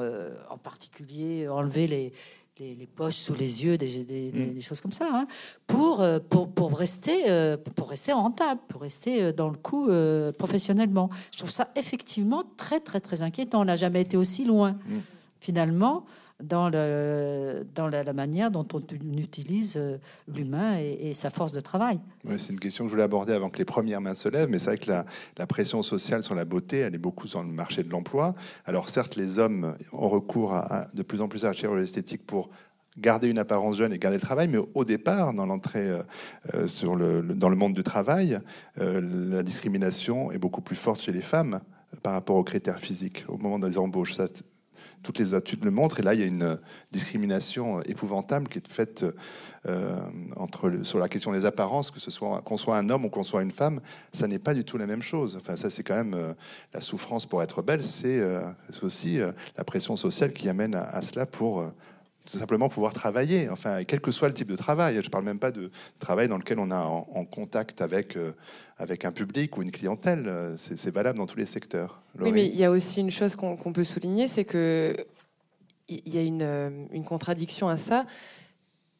[0.49, 2.13] en particulier enlever les,
[2.59, 4.61] les, poches sous les yeux, des, mm.
[4.61, 5.27] choses comme ça, hein,
[5.67, 7.23] pour, pour, pour, rester,
[7.75, 9.89] pour rester rentable, pour rester dans le coup
[10.37, 11.09] professionnellement.
[11.33, 13.61] Je trouve ça effectivement très, très, très inquiétant.
[13.61, 14.99] On n'a jamais été aussi loin, mm.
[15.39, 16.05] finalement,
[16.43, 18.81] dans, la, manière dont on
[19.17, 19.97] utilise euh,
[20.27, 21.99] l'humain et, sa force de travail.
[22.37, 24.59] c'est une question que je voulais aborder avant que les premières mains se lèvent, mais
[24.59, 27.83] c'est vrai que la, pression sociale sur la beauté, elle est beaucoup sur le marché
[27.83, 28.33] de l'emploi.
[28.65, 32.25] Alors certes, les hommes ont recours à, de plus en plus à la chirurgie esthétique
[32.25, 32.49] pour
[32.97, 36.03] garder une apparence jeune et garder le travail, mais au départ, dans l'entrée euh,
[36.53, 38.39] euh, dans le monde du travail,
[38.77, 41.61] la discrimination est beaucoup plus forte chez les femmes
[42.03, 44.13] par rapport aux critères physiques au moment des embauches.
[45.03, 45.99] Toutes les études le montrent.
[45.99, 46.57] Et là, il y a une
[46.91, 49.05] discrimination épouvantable qui est faite
[49.67, 49.95] euh,
[50.35, 53.23] entre sur la question des apparences, que ce soit qu'on soit un homme ou qu'on
[53.23, 53.79] soit une femme,
[54.11, 55.37] ça n'est pas du tout la même chose.
[55.39, 56.33] Enfin, ça, c'est quand même euh,
[56.73, 57.83] la souffrance pour être belle.
[57.83, 58.41] C'est euh,
[58.81, 59.19] aussi
[59.57, 61.63] la pression sociale qui amène à cela pour
[62.29, 64.95] tout simplement pouvoir travailler, enfin, quel que soit le type de travail.
[64.95, 68.33] Je ne parle même pas de travail dans lequel on est en, contact avec, euh,
[68.77, 70.55] avec un public ou une clientèle.
[70.57, 72.01] C'est valable dans tous les secteurs.
[72.19, 74.95] Oui, mais il y a aussi une chose qu'on peut souligner, c'est que
[75.87, 78.05] il y a une, euh, une, contradiction à ça.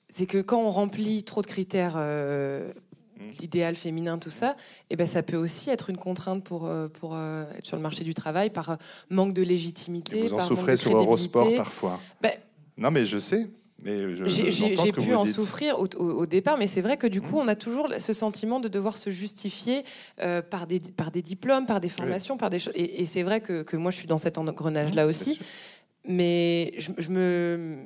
[0.10, 2.74] C'est que quand on remplit trop de critères, euh,
[3.18, 3.22] mmh.
[3.40, 4.58] l'idéal féminin, tout ça,
[4.90, 8.04] et eh ben ça peut aussi être une contrainte pour, pour être sur le marché
[8.04, 8.78] du travail par
[9.10, 10.22] manque de légitimité.
[10.22, 12.02] vous en souffrez sur Eurosport parfois.
[12.20, 12.34] Ben,
[12.82, 13.48] non, mais je sais.
[13.84, 17.44] J'ai pu en souffrir au, départ, mais c'est vrai que du coup, mmh.
[17.44, 19.84] on a toujours ce sentiment de devoir se justifier
[20.22, 22.74] euh, par, des, par des diplômes, par des formations, par des choses.
[22.76, 25.40] Et, c'est vrai que, que, moi, je suis dans cet engrenage-là mmh, aussi.
[26.08, 27.86] Mais je, je me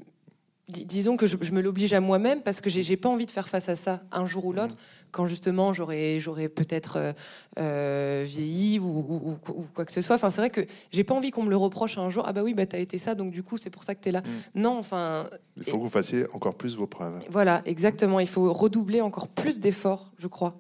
[0.67, 3.69] disons que je, me l'oblige à moi-même parce que j'ai pas envie de faire face
[3.69, 4.55] à ça un jour ou mmh.
[4.55, 4.75] l'autre
[5.11, 7.13] quand justement j'aurais j'aurais peut-être euh,
[7.59, 9.37] euh, vieilli ou,
[9.73, 10.15] quoi que ce soit.
[10.15, 12.23] Enfin, c'est vrai que j'ai pas envie qu'on me le reproche un jour.
[12.27, 14.11] Ah bah oui, bah t'as été ça, donc du coup c'est pour ça que t'es
[14.11, 14.21] là.
[14.21, 14.59] Mmh.
[14.61, 15.29] Non, enfin.
[15.57, 17.23] Il faut que vous fassiez encore plus vos preuves.
[17.29, 18.19] Voilà, exactement.
[18.19, 20.59] Il faut redoubler encore plus d'efforts, je crois.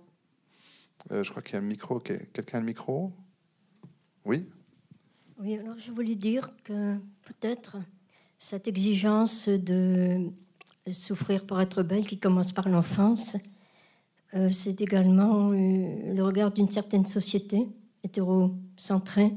[1.11, 1.99] Euh, je crois qu'il y a un micro.
[1.99, 3.11] Quelqu'un a le micro?
[4.23, 4.49] Oui?
[5.37, 7.77] Oui, alors je voulais dire que peut-être
[8.45, 10.29] cette exigence de
[10.93, 13.37] souffrir pour être belle qui commence par l'enfance,
[14.35, 17.67] euh, c'est également euh, le regard d'une certaine société
[18.03, 19.33] hétérocentrée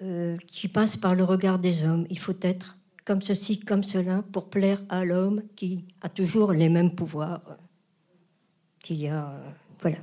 [0.00, 2.06] euh, qui passe par le regard des hommes.
[2.08, 6.70] Il faut être comme ceci, comme cela, pour plaire à l'homme qui a toujours les
[6.70, 7.58] mêmes pouvoirs
[8.80, 9.38] qu'il y a.
[9.82, 9.98] voilà.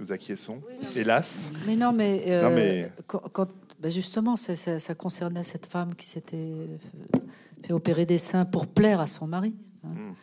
[0.00, 0.60] Nous acquiesçons,
[0.96, 1.50] hélas.
[1.66, 3.48] Mais non, mais, euh, Quand,
[3.80, 6.68] ben justement, ça, ça, concernait cette femme qui s'était
[7.64, 9.54] fait opérer des seins pour plaire à son mari.
[9.84, 9.88] Hein.
[9.88, 10.14] Hmm.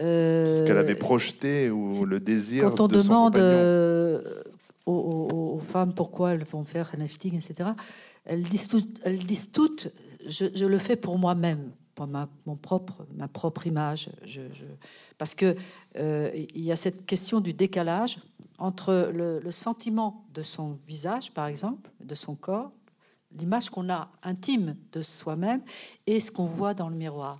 [0.00, 2.64] Euh, Ce qu'elle avait projeté ou le désir.
[2.64, 4.42] Quand on demande euh,
[4.86, 7.70] aux, femmes pourquoi elles vont faire un lifting, etc.,
[8.24, 8.68] elles disent,
[9.04, 9.92] elles disent toutes
[10.26, 11.70] je, je le fais pour moi-même
[12.06, 14.10] ma, mon propre, ma propre image.
[15.18, 15.56] Parce que
[15.96, 18.18] euh, il y a cette question du décalage
[18.58, 22.72] entre le, sentiment de son visage, par exemple, de son corps,
[23.38, 25.62] l'image qu'on a intime de soi-même,
[26.06, 27.38] et ce qu'on voit dans le miroir.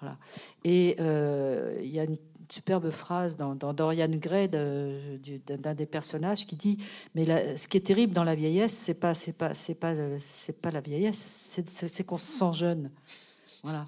[0.00, 0.16] Voilà.
[0.64, 2.16] Et euh, il y a une
[2.50, 6.78] superbe phrase dans, Dorian Gray d'un des personnages qui dit
[7.14, 10.60] mais ce qui est terrible dans la vieillesse c'est pas c'est pas c'est pas c'est
[10.60, 12.90] pas la vieillesse c'est qu'on se sent jeune
[13.62, 13.86] voilà.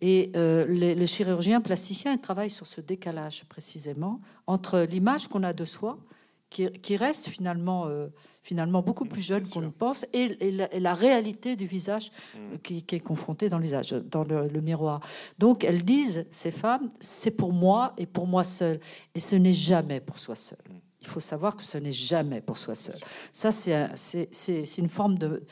[0.00, 5.64] Et euh, le, chirurgien plasticien travaille sur ce décalage précisément entre l'image qu'on a de
[5.64, 5.98] soi,
[6.50, 8.08] qui, reste finalement, euh,
[8.42, 10.36] finalement beaucoup plus jeune qu'on ne pense, et,
[10.78, 12.58] la, réalité du visage mm.
[12.62, 15.00] qui, est confronté dans, dans le, miroir.
[15.38, 18.80] Donc elles disent, ces femmes, c'est pour moi et pour moi seul.
[19.14, 20.58] Et ce n'est jamais pour soi seul.
[20.68, 20.74] Mm.
[21.00, 22.98] Il faut savoir que ce n'est jamais pour soi seul.
[23.32, 25.42] Ça, c'est une forme de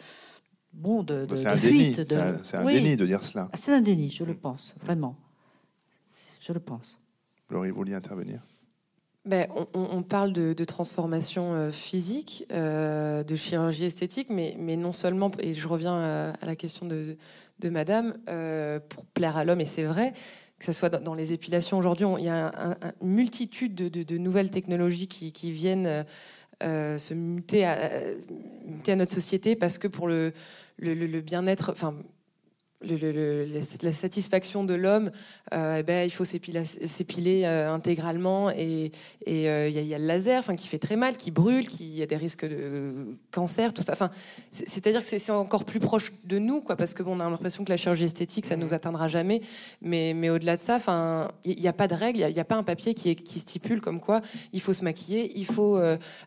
[0.72, 1.96] bon, de, de, de fuite.
[2.44, 3.50] C'est un, déni de dire cela.
[3.54, 5.16] C'est un déni, je le pense, vraiment.
[6.40, 7.00] Je le pense.
[7.50, 8.40] Laurie, vous vouliez intervenir?
[9.26, 15.30] Ben, on, parle de, transformation euh, physique, euh, de chirurgie esthétique, mais, mais, non seulement,
[15.40, 17.18] et je reviens à, la question de,
[17.58, 20.14] de Madame, euh, pour plaire à l'homme, et c'est vrai,
[20.58, 22.50] que ce soit dans, les épilations aujourd'hui, il y a
[23.02, 26.06] une multitude de, nouvelles technologies qui, qui viennent
[26.62, 27.90] se muter à,
[28.66, 30.32] muter à, notre société parce que pour le,
[30.78, 31.94] le, bien-être, enfin,
[32.82, 35.10] la satisfaction de l'homme,
[35.52, 38.90] euh, eh ben, il faut s'épiler euh, intégralement et
[39.26, 42.06] il euh, y, a le laser qui fait très mal, qui brûle, qui y a
[42.06, 43.92] des risques de cancer, tout ça.
[43.92, 44.10] Enfin,
[44.50, 47.64] C'est-à-dire que c'est encore plus proche de nous, quoi, parce que bon, on a l'impression
[47.64, 49.42] que la chirurgie esthétique, ça ne nous atteindra jamais.
[49.82, 50.78] Mais, mais au-delà de ça,
[51.44, 53.80] il n'y a pas de règle, il n'y a, pas un papier qui, qui, stipule
[53.80, 54.20] comme quoi
[54.52, 55.78] il faut se maquiller, il faut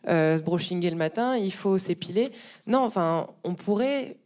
[0.06, 2.30] se brushinger le matin, il faut s'épiler.
[2.66, 4.16] Non, enfin, on pourrait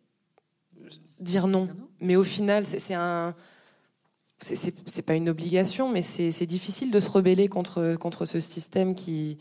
[1.21, 1.69] dire non.
[2.01, 3.35] Mais au final, c'est un.
[4.41, 9.39] C'est pas une obligation, mais c'est difficile de se rebeller contre, contre ce système qui.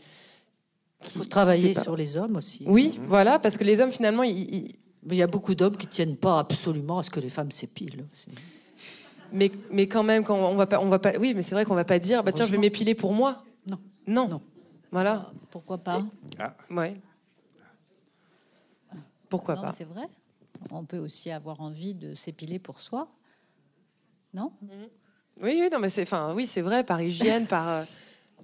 [1.04, 2.64] Il faut travailler sur les hommes aussi.
[2.66, 4.74] Oui, voilà, parce que les hommes, finalement, il
[5.10, 8.04] y a beaucoup d'hommes qui tiennent pas absolument à ce que les femmes s'épilent.
[9.32, 11.12] Mais, mais quand même, quand on va pas, on va pas.
[11.18, 13.44] Oui, mais c'est vrai qu'on va pas dire, bah tiens, je vais m'épiler pour moi.
[13.66, 13.78] Non.
[14.06, 14.28] Non.
[14.28, 14.40] non.
[14.90, 15.30] Voilà.
[15.50, 16.04] Pourquoi pas?
[16.38, 16.56] Ah.
[16.70, 16.96] Ouais.
[19.28, 19.72] Pourquoi pas?
[19.72, 20.06] C'est vrai
[20.70, 23.08] on peut aussi avoir envie de s'épiler pour soi,
[24.34, 24.52] non?
[25.42, 27.68] Oui, oui, non, mais c'est, enfin, oui, c'est vrai, par hygiène, par.
[27.68, 27.84] Euh,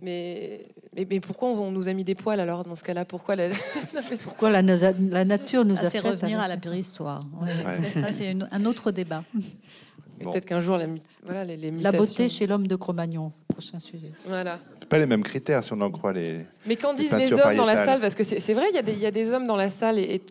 [0.03, 0.66] mais,
[0.97, 3.05] mais, pourquoi on, nous a mis des poils alors dans ce cas-là?
[3.05, 3.49] Pourquoi la,
[4.23, 7.20] pourquoi la, la nature nous a fait revenir à la préhistoire
[7.85, 9.23] Ça, c'est un autre débat.
[10.20, 10.86] Peut-être qu'un jour, la,
[11.24, 14.12] voilà, les, La beauté chez l'homme de Cro-Magnon, prochain sujet.
[14.27, 14.59] Voilà.
[14.89, 16.47] Pas les mêmes critères si on en croit les.
[16.66, 18.01] Mais qu'en disent les hommes dans la salle?
[18.01, 20.23] Parce que c'est vrai, il y, y, a des hommes dans la salle et,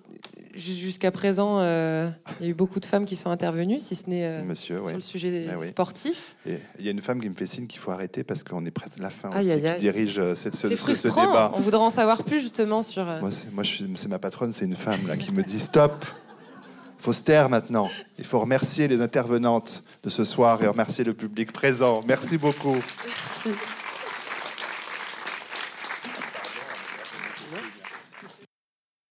[0.53, 2.09] jusqu'à présent, euh,
[2.39, 4.89] il y a eu beaucoup de femmes qui sont intervenues, si ce n'est euh, sur
[4.89, 6.35] le sujet ah sportif.
[6.45, 8.71] Il y a une femme qui me fait signe qu'il faut arrêter parce qu'on est
[8.71, 11.51] près de la fin aussi, qui dirige euh, cette, ce, ce, débat.
[11.55, 13.05] On voudrait en savoir plus justement sur.
[13.05, 16.05] Moi, c'est ma patronne, c'est une femme là qui me dit stop.
[16.99, 17.89] Il faut se taire maintenant.
[18.17, 21.99] Il faut remercier les intervenantes de ce soir et remercier le public présent.
[22.07, 22.77] Merci beaucoup.
[23.05, 23.49] Merci.